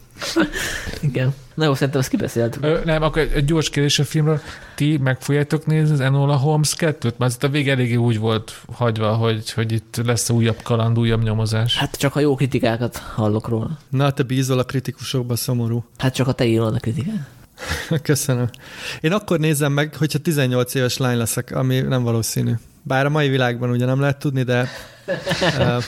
[1.00, 1.34] Igen.
[1.54, 2.64] Na jó, szerintem ezt kibeszéltük.
[2.64, 4.40] Ö, nem, akkor egy gyors kérdés a filmről.
[4.76, 7.16] Ti meg fogjátok nézni az Enola Holmes 2-t?
[7.18, 11.78] Mert a vége eléggé úgy volt hagyva, hogy, hogy itt lesz újabb kaland, újabb nyomozás.
[11.78, 13.78] Hát csak a jó kritikákat hallok róla.
[13.90, 15.86] Na, te bízol a kritikusokba, szomorú.
[15.98, 17.28] Hát csak a te írod a kritikát.
[18.02, 18.50] Köszönöm.
[19.02, 22.54] Én akkor nézem meg, hogyha 18 éves lány leszek, ami nem valószínű.
[22.84, 24.70] Bár a mai világban ugye nem lehet tudni, de
[25.58, 25.84] uh,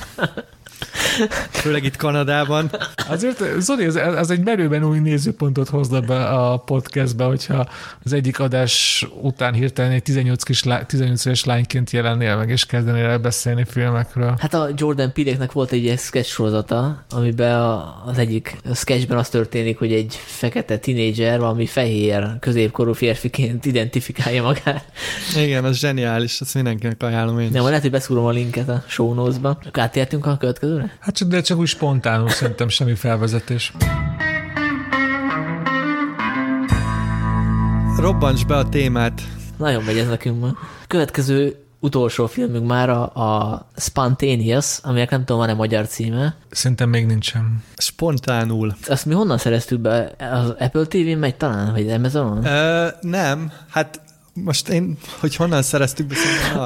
[1.61, 2.71] Főleg itt Kanadában.
[3.07, 7.67] Azért, Zoli, ez, ez egy merőben új nézőpontot hozna be a podcastbe, hogyha
[8.03, 13.05] az egyik adás után hirtelen egy 18, kis, 18 éves lányként jelennél meg, és kezdenél
[13.05, 14.35] el beszélni filmekről.
[14.39, 19.77] Hát a Jordan Peele-nek volt egy sketch sorozata, amiben a, az egyik sketchben az történik,
[19.77, 24.85] hogy egy fekete tinédzser, valami fehér, középkorú férfiként identifikálja magát.
[25.37, 29.13] Igen, az zseniális, ezt mindenkinek ajánlom én Nem, lehet, hogy beszúrom a linket a show
[29.13, 29.57] notes-ba.
[29.71, 30.37] Átértünk a
[30.73, 30.97] következőre?
[30.99, 33.73] Hát csak, de csak úgy spontánul, szerintem semmi felvezetés.
[37.97, 39.21] Robbancs be a témát.
[39.57, 40.57] Nagyon megy ez nekünk ma.
[40.87, 46.35] Következő utolsó filmünk már a, a Spontaneous, aminek nem tudom, van-e magyar címe.
[46.49, 47.63] Szerintem még nincsen.
[47.77, 48.75] Spontánul.
[48.87, 50.11] Azt mi honnan szereztük be?
[50.31, 52.45] Az Apple TV-n megy talán, vagy Amazonon?
[52.45, 54.01] Ö, nem, hát
[54.33, 56.15] most én, hogy honnan szereztük be,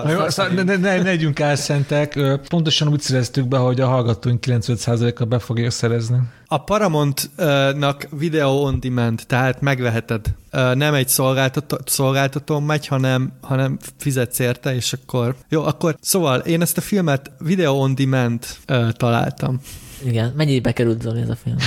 [0.10, 2.19] jó, szóval ne, ne, ne, legyünk álszentek.
[2.49, 6.18] Pontosan úgy szereztük be, hogy a hallgatóink 95%-a be fogja szerezni.
[6.45, 10.26] A Paramount-nak video on demand, tehát megveheted.
[10.73, 15.35] Nem egy szolgáltató, szolgáltató megy, hanem, hanem fizetsz érte, és akkor...
[15.49, 18.45] Jó, akkor szóval én ezt a filmet video on demand
[18.91, 19.61] találtam.
[20.03, 21.57] Igen, mennyibe került Zoli ez a film?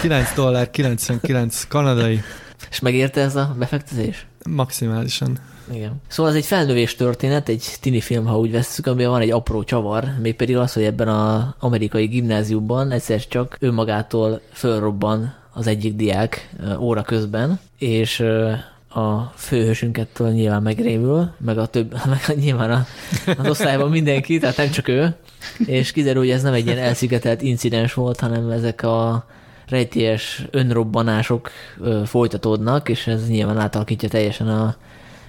[0.00, 2.20] 9 dollár 99 kanadai.
[2.70, 4.26] És megérte ez a befektetés?
[4.48, 5.38] Maximálisan.
[5.72, 6.00] Igen.
[6.08, 9.64] Szóval ez egy felnövés történet, egy tini film, ha úgy veszük, amiben van egy apró
[9.64, 16.50] csavar, mégpedig az, hogy ebben az amerikai gimnáziumban egyszer csak önmagától fölrobban az egyik diák
[16.78, 18.20] óra közben, és
[18.88, 21.94] a főhősünkettől nyilván megrémül, meg a több,
[22.28, 22.86] meg nyilván a,
[23.38, 25.14] az osztályban mindenki, tehát nem csak ő,
[25.58, 29.26] és kiderül, hogy ez nem egy ilyen elszigetelt incidens volt, hanem ezek a
[29.70, 34.76] rejtélyes önrobbanások ö, folytatódnak, és ez nyilván átalakítja teljesen a,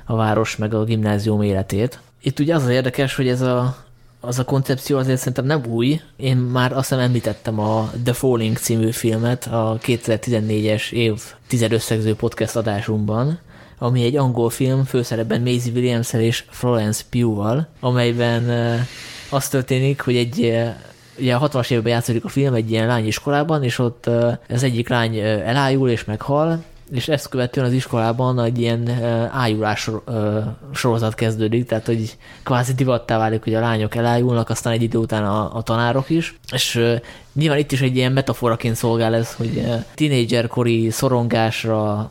[0.05, 1.99] a város meg a gimnázium életét.
[2.21, 3.77] Itt ugye az az érdekes, hogy ez a,
[4.19, 6.01] az a koncepció azért szerintem nem új.
[6.15, 12.15] Én már azt hiszem említettem a The Falling című filmet a 2014-es év tized összegző
[12.15, 13.39] podcast adásunkban,
[13.77, 18.49] ami egy angol film, főszerepben Maisie williams és Florence Pugh-val, amelyben
[19.29, 20.63] az történik, hogy egy
[21.19, 24.09] ugye a 60-as években játszódik a film egy ilyen lányiskolában, és ott
[24.49, 28.89] az egyik lány elájul és meghal, és ezt követően az iskolában egy ilyen
[29.31, 29.89] ájulás
[30.73, 35.25] sorozat kezdődik, tehát hogy kvázi divattá válik, hogy a lányok elájulnak, aztán egy idő után
[35.25, 36.83] a, a tanárok is, és
[37.33, 39.63] nyilván itt is egy ilyen metaforaként szolgál ez, hogy
[39.95, 42.09] tínédzserkori szorongásra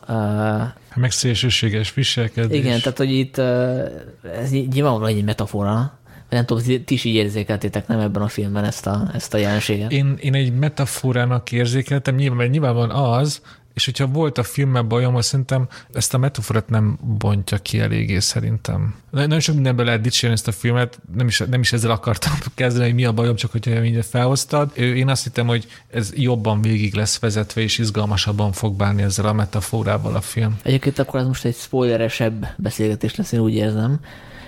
[0.95, 2.57] meg szélsőséges viselkedés.
[2.57, 5.99] Igen, tehát hogy itt ez nyilvánvalóan egy metafora,
[6.31, 9.91] nem tudom, ti is így érzékeltétek nem ebben a filmben ezt a, ezt a jelenséget?
[9.91, 13.41] Én, én egy metaforának érzékeltem, nyilván, mert nyilván van az,
[13.73, 18.19] és hogyha volt a filmben bajom, azt szerintem ezt a metaforát nem bontja ki eléggé
[18.19, 18.95] szerintem.
[19.09, 22.85] Nagyon sok mindenben lehet dicsérni ezt a filmet, nem is, nem is ezzel akartam kezdeni,
[22.85, 24.77] hogy mi a bajom, csak hogyha mindent felhoztad.
[24.77, 29.33] Én azt hittem, hogy ez jobban végig lesz vezetve, és izgalmasabban fog bánni ezzel a
[29.33, 30.57] metaforával a film.
[30.63, 33.99] Egyébként akkor ez most egy spoileresebb beszélgetés lesz, én úgy érzem.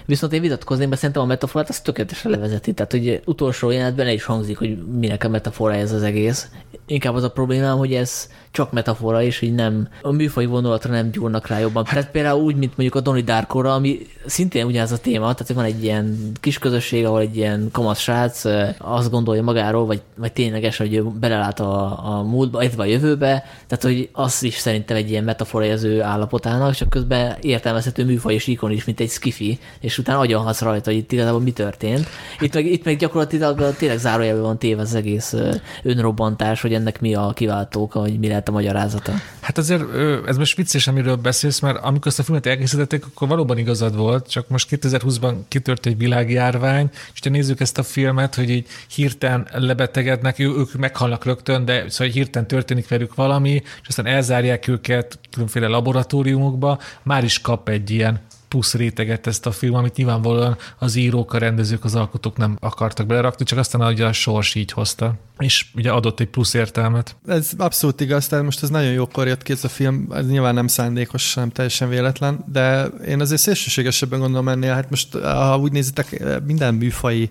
[0.05, 2.73] Viszont én vitatkozném, mert szerintem a metaforát az tökéletesen levezeti.
[2.73, 6.47] Tehát, hogy utolsó jelenetben is hangzik, hogy minek a metafora ez az egész.
[6.85, 11.11] Inkább az a problémám, hogy ez csak metafora, és így nem, a műfai vonulatra nem
[11.11, 11.84] gyúrnak rá jobban.
[11.84, 15.63] Tehát például úgy, mint mondjuk a Donnie Darkora, ami szintén ugyanaz a téma, tehát van
[15.63, 18.43] egy ilyen kis közösség, ahol egy ilyen kamasz srác
[18.77, 23.43] azt gondolja magáról, vagy, vagy tényleges, hogy ő belelát a, a múltba, illetve a jövőbe,
[23.67, 28.34] tehát hogy az is szerintem egy ilyen metafora az ő állapotának, csak közben értelmezhető műfaj
[28.34, 32.07] és ikon is, mint egy skifi, és utána agyonhatsz rajta, hogy itt igazából mi történt.
[32.40, 35.36] Itt meg, itt meg gyakorlatilag tényleg zárójelben van téve az egész
[35.84, 39.11] önrobbantás, hogy ennek mi a kiváltóka, hogy mi lehet a magyarázata?
[39.40, 39.84] Hát azért
[40.26, 44.30] ez most vicces, amiről beszélsz, mert amikor ezt a filmet elkészítették, akkor valóban igazad volt,
[44.30, 49.48] csak most 2020-ban kitört egy világjárvány, és ha nézzük ezt a filmet, hogy így hirtelen
[49.52, 53.52] lebetegednek, ők meghalnak rögtön, de szóval hirtelen történik velük valami,
[53.82, 58.22] és aztán elzárják őket különféle laboratóriumokba, már is kap egy ilyen
[58.53, 63.05] plusz réteget ezt a film, amit nyilvánvalóan az írók, a rendezők, az alkotók nem akartak
[63.05, 65.13] belerakni, csak aztán hogy a sors így hozta.
[65.44, 67.15] És ugye adott egy plusz értelmet.
[67.28, 70.53] Ez abszolút igaz, tehát most ez nagyon jókor jött ki ez a film, ez nyilván
[70.53, 75.72] nem szándékos, nem teljesen véletlen, de én azért szélsőségesebben gondolom ennél, hát most ha úgy
[75.72, 77.30] nézitek, minden műfai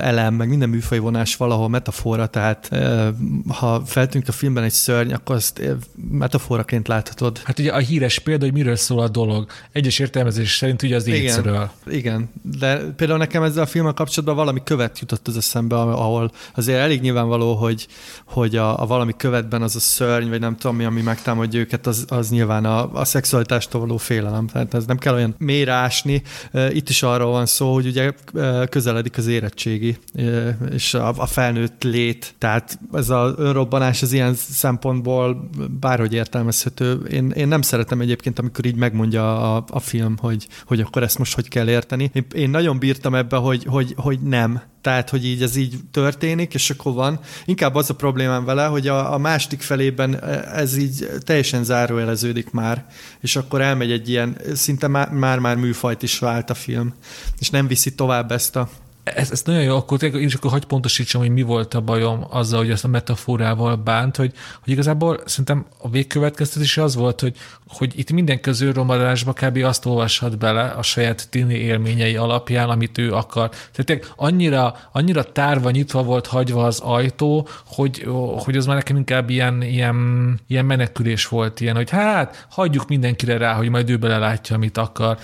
[0.00, 2.70] elem, meg minden műfai vonás valahol metafora, tehát
[3.48, 5.60] ha feltűnik a filmben egy szörny, akkor azt
[6.10, 7.40] metaforaként láthatod.
[7.44, 9.50] Hát ugye a híres példa, hogy miről szól a dolog.
[9.72, 11.70] Egyes értelmezés szerint ugye az étszerről.
[11.86, 16.32] Igen, igen, de például nekem ezzel a filmmel kapcsolatban valami követ jutott az eszembe, ahol
[16.54, 17.00] azért elég
[17.36, 17.86] nyilvánvaló, hogy,
[18.24, 21.86] hogy a, a valami követben az a szörny, vagy nem tudom mi, ami megtámadja őket,
[21.86, 24.46] az, az nyilván a, a szexualitástól való félelem.
[24.46, 25.92] Tehát ez nem kell olyan mélyre.
[26.72, 28.12] Itt is arról van szó, hogy ugye
[28.68, 29.98] közeledik az érettségi,
[30.70, 32.34] és a, a felnőtt lét.
[32.38, 35.50] Tehát ez az önrobbanás az ilyen szempontból
[35.80, 36.94] bárhogy értelmezhető.
[37.10, 41.18] Én, én nem szeretem egyébként, amikor így megmondja a, a film, hogy, hogy akkor ezt
[41.18, 42.10] most hogy kell érteni.
[42.12, 44.62] Én, én nagyon bírtam ebbe, hogy, hogy, hogy nem.
[44.80, 47.20] Tehát, hogy így ez így történik, és akkor van.
[47.44, 50.24] Inkább az a problémám vele, hogy a, a másik felében
[50.54, 52.86] ez így teljesen zárójeleződik már,
[53.20, 56.94] és akkor elmegy egy ilyen, szinte már-már műfajt is vált a film,
[57.38, 58.68] és nem viszi tovább ezt a
[59.14, 62.26] ez, ez nagyon jó, akkor én is akkor hagyj pontosítsam, hogy mi volt a bajom
[62.30, 64.32] azzal, hogy ezt a metaforával bánt, hogy,
[64.62, 67.36] hogy igazából szerintem a végkövetkeztetés az volt, hogy,
[67.68, 69.56] hogy itt minden közőromadásba kb.
[69.56, 73.50] azt olvashat bele a saját tini élményei alapján, amit ő akar.
[73.72, 78.06] Tehát annyira, annyira tárva, nyitva volt hagyva az ajtó, hogy,
[78.44, 83.36] hogy az már nekem inkább ilyen, ilyen, ilyen menekülés volt, ilyen, hogy hát hagyjuk mindenkire
[83.36, 85.18] rá, hogy majd ő belelátja, amit akar.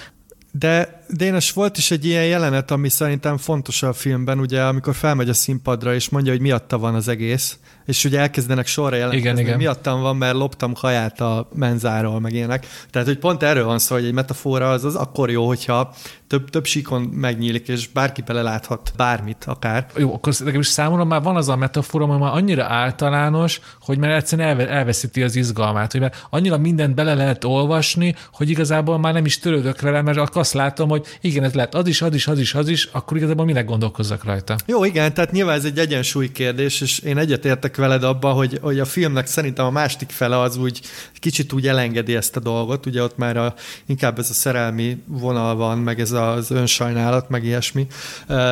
[0.58, 5.28] De Dénes, volt is egy ilyen jelenet, ami szerintem fontos a filmben, ugye, amikor felmegy
[5.28, 9.38] a színpadra, és mondja, hogy miatta van az egész, és ugye elkezdenek sorra jelentkezni, igen,
[9.38, 9.56] igen.
[9.58, 12.66] miattam van, mert loptam kaját a menzáról, meg ilyenek.
[12.90, 15.94] Tehát, hogy pont erről van szó, hogy egy metafora az, az akkor jó, hogyha
[16.26, 19.86] több, több síkon megnyílik, és bárki beleláthat bármit akár.
[19.96, 23.98] Jó, akkor nekem is számomra már van az a metafora, ami már annyira általános, hogy
[23.98, 28.98] már egyszerűen elve, elveszíti az izgalmát, hogy már annyira mindent bele lehet olvasni, hogy igazából
[28.98, 32.02] már nem is törődök vele, mert akkor azt látom, hogy igen, ez lehet az is,
[32.02, 34.56] az is, az is, az is, akkor igazából minek gondolkozzak rajta.
[34.66, 38.78] Jó, igen, tehát nyilván ez egy egyensúly kérdés, és én egyetértek veled abban, hogy, hogy
[38.78, 40.80] a filmnek szerintem a másik fele az úgy
[41.26, 43.54] kicsit úgy elengedi ezt a dolgot, ugye ott már a,
[43.86, 47.86] inkább ez a szerelmi vonal van, meg ez az önsajnálat, meg ilyesmi,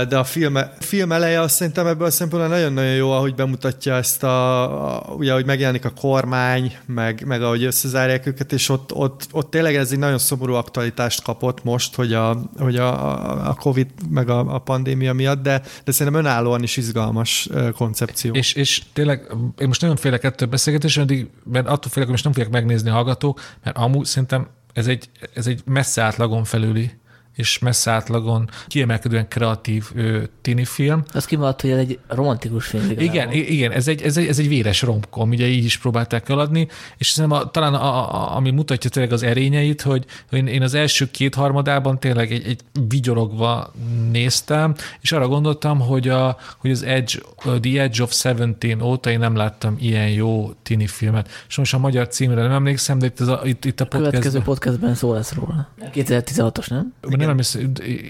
[0.09, 4.23] de a film, film eleje azt szerintem ebből a szempontból nagyon-nagyon jó, ahogy bemutatja ezt
[4.23, 4.63] a,
[4.97, 9.51] a ugye, ahogy megjelenik a kormány, meg, meg ahogy összezárják őket, és ott, ott, ott
[9.51, 14.29] tényleg ez egy nagyon szomorú aktualitást kapott most, hogy a, hogy a, a Covid meg
[14.29, 18.33] a, a pandémia miatt, de, de szerintem önállóan is izgalmas koncepció.
[18.33, 19.14] És, és tényleg,
[19.59, 21.07] én most nagyon félek ettől beszélgetésről,
[21.45, 25.11] mert attól félek, hogy most nem fogják megnézni a hallgatók, mert amúgy szerintem ez egy,
[25.35, 26.91] ez egy messze átlagon felüli
[27.35, 31.03] és messze átlagon kiemelkedően kreatív ő, tini film.
[31.13, 32.91] Az kimaradt, hogy ez egy romantikus film.
[32.99, 36.69] Igen, igen ez, egy, ez, egy, ez egy véres romkom, ugye így is próbálták eladni,
[36.97, 40.75] és szerintem a, talán a, a, ami mutatja tényleg az erényeit, hogy, hogy én az
[40.75, 43.73] első két harmadában tényleg egy, egy vigyorogva
[44.11, 47.19] néztem, és arra gondoltam, hogy, a, hogy az Edge,
[47.61, 51.29] The Edge of Seventeen óta én nem láttam ilyen jó tini filmet.
[51.49, 54.11] És most a magyar címre nem emlékszem, de itt, az a, itt, itt a podcast...
[54.11, 55.69] Következő podcastben szó lesz róla.
[55.95, 56.93] 2016-os, nem?
[57.27, 57.59] Nem hisz,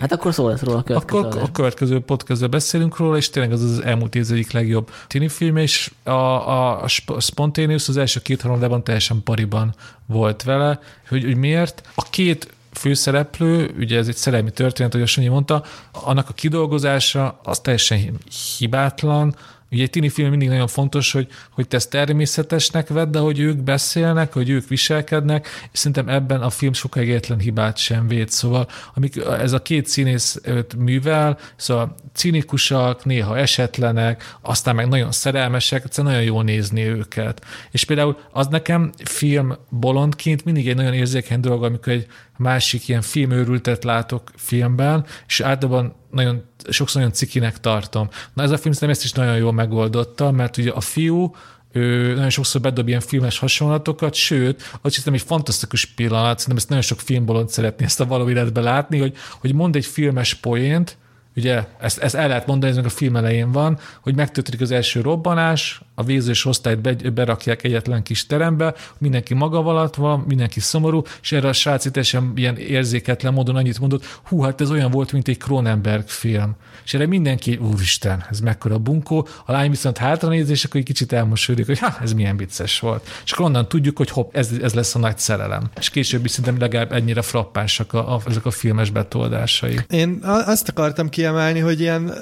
[0.01, 1.19] Hát akkor szó lesz róla a következő.
[1.19, 5.29] Akkor a következő podcastben beszélünk róla, és tényleg az az elmúlt év egyik legjobb tini
[5.29, 9.75] film, és a, a, a Spontaneous az első két harmadában teljesen pariban
[10.07, 11.83] volt vele, hogy, hogy miért.
[11.95, 15.63] A két főszereplő, ugye ez egy szerelmi történet, ahogy a Sanyi mondta,
[15.93, 18.19] annak a kidolgozása az teljesen
[18.59, 19.37] hibátlan,
[19.75, 23.39] Ugye egy tini film mindig nagyon fontos, hogy, hogy te ezt természetesnek vedd, de hogy
[23.39, 28.29] ők beszélnek, hogy ők viselkednek, és szerintem ebben a film sokkal egyetlen hibát sem véd.
[28.29, 30.41] Szóval amik, ez a két színész
[30.79, 37.45] művel, szóval cinikusak, néha esetlenek, aztán meg nagyon szerelmesek, egyszerűen nagyon jól nézni őket.
[37.71, 42.07] És például az nekem film bolondként mindig egy nagyon érzékeny dolog, amikor egy
[42.37, 48.09] másik ilyen filmőrültet látok filmben, és általában nagyon, sokszor nagyon cikinek tartom.
[48.33, 51.35] Na ez a film szerintem ezt is nagyon jól megoldotta, mert ugye a fiú
[51.73, 56.69] ő nagyon sokszor bedob ilyen filmes hasonlatokat, sőt, azt hiszem egy fantasztikus pillanat, szerintem ezt
[56.69, 60.97] nagyon sok filmbolond szeretné ezt a való életbe látni, hogy, hogy mond egy filmes poént,
[61.37, 64.71] Ugye ezt, ezt el lehet mondani, ez meg a film elején van, hogy megtörténik az
[64.71, 70.61] első robbanás, a vézős osztályt be, berakják egyetlen kis terembe, mindenki maga alatt van, mindenki
[70.61, 74.91] szomorú, és erre a srác teljesen ilyen érzéketlen módon annyit mondott, hú, hát ez olyan
[74.91, 76.57] volt, mint egy Cronenberg film.
[76.85, 81.13] És erre mindenki, úristen, ez mekkora bunkó, a lány viszont hátranéz, és akkor egy kicsit
[81.13, 83.09] elmosődik, hogy ha, ez milyen vicces volt.
[83.25, 85.71] És akkor onnan tudjuk, hogy hopp, ez, ez lesz a nagy szerelem.
[85.79, 89.79] És később is szerintem legalább ennyire frappánsak a, a, ezek a filmes betoldásai.
[89.89, 92.13] Én azt akartam kiemelni, hogy ilyen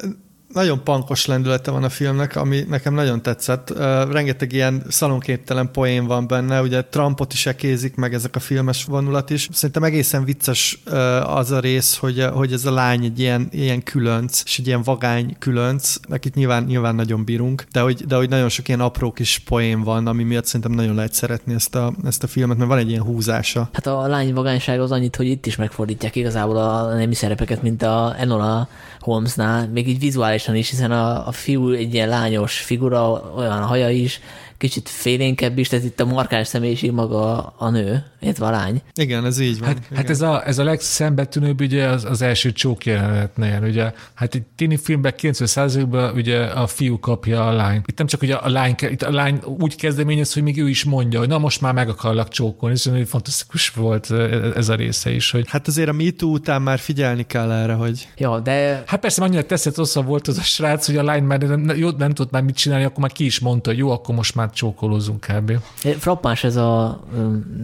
[0.53, 3.73] nagyon pankos lendülete van a filmnek, ami nekem nagyon tetszett.
[4.11, 9.31] Rengeteg ilyen szalonképtelen poén van benne, ugye Trumpot is ekézik, meg ezek a filmes vonulat
[9.31, 9.49] is.
[9.53, 10.83] Szerintem egészen vicces
[11.25, 14.83] az a rész, hogy, hogy ez a lány egy ilyen, ilyen különc, és egy ilyen
[14.83, 19.13] vagány különc, akit nyilván, nyilván nagyon bírunk, de hogy, de hogy nagyon sok ilyen apró
[19.13, 22.69] kis poén van, ami miatt szerintem nagyon lehet szeretni ezt a, ezt a filmet, mert
[22.69, 23.69] van egy ilyen húzása.
[23.73, 27.83] Hát a lány vagányság az annyit, hogy itt is megfordítják igazából a nemi szerepeket, mint
[27.83, 28.69] a Enola
[29.01, 29.99] Holmesnál, még így
[30.43, 34.21] vizuálisan is, hiszen a, a fiú egy ilyen lányos figura, olyan haja is,
[34.63, 38.83] kicsit félénkebb is, tehát itt a markáns személyiség maga a nő, illetve a lány.
[38.95, 39.69] Igen, ez így van.
[39.69, 44.35] Hát, hát ez, a, ez a legszembetűnőbb ugye az, az első csók jelenetnél, ugye, hát
[44.35, 47.87] egy tini filmben 90%-ban ugye a fiú kapja a lányt.
[47.89, 50.85] Itt nem csak ugye a lány, itt a lány úgy kezdeményez, hogy még ő is
[50.85, 54.11] mondja, hogy na most már meg akarlak csókolni, és fantasztikus volt
[54.57, 55.45] ez a része is, hogy...
[55.49, 58.09] Hát azért a MeToo után már figyelni kell erre, hogy...
[58.17, 58.83] Ja, de...
[58.87, 62.11] Hát persze annyira teszett volt az a srác, hogy a lány már nem, jó, nem
[62.11, 65.21] tudott már mit csinálni, akkor már ki is mondta, hogy jó, akkor most már csókolózunk
[65.21, 65.53] kb.
[65.99, 67.01] Frappáns ez a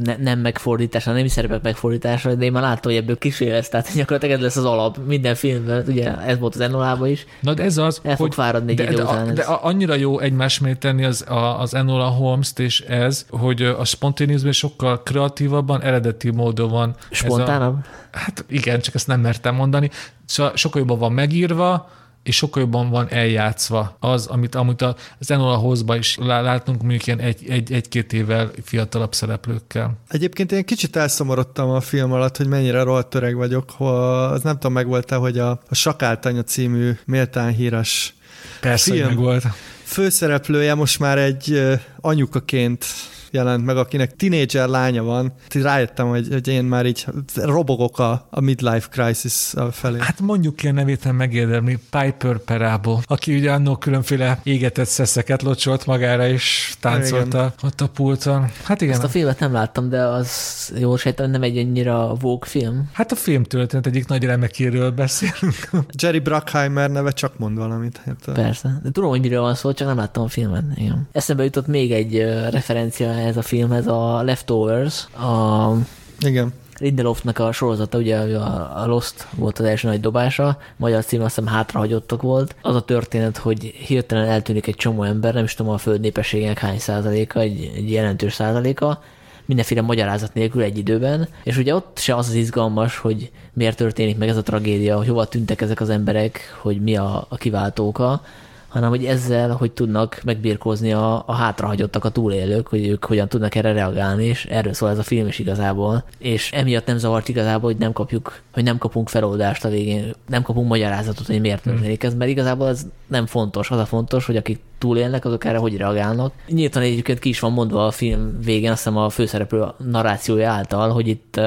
[0.04, 3.94] ne, nem megfordítás, a nemi szerepek megfordítása, de én már láttam, hogy ebből kísérlesz, tehát
[3.94, 7.26] gyakorlatilag ez lesz az alap minden filmben, ugye ez volt az Enola is.
[7.40, 9.64] Na de ez az, El fog hogy fáradni egy de, idő de, után de a-
[9.64, 15.02] annyira jó egymás tenni az, a, az Enola Holmes-t és ez, hogy a spontanizmus sokkal
[15.02, 16.88] kreatívabban, eredeti módon van.
[16.88, 17.76] ez a- Spontánabb?
[18.12, 19.90] Hát igen, csak ezt nem mertem mondani.
[20.24, 21.90] Szóval sokkal jobban van megírva,
[22.22, 27.06] és sokkal jobban van eljátszva az, amit, amit az Enola Holmes-ban is lá- látunk mondjuk
[27.06, 29.96] ilyen egy, egy, egy-két évvel fiatalabb szereplőkkel.
[30.08, 33.70] Egyébként én kicsit elszomorodtam a film alatt, hogy mennyire rohadt öreg vagyok.
[33.70, 38.14] Ha, az nem tudom, megvolt-e, hogy a, a Sakáltanya című méltán híres
[38.60, 39.10] Persze, hogy Film.
[39.14, 39.44] meg volt.
[39.84, 41.62] főszereplője most már egy
[42.00, 42.84] anyukaként
[43.30, 45.32] jelent meg, akinek tinédzser lánya van.
[45.56, 49.98] Így Rájöttem, hogy, hogy én már így robogok a, a midlife crisis felé.
[50.00, 55.42] Hát mondjuk ki a nevét nem megérdemli, Piper Perabo, aki ugye annó különféle égetett szeszeket
[55.42, 58.50] locsolt magára, és táncolta ott a pulton.
[58.64, 62.48] Hát igen, Ezt a filmet nem láttam, de az jól sejtem, nem egy annyira Vogue
[62.48, 62.88] film.
[62.92, 65.70] hát a filmtörténet egyik nagy remekéről beszélünk.
[66.02, 68.00] Jerry Bruckheimer neve csak mond valamit.
[68.04, 68.80] Hát, Persze.
[68.82, 70.64] De tudom, hogy miről van szó, csak nem láttam a filmet.
[70.74, 71.08] Igen.
[71.12, 72.16] Eszembe jutott még egy
[72.50, 75.72] referencia ez a filmhez, a Leftovers, a
[76.20, 76.52] igen.
[76.78, 81.34] Lindelofnak a sorozata, ugye a a Lost volt az első nagy dobása, magyar cím azt
[81.34, 82.54] hiszem hátrahagyottak volt.
[82.62, 86.58] Az a történet, hogy hirtelen eltűnik egy csomó ember, nem is tudom a föld népességének
[86.58, 89.02] hány százaléka, egy, egy jelentős százaléka,
[89.44, 94.18] mindenféle magyarázat nélkül egy időben, és ugye ott se az az izgalmas, hogy miért történik
[94.18, 98.22] meg ez a tragédia, hogy hova tűntek ezek az emberek, hogy mi a, a kiváltóka,
[98.68, 103.54] hanem hogy ezzel, hogy tudnak megbírkozni a, a hátrahagyottak, a túlélők, hogy ők hogyan tudnak
[103.54, 106.04] erre reagálni, és erről szól ez a film is igazából.
[106.18, 110.42] És emiatt nem zavart igazából, hogy nem kapjuk, hogy nem kapunk feloldást a végén, nem
[110.42, 113.70] kapunk magyarázatot, hogy miért történik ez, mert igazából ez nem fontos.
[113.70, 116.32] Az a fontos, hogy akik túlélnek, azok erre hogy reagálnak.
[116.48, 120.90] Nyíltan egyébként ki is van mondva a film végén, azt hiszem a főszereplő narrációja által,
[120.90, 121.40] hogy itt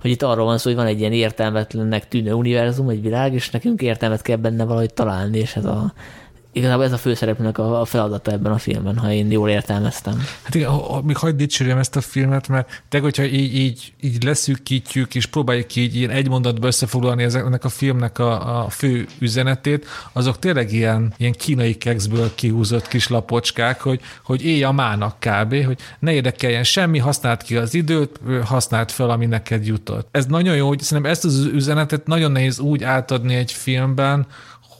[0.00, 3.50] hogy itt arról van szó, hogy van egy ilyen értelmetlennek tűnő univerzum, egy világ, és
[3.50, 5.92] nekünk értelmet kell benne valahogy találni, és ez a
[6.52, 10.22] igazából ez a főszereplőnek a, feladata ebben a filmben, ha én jól értelmeztem.
[10.42, 10.70] Hát igen,
[11.02, 15.76] még hagyd dicsérjem ezt a filmet, mert te, hogyha így, így, így leszűkítjük, és próbáljuk
[15.76, 21.12] így ilyen egy mondatba összefoglalni ezeknek a filmnek a, a fő üzenetét, azok tényleg ilyen,
[21.16, 26.64] ilyen kínai kekszből kihúzott kis lapocskák, hogy, hogy élj a mának kb., hogy ne érdekeljen
[26.64, 30.08] semmi, használd ki az időt, használd fel, ami neked jutott.
[30.10, 34.26] Ez nagyon jó, hogy szerintem ezt az üzenetet nagyon nehéz úgy átadni egy filmben,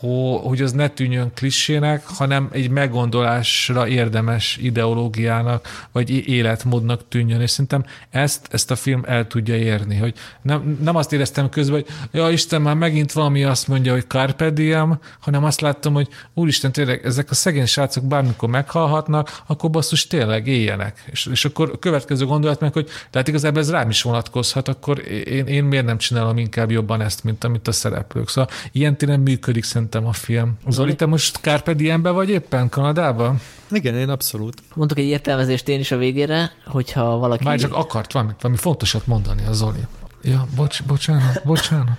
[0.01, 7.85] hogy az ne tűnjön klisének, hanem egy meggondolásra érdemes ideológiának, vagy életmódnak tűnjön, és szerintem
[8.11, 12.31] ezt, ezt a film el tudja érni, hogy nem, nem azt éreztem közben, hogy ja
[12.31, 17.05] Isten, már megint valami azt mondja, hogy carpe diem, hanem azt láttam, hogy úristen, tényleg
[17.05, 21.05] ezek a szegény srácok bármikor meghalhatnak, akkor basszus tényleg éljenek.
[21.11, 25.09] És, és akkor a következő gondolat meg, hogy tehát igazából ez rám is vonatkozhat, akkor
[25.09, 28.29] én, én miért nem csinálom inkább jobban ezt, mint amit a szereplők.
[28.29, 30.59] Szóval ilyen téren működik szerintem a film.
[30.69, 33.40] Zoli, te most Carpe Diembe vagy éppen Kanadában?
[33.70, 34.62] Igen, én abszolút.
[34.74, 37.44] Mondok egy értelmezést én is a végére, hogyha valaki...
[37.44, 39.86] Már csak akart valamit, valami fontosat mondani a Zoli.
[40.23, 41.98] Ja, bocs, bocsánat, bocsánat.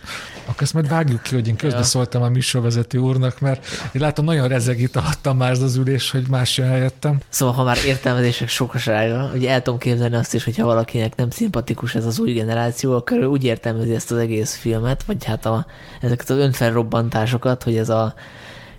[0.49, 4.47] Akkor ezt majd vágjuk ki, hogy én közbeszóltam a műsorvezető úrnak, mert én látom, nagyon
[4.47, 7.19] rezegít alattam már az ülés, hogy más jön helyettem.
[7.29, 11.95] Szóval, ha már értelmezések sokasága, ugye el tudom képzelni azt is, hogyha valakinek nem szimpatikus
[11.95, 15.65] ez az új generáció, akkor ő úgy értelmezi ezt az egész filmet, vagy hát a,
[16.01, 18.13] ezeket az önfelrobbantásokat, hogy ez a,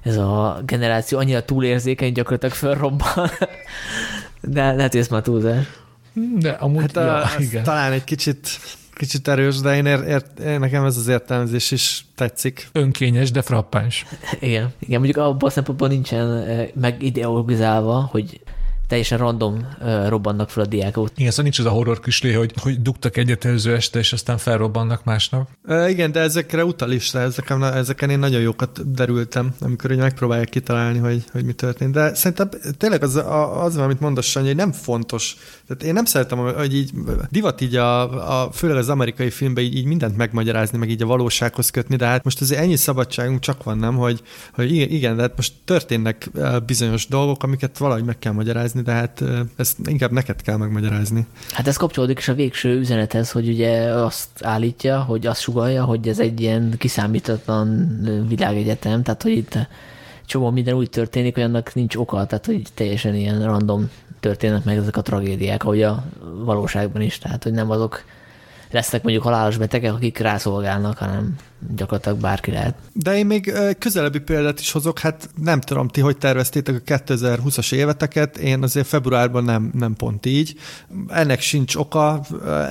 [0.03, 3.31] ez a generáció annyira túlérzékeny, gyakorlatilag felrobban.
[4.41, 5.65] De lehet, hogy ez már túlzás.
[6.39, 7.63] De amúgy, Hát ja, a, az igen.
[7.63, 8.49] talán egy kicsit,
[9.01, 12.69] kicsit erős, de én, ér, ér, nekem ez az értelmezés is tetszik.
[12.73, 14.07] Önkényes, de frappáns.
[14.41, 16.45] Igen, igen, mondjuk abban a szempontból nincsen
[16.75, 18.41] megideologizálva, hogy
[18.91, 21.09] teljesen random eh, robbannak fel a diákok.
[21.17, 24.39] Igen, szóval nincs az a horror küslé, hogy, hogy dugtak egyet előző este, és aztán
[24.39, 25.49] felrobbannak másnap.
[25.67, 30.49] E, igen, de ezekre utal is, ezeken, ezeken én nagyon jókat derültem, amikor ugye megpróbálják
[30.49, 31.93] kitalálni, hogy, hogy mi történt.
[31.93, 32.49] De szerintem
[32.79, 33.17] tényleg az,
[33.55, 35.37] az van, amit mondasz, Sanyi, hogy nem fontos.
[35.71, 36.91] Tehát én nem szeretem, hogy így
[37.31, 41.07] divat így a, a főleg az amerikai filmben így, így mindent megmagyarázni, meg így a
[41.07, 44.23] valósághoz kötni, de hát most azért ennyi szabadságunk csak van, nem, hogy,
[44.55, 46.31] hogy igen, de hát most történnek
[46.67, 49.25] bizonyos dolgok, amiket valahogy meg kell magyarázni, de hát
[49.57, 51.27] ezt inkább neked kell megmagyarázni.
[51.51, 56.09] Hát ez kapcsolódik is a végső üzenethez, hogy ugye azt állítja, hogy azt sugalja, hogy
[56.09, 59.59] ez egy ilyen kiszámítatlan világegyetem, tehát hogy itt
[60.27, 63.91] csomó minden úgy történik, hogy annak nincs oka, tehát hogy teljesen ilyen random
[64.21, 66.05] történnek meg ezek a tragédiák, ahogy a
[66.45, 68.05] valóságban is, tehát hogy nem azok
[68.71, 71.35] lesznek mondjuk halálos betegek, akik rászolgálnak, hanem
[71.77, 72.75] gyakorlatilag bárki lehet.
[72.93, 77.73] De én még közelebbi példát is hozok, hát nem tudom, ti hogy terveztétek a 2020-as
[77.73, 80.55] éveteket, én azért februárban nem, nem pont így.
[81.09, 82.21] Ennek sincs oka,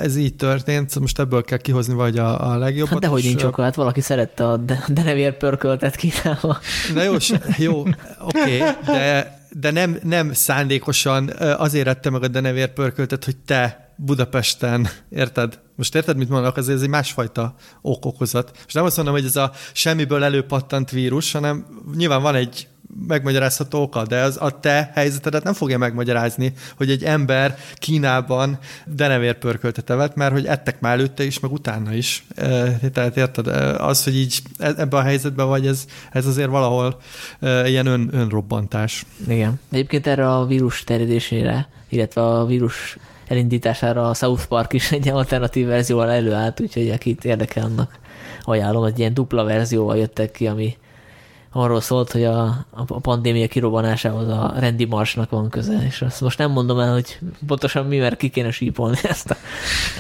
[0.02, 2.94] ez így történt, most ebből kell kihozni vagy a, a legjobbat.
[2.94, 4.58] Hát dehogy nincs oka, hát valaki szerette a
[4.88, 6.58] denevér pörköltet kínálva.
[6.94, 7.14] Na jó,
[7.58, 13.38] jó, oké, okay, de de nem, nem szándékosan azért ettem meg a denevér pörköltet, hogy
[13.38, 15.60] te Budapesten, érted?
[15.76, 16.58] Most érted, mit mondok?
[16.58, 18.52] Ez, ez egy másfajta ok-okozat.
[18.68, 21.66] És nem azt mondom, hogy ez a semmiből előpattant vírus, hanem
[21.96, 22.68] nyilván van egy
[23.08, 29.90] megmagyarázható oka, de az a te helyzetedet nem fogja megmagyarázni, hogy egy ember Kínában denevérpörköltet
[29.90, 32.26] evett, mert hogy ettek már előtte is, meg utána is.
[32.94, 33.48] Tehát érted,
[33.78, 37.00] az, hogy így e, ebben a helyzetben vagy, ez, ez azért valahol
[37.66, 39.06] ilyen ön, önrobbantás.
[39.28, 39.60] Igen.
[39.72, 42.98] Egyébként erre a vírus terjedésére, illetve a vírus
[43.30, 48.00] elindítására a South Park is egy alternatív verzióval előállt, úgyhogy akit érdekel, annak
[48.44, 50.78] ajánlom, hogy ilyen dupla verzióval jöttek ki, ami
[51.52, 56.38] arról szólt, hogy a, a pandémia kirobbanásához a rendi marsnak van köze, és azt most
[56.38, 59.36] nem mondom el, hogy pontosan mi, mert ki kéne sípolni ezt a,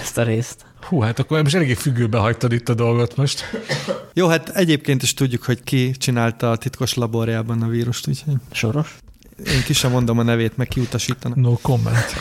[0.02, 0.66] ezt a részt.
[0.82, 3.44] Hú, hát akkor most eléggé függőbe hagytad itt a dolgot most.
[4.14, 8.34] Jó, hát egyébként is tudjuk, hogy ki csinálta a titkos laborjában a vírust, úgyhogy...
[8.52, 8.98] Soros?
[9.46, 11.38] Én ki sem mondom a nevét, meg kiutasítanak.
[11.38, 12.14] No comment.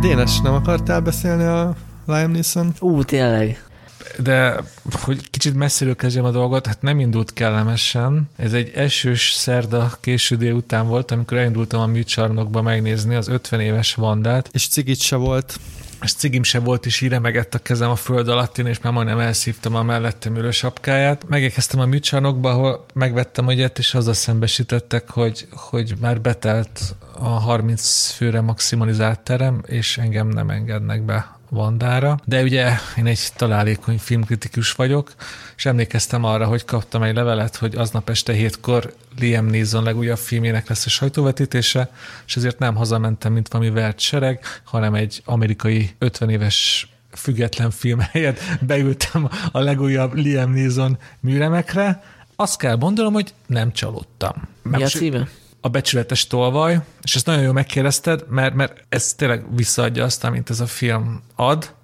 [0.00, 1.74] Dénes, nem akartál beszélni a
[2.06, 2.74] Liam Neeson?
[2.80, 3.71] Ú, tényleg
[4.18, 4.56] de
[4.90, 8.30] hogy kicsit messziről kezdjem a dolgot, hát nem indult kellemesen.
[8.36, 13.94] Ez egy esős szerda késő délután volt, amikor elindultam a műcsarnokba megnézni az 50 éves
[13.94, 14.48] Vandát.
[14.52, 15.58] És cigit se volt
[16.02, 19.74] és cigim se volt, is íremegett a kezem a föld alattin, és már majdnem elszívtam
[19.74, 21.28] a mellettem ülő sapkáját.
[21.28, 27.28] Megérkeztem a műcsarnokba, ahol megvettem a jet, és azzal szembesítettek, hogy, hogy már betelt a
[27.28, 33.98] 30 főre maximalizált terem, és engem nem engednek be Vandára, de ugye én egy találékony
[33.98, 35.14] filmkritikus vagyok,
[35.56, 40.68] és emlékeztem arra, hogy kaptam egy levelet, hogy aznap este hétkor Liam Neeson legújabb filmjének
[40.68, 41.90] lesz a sajtóvetítése,
[42.26, 47.98] és ezért nem hazamentem, mint valami vert sereg, hanem egy amerikai 50 éves független film
[48.00, 52.02] helyett beültem a legújabb Liam Neeson műremekre.
[52.36, 54.48] Azt kell mondanom, hogy nem csalódtam.
[54.62, 55.28] Mi a címe?
[55.64, 60.50] A becsületes tolvaj, és ezt nagyon jól megkérdezted, mert, mert ez tényleg visszaadja azt, amit
[60.50, 61.74] ez a film ad.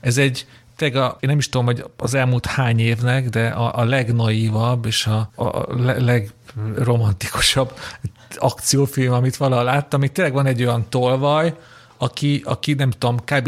[0.00, 0.46] Ez egy
[0.76, 4.86] tényleg a, én nem is tudom, hogy az elmúlt hány évnek, de a, a legnaívabb
[4.86, 7.72] és a, a legromantikusabb
[8.36, 10.02] akciófilm, amit valaha láttam.
[10.02, 11.54] Itt tényleg van egy olyan tolvaj,
[11.98, 13.46] aki, aki nem tudom, kb.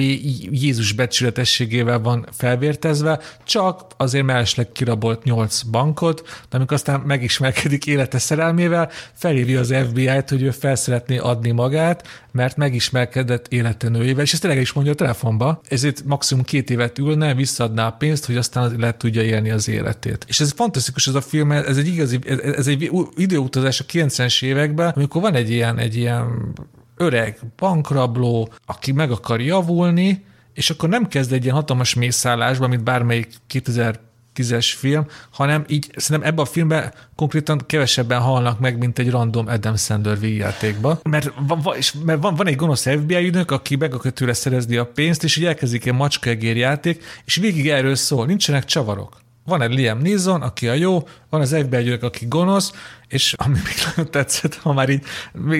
[0.51, 8.18] Jézus becsületességével van felvértezve, csak azért mellesleg kirabolt nyolc bankot, de amikor aztán megismerkedik élete
[8.18, 14.32] szerelmével, felhívja az FBI-t, hogy ő fel szeretné adni magát, mert megismerkedett élete nőjével, és
[14.32, 18.36] ezt tényleg is mondja a telefonba, ezért maximum két évet ülne, visszaadná a pénzt, hogy
[18.36, 20.24] aztán le tudja élni az életét.
[20.28, 24.93] És ez fantasztikus ez a film, ez egy igazi, ez egy időutazás a 90-es években,
[24.97, 26.55] amikor van egy ilyen, egy ilyen
[27.01, 30.24] öreg bankrabló, aki meg akar javulni,
[30.55, 36.31] és akkor nem kezd egy ilyen hatalmas mészállásba, mint bármelyik 2010-es film, hanem így szerintem
[36.31, 41.01] ebben a filmben konkrétan kevesebben halnak meg, mint egy random Adam Sandler vígjátékba.
[41.02, 44.77] Mert, van, és, mert van, van egy gonosz FBI ügynök, aki meg akar tőle szerezni
[44.77, 49.20] a pénzt, és így elkezdik egy macskaegér játék, és végig erről szól, nincsenek csavarok.
[49.44, 52.72] Van egy Liam Neeson, aki a jó, van az FBI ügynök, aki gonosz,
[53.10, 55.02] és ami még nagyon tetszett, ha már így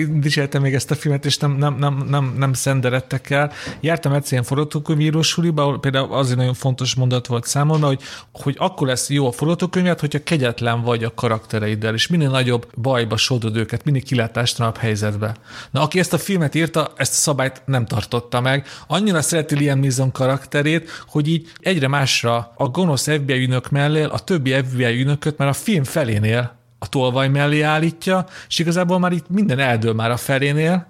[0.09, 3.51] dicsértem még ezt a filmet, és nem, nem, nem, nem, nem szenderedtek el.
[3.79, 8.01] Jártam egyszer ilyen forgatókönyvíró suliba, ahol például azért nagyon fontos mondat volt számomra, hogy,
[8.31, 13.17] hogy akkor lesz jó a forgatókönyvet, hogyha kegyetlen vagy a karaktereiddel, és minél nagyobb bajba
[13.17, 15.35] sodod őket, minél kilátástalanabb helyzetbe.
[15.71, 18.67] Na, aki ezt a filmet írta, ezt a szabályt nem tartotta meg.
[18.87, 24.19] Annyira szereti Liam Neeson karakterét, hogy így egyre másra a gonosz FBI ügynök mellé a
[24.19, 29.29] többi FBI ügynököt, mert a film felénél a tolvaj mellé állítja, és igazából már itt
[29.29, 30.87] minden eldől már a felénél,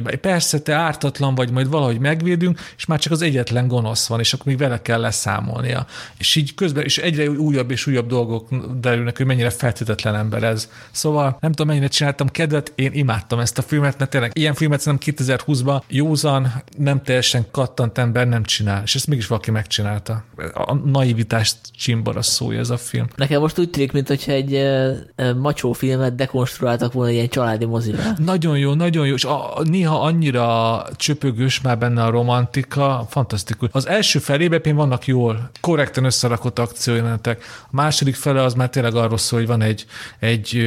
[0.00, 4.20] hogy persze te ártatlan vagy, majd valahogy megvédünk, és már csak az egyetlen gonosz van,
[4.20, 5.86] és akkor még vele kell leszámolnia.
[6.18, 8.48] És így közben, és egyre újabb és újabb dolgok
[8.80, 10.68] derülnek, hogy mennyire feltétetlen ember ez.
[10.90, 14.80] Szóval nem tudom, mennyire csináltam kedvet, én imádtam ezt a filmet, mert tényleg ilyen filmet
[14.80, 20.24] szerintem 2020-ban józan, nem teljesen kattant ember nem csinál, és ezt mégis valaki megcsinálta.
[20.54, 23.06] A naivitást csimbara szója ez a film.
[23.16, 28.16] Nekem most úgy tűnik, mintha egy e, macsó filmet dekonstruáltak volna egy ilyen családi mozival.
[28.18, 33.68] Nagyon jó, nagyon jó, és a, a néha annyira csöpögős már benne a romantika, fantasztikus.
[33.72, 37.44] Az első felében én vannak jól, korrekten összerakott akciójelenetek.
[37.64, 39.86] A második fele az már tényleg arról szól, hogy van egy,
[40.18, 40.60] egy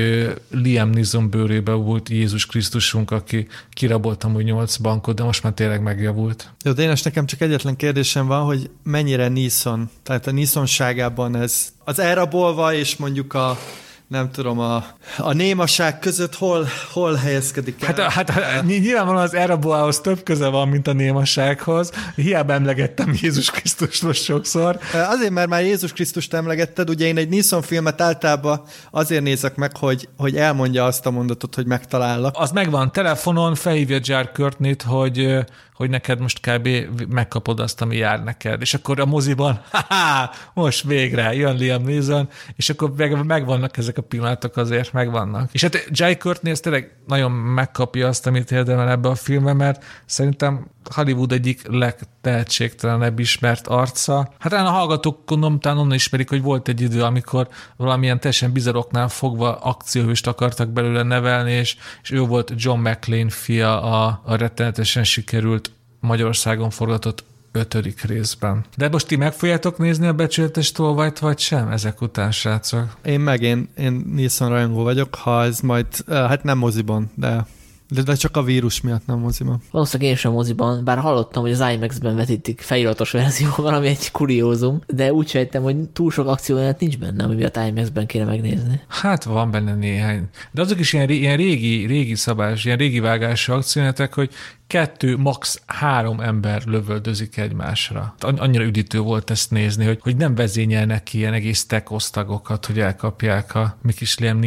[0.50, 5.82] Liam Neeson bőrébe volt Jézus Krisztusunk, aki kiraboltam úgy nyolc bankot, de most már tényleg
[5.82, 6.50] megjavult.
[6.64, 12.00] Jó, Dénes, nekem csak egyetlen kérdésem van, hogy mennyire Nisson, tehát a Nissonságában ez az
[12.00, 13.58] elrabolva és mondjuk a
[14.08, 14.86] nem tudom, a,
[15.18, 17.88] a némaság között hol, hol helyezkedik el?
[17.88, 21.92] Hát, hát, hát nyilvánvalóan az Eraboához több köze van, mint a némasághoz.
[22.16, 24.80] Hiába emlegettem Jézus Krisztust most sokszor.
[24.94, 28.62] Azért, mert már Jézus Krisztust emlegetted, ugye én egy Nissan filmet általában
[28.92, 32.36] azért nézek meg, hogy, hogy elmondja azt a mondatot, hogy megtalállak.
[32.38, 35.46] Az megvan telefonon, felhívja Jar Körtnit, hogy
[35.76, 36.70] hogy neked most kb.
[37.10, 38.62] megkapod azt, ami jár neked.
[38.62, 43.95] És akkor a moziban, ha most végre jön Liam Neeson, és akkor meg, megvannak ezek
[43.98, 45.50] a pillanatok azért, megvannak.
[45.52, 49.84] És hát Jai Courtney ez tényleg nagyon megkapja azt, amit érdemel ebbe a filmbe, mert
[50.06, 54.34] szerintem Hollywood egyik legtehetségtelenebb ismert arca.
[54.40, 57.48] Hát a hallgatók gondolom talán onnan ismerik, hogy volt egy idő, amikor
[57.78, 63.82] valamilyen teljesen bizaroknál fogva akcióhőst akartak belőle nevelni, és, és ő volt John McClane fia
[63.82, 67.24] a, a rettenetesen sikerült Magyarországon forgatott
[67.56, 68.66] ötödik részben.
[68.78, 72.98] De most ti meg fogjátok nézni a becsületes tolvajt, vagy sem ezek után, srácok?
[73.06, 77.46] Én meg, én, én Nissan rajongó vagyok, ha ez majd, hát nem moziban, de
[77.90, 79.62] de, de csak a vírus miatt nem moziban.
[79.72, 84.82] Valószínűleg én sem moziban, bár hallottam, hogy az IMAX-ben vetítik feliratos verzióval, ami egy kuriózum,
[84.88, 88.82] de úgy sejtem, hogy túl sok akcióját nincs benne, ami miatt IMAX-ben kéne megnézni.
[88.88, 90.30] Hát van benne néhány.
[90.52, 94.30] De azok is ilyen, ilyen régi, régi szabás, ilyen régi vágású akciójátok, hogy
[94.68, 95.62] kettő, max.
[95.66, 98.16] három ember lövöldözik egymásra.
[98.20, 102.80] Annyira üdítő volt ezt nézni, hogy, hogy nem vezényelnek ki ilyen egész tech osztagokat, hogy
[102.80, 104.40] elkapják a mi kis Liam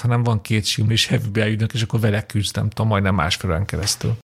[0.00, 4.16] hanem van két simlis heavy és akkor vele küzd, nem tudom, majdnem másfél keresztül.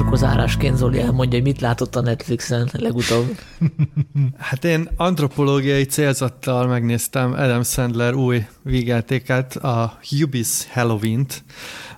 [0.00, 3.26] Akkor zárásként Zoli elmondja, hogy mit látott a Netflixen legutóbb.
[4.38, 11.42] Hát én antropológiai célzattal megnéztem Adam Sandler új vígjátékát, a Hubis Halloween-t,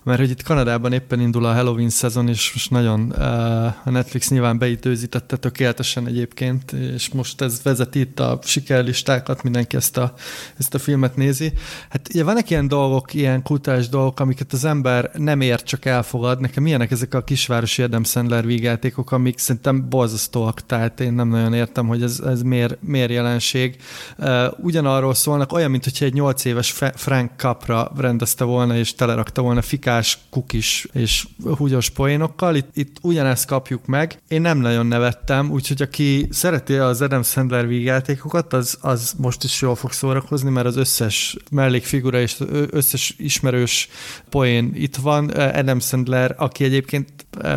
[0.02, 4.28] mert hogy itt Kanadában éppen indul a Halloween szezon, és most nagyon uh, a Netflix
[4.30, 10.14] nyilván beitőzítette tökéletesen egyébként, és most ez vezet itt a sikerlistákat, mindenki ezt a,
[10.58, 11.52] ezt a filmet nézi.
[11.88, 16.40] Hát ugye vannak ilyen dolgok, ilyen kultúrás dolgok, amiket az ember nem ért, csak elfogad.
[16.40, 21.54] Nekem milyenek ezek a kisvárosi Adam Sandler vígjátékok, amik szerintem borzasztóak, tehát én nem nagyon
[21.54, 23.76] értem, hogy ez, ez miért, miért jelenség.
[24.18, 29.42] Uh, ugyanarról szólnak, olyan, mint hogyha egy nyolc éves Frank Capra rendezte volna, és telerakta
[29.42, 32.54] volna fikát kukás, kukis és húgyos poénokkal.
[32.54, 34.20] Itt, itt ugyanezt kapjuk meg.
[34.28, 39.60] Én nem nagyon nevettem, úgyhogy aki szereti az Adam Sandler vígjátékokat, az, az most is
[39.60, 42.36] jól fog szórakozni, mert az összes mellékfigura és
[42.70, 43.88] összes ismerős
[44.30, 45.28] poén itt van.
[45.28, 47.08] Adam Sandler, aki egyébként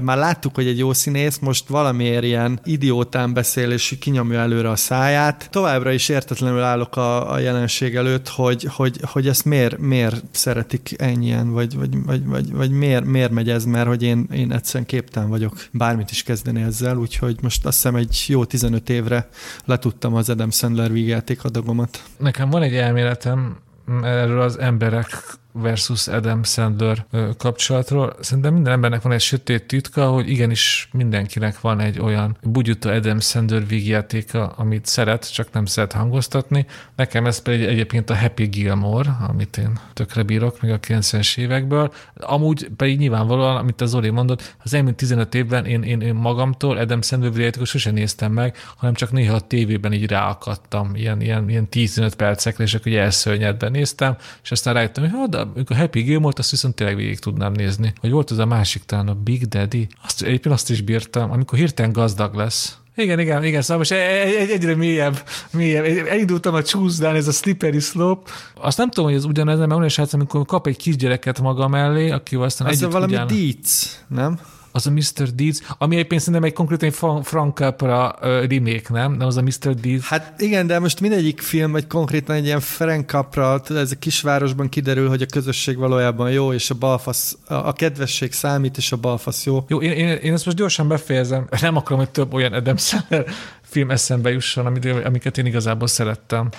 [0.04, 4.76] már láttuk, hogy egy jó színész, most valamiért ilyen idiótán beszél, és kinyomja előre a
[4.76, 5.48] száját.
[5.52, 10.94] Továbbra is értetlenül állok a, a jelenség előtt, hogy, hogy, hogy ezt miért, miért szeretik
[10.98, 14.86] ennyien, vagy, vagy, vagy, vagy, vagy miért, miért megy ez, mert hogy én, én egyszerűen
[14.86, 19.30] képtelen vagyok bármit is kezdeni ezzel, úgyhogy most azt hiszem egy jó 15 évre
[19.66, 22.04] letudtam az Adam Sandler vígjáték adagomat.
[22.18, 23.58] Nekem van egy elméletem
[24.02, 25.08] erről az emberek
[25.56, 27.06] versus Adam Sandler
[27.38, 28.16] kapcsolatról.
[28.20, 33.20] Szerintem minden embernek van egy sötét titka, hogy igenis mindenkinek van egy olyan bugyuta Adam
[33.20, 36.66] Sandler vígjátéka, amit szeret, csak nem szeret hangoztatni.
[36.96, 41.94] Nekem ez pedig egyébként a Happy Gilmore, amit én tökre bírok, még a 90-es évekből.
[42.16, 46.78] Amúgy pedig nyilvánvalóan, amit az Zoli mondott, az elmúlt 15 évben én, én, én magamtól
[46.78, 51.50] Adam Sandler vígjátékot sosem néztem meg, hanem csak néha a tévében így ráakadtam, ilyen, ilyen,
[51.50, 56.40] ilyen 10-15 percekre, és akkor elszörnyedben néztem, és aztán rájöttem, hogy de amikor Happy Gilmore-t,
[56.40, 57.94] azt viszont tényleg végig tudnám nézni.
[58.00, 61.58] Hogy volt az a másik talán a Big Daddy, azt, egyébként azt is bírtam, amikor
[61.58, 66.08] hirtelen gazdag lesz, igen, igen, igen, szóval most egy, egy, egyre mélyebb, mélyebb.
[66.08, 68.32] Elindultam a csúszdán, ez a slippery slope.
[68.62, 72.10] Azt nem tudom, hogy ez ugyanez, mert olyan srác, amikor kap egy kisgyereket maga mellé,
[72.10, 73.28] akivel aztán Ez együtt valami ugyan...
[73.28, 74.40] Dietz, nem?
[74.76, 75.30] Az a Mr.
[75.36, 79.12] Deeds, ami egyébként szerintem egy konkrétan egy Frank Capra remake, nem?
[79.12, 79.76] Nem az a Mr.
[79.82, 80.08] Deeds.
[80.08, 84.70] Hát igen, de most mindegyik film, vagy konkrétan egy ilyen Frank Capra, ez a kisvárosban
[84.70, 89.46] kiderül, hogy a közösség valójában jó, és a balfasz, a kedvesség számít, és a balfasz
[89.46, 89.66] jó.
[89.68, 91.48] Jó, én, én, én ezt most gyorsan befejezem.
[91.62, 93.26] Nem akarom, hogy több olyan Adam Sandler
[93.62, 94.66] film eszembe jusson,
[95.04, 96.50] amiket én igazából szerettem.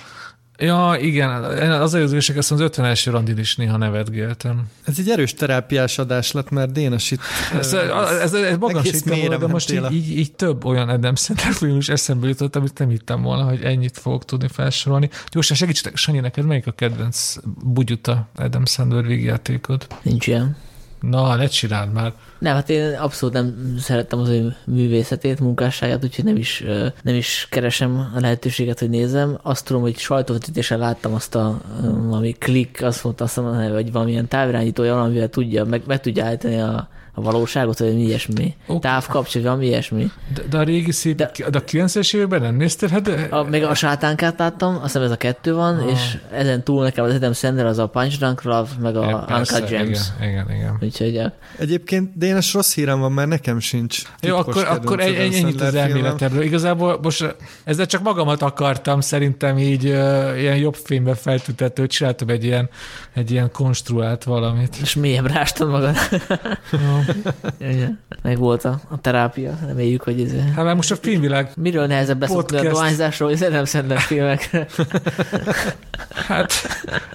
[0.59, 1.31] Ja, igen,
[1.71, 4.71] az előzősek azt az 50-es randin is néha nevetgéltem.
[4.85, 7.21] Ez egy erős terápiás adás lett, mert Dénes itt...
[7.59, 11.53] Ez, ez, ez, ez magam volna, de most így, így, így, több olyan Adam Sandler
[11.53, 15.11] film is eszembe jutott, amit nem hittem volna, hogy ennyit fogok tudni felsorolni.
[15.31, 19.87] Gyorsan segítsetek, Sanyi, neked melyik a kedvenc bugyuta Adam Sandler végjátékod?
[20.03, 20.57] Nincs ilyen.
[21.11, 22.13] Na, ne csináld már.
[22.39, 26.65] Nem, hát én abszolút nem szerettem az ő művészetét, munkásságát, úgyhogy nem is,
[27.03, 29.39] nem is keresem a lehetőséget, hogy nézem.
[29.43, 34.29] Azt tudom, hogy sajtóvetítésen láttam azt a valami klik, azt mondta, azt mondta, hogy valamilyen
[34.29, 38.55] távirányítója valamivel tudja, meg, meg tudja állítani a a valóságot, vagy mi ilyesmi.
[38.67, 38.79] Okay.
[38.79, 40.11] Távkapcs, vagy valami ilyesmi.
[40.35, 42.89] De, de a régi szép, de, de a 90-es években nem néztél?
[42.89, 43.27] Hát de...
[43.31, 45.91] a, még a sátánkát láttam, azt hiszem ez a kettő van, ah.
[45.91, 49.35] és ezen túl nekem az Adam Sandler az a Punch Drunk Love, meg a é,
[49.35, 50.01] Uncut Gems.
[50.21, 50.79] Igen, igen, igen.
[50.83, 51.33] Úgyhogy, ja.
[51.59, 54.03] Egyébként Dénes rossz hírem van, mert nekem sincs.
[54.21, 56.43] Jó, akkor, akkor egy, egy, ennyit az elméletedről.
[56.43, 62.45] Igazából most ezzel csak magamat akartam szerintem így uh, ilyen jobb fénybe feltüntető, csináltam egy
[62.45, 62.69] ilyen,
[63.15, 64.77] egy ilyen konstruált valamit.
[64.83, 65.97] És mélyebb rástam magad.
[68.23, 70.33] Meg volt a, a terápia, reméljük, hogy ez...
[70.55, 74.67] Hát már most a filmvilág Miről nehezebb beszokni a dohányzásról, hogy nem Sandler filmekre?
[76.29, 76.53] hát,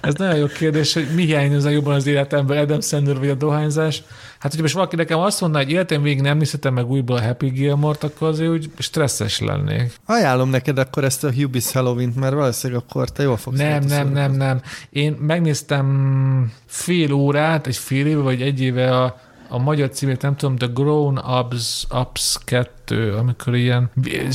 [0.00, 4.02] ez nagyon jó kérdés, hogy mi hiányozza jobban az életemben, Adam Sandler vagy a dohányzás.
[4.42, 7.22] Hát, hogyha most valaki nekem azt mondaná, hogy életem végig nem nézhetem meg újból a
[7.22, 9.92] Happy Gilmore-t, akkor azért úgy stresszes lennék.
[10.06, 13.58] Ajánlom neked akkor ezt a Hubis Halloween-t, mert valószínűleg akkor te jól fogsz.
[13.58, 14.60] Nem, nem, nem, nem.
[14.90, 19.16] Én megnéztem fél órát, egy fél éve vagy egy éve a
[19.52, 23.90] a magyar címét nem tudom, The Grown Ups, Ups 2, amikor ilyen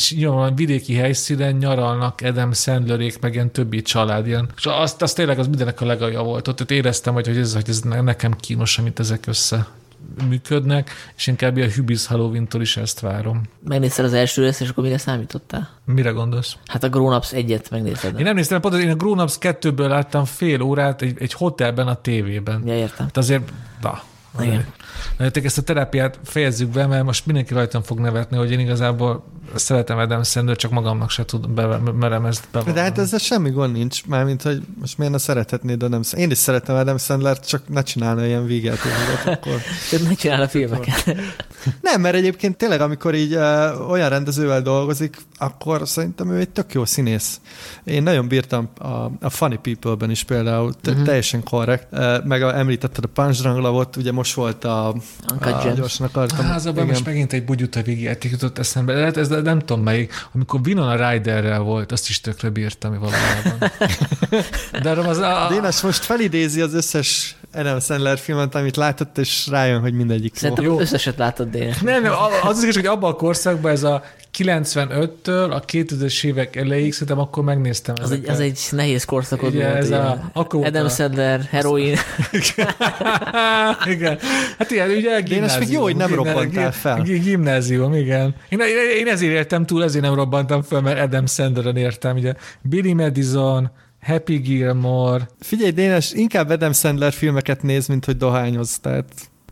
[0.10, 4.49] nyilván vidéki helyszínen nyaralnak Adam Sandlerék, meg ilyen többi család, ilyen.
[4.57, 6.48] És azt, azt tényleg az mindenek a legalja volt.
[6.48, 9.68] Ott éreztem, hogy, hogy, ez, hogy ez nekem kínos, amit ezek össze
[10.27, 13.41] működnek, és inkább a Hubis Halloween-tól is ezt várom.
[13.68, 15.69] Megnézted az első részt, és akkor mire számítottál?
[15.85, 16.56] Mire gondolsz?
[16.65, 18.19] Hát a Grown Ups egyet megnézted.
[18.19, 21.88] Én nem néztem, pont én a Grown Ups kettőből láttam fél órát egy, egy hotelben
[21.88, 22.61] a tévében.
[22.65, 23.06] Ja, értem.
[23.06, 24.02] Hát azért, na,
[24.43, 24.65] igen.
[25.18, 29.23] Mert ezt a terápiát fejezzük be, mert most mindenki rajtam fog nevetni, hogy én igazából
[29.56, 32.76] szeretem Adam Sandler, csak magamnak se tud, be, merem ezt bevallani.
[32.76, 36.26] De hát ezzel semmi gond nincs, mármint, hogy most miért ne szerethetnéd Adam Sandler.
[36.26, 39.61] Én is szeretem Adam Sandler, csak ne csinálna ilyen vígjátékokat akkor.
[39.90, 41.06] Tehát ne csinál a filmeket.
[41.82, 46.74] Nem, mert egyébként tényleg, amikor így uh, olyan rendezővel dolgozik, akkor szerintem ő egy tök
[46.74, 47.40] jó színész.
[47.84, 48.88] Én nagyon bírtam a,
[49.22, 51.03] a Funny People-ben is például, uh-huh.
[51.03, 51.88] teljesen korrekt.
[51.91, 54.88] Uh, meg a, említetted a Punch Drunk Love-ot, ugye most volt a...
[55.40, 56.45] a gyorsan akartam.
[56.45, 58.94] Hát, az most megint egy bugyuta vígjáték jutott eszembe.
[58.94, 63.72] De hát ez nem tudom melyik, amikor Winona Ryderrel volt, azt is tökre bírtam valójában.
[64.84, 65.47] De az a...
[65.49, 70.40] Dénes most felidézi az összes Adam Sandler filmet, amit látott, és rájön, hogy mindegyik szó.
[70.40, 70.80] Szerintem Jó.
[70.80, 71.80] összeset látott Dénes.
[71.80, 72.14] Nem, nem,
[72.44, 74.04] az is, hogy abban a korszakban ez a
[74.38, 79.70] 95-től a 2000-es évek elejéig szerintem akkor megnéztem az egy, az egy nehéz korszakot Igen,
[79.70, 79.84] volt.
[79.84, 81.98] Ez a, akkor Adam Sandler, heroin.
[83.96, 84.20] igen.
[84.58, 87.02] Hát ilyen, ugye Én ezt még jó, hogy nem robbantál fel.
[87.02, 88.36] Gimnázium, igen.
[88.50, 92.16] Én, én, én ezért értem túl, ezért nem robbantam fel, mert Adam Sandleren értem.
[92.16, 93.72] Ugye Billy Madison,
[94.02, 95.28] Happy Gilmore.
[95.40, 99.06] Figyelj, Dénes, inkább Adam Sandler filmeket néz, mint hogy dohányoz, tehát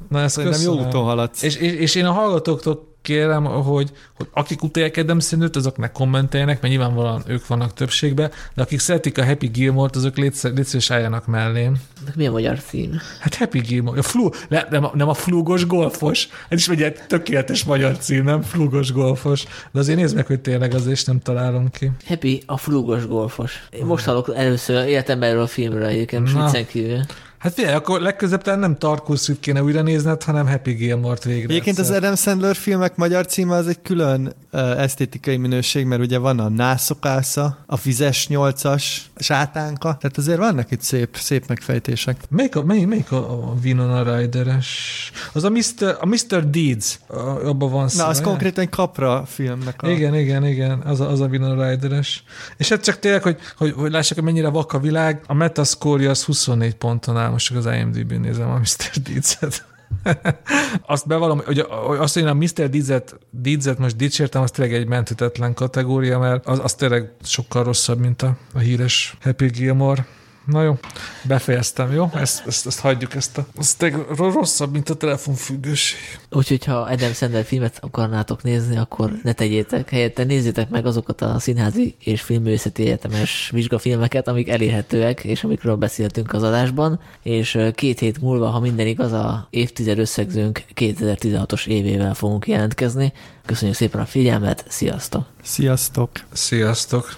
[0.10, 1.42] Na, ezt nem jó úton haladsz.
[1.42, 5.92] És, és, és én a hallgatóktól kérem, hogy, hogy akik utálják Adam Sandlert, azok ne
[5.92, 11.26] kommenteljenek, mert nyilvánvalóan ők vannak többségben, de akik szeretik a Happy Gilmore-t, azok létszés álljanak
[11.26, 11.76] mellém.
[12.06, 13.00] De mi a magyar cím?
[13.20, 14.00] Hát Happy Gilmore.
[14.00, 16.28] A flu, le, nem, a, nem a flúgos golfos.
[16.50, 19.44] Ez is egy tökéletes magyar cím, nem flúgos golfos.
[19.72, 21.92] De azért nézd meg, hogy tényleg az is nem találom ki.
[22.08, 23.68] Happy a flúgos golfos.
[23.70, 27.00] Én most hallok először életemben erről a filmről egyébként, kívül.
[27.38, 31.54] Hát figyelj, akkor legközebb nem Tarkovskit kéne újra nézned, hanem Happy Gilmore-t végre.
[31.54, 36.18] Egyébként az Adam Sandler filmek magyar címe az egy külön uh, esztétikai minőség, mert ugye
[36.18, 42.18] van a Nászokásza, a Vizes nyolcas, Sátánka, tehát azért vannak itt szép, szép megfejtések.
[42.30, 45.12] Melyik a, melyik, melyik a, a Winona Ryder-es?
[45.34, 45.98] Az a Mr.
[46.00, 46.50] A Mr.
[46.50, 47.00] Deeds,
[47.44, 48.04] abban van szó.
[48.04, 49.90] Na, az konkrétan kapra filmnek a...
[49.90, 52.24] Igen, igen, igen, az a, az a Winona Ryder-es.
[52.58, 56.10] És hát csak tényleg, hogy, hogy, hogy lássák, hogy mennyire vak a világ, a metascore
[56.10, 59.02] az 24 ponton áll most csak az IMDb-n nézem a Mr.
[59.04, 59.66] Deeds-et.
[60.86, 61.60] azt bevallom, hogy
[62.00, 62.70] azt, hogy én a Mr.
[62.70, 68.00] Deeds-et, Deeds-et most dicsértem, az tényleg egy menthetetlen kategória, mert az, az tényleg sokkal rosszabb,
[68.00, 70.06] mint a, a híres Happy Gilmore.
[70.46, 70.78] Na jó,
[71.24, 72.10] befejeztem, jó?
[72.14, 73.46] Ezt, ezt, ezt hagyjuk, ezt a...
[73.60, 73.76] Ez
[74.18, 76.00] rosszabb, mint a telefonfüggőség.
[76.32, 81.40] Úgyhogy ha Adam Sandler filmet akarnátok nézni, akkor ne tegyétek, helyette nézzétek meg azokat a
[81.40, 88.22] színházi és filmművészeti egyetemes vizsgafilmeket, amik elérhetőek, és amikről beszéltünk az adásban, és két hét
[88.22, 93.14] múlva, ha minden igaz, a évtized összegzőnk 2016-os évével fogunk jelentkezni.
[93.46, 95.26] Köszönjük szépen a figyelmet, sziasztok!
[95.44, 96.10] Sziasztok!
[96.32, 97.14] Sziasztok!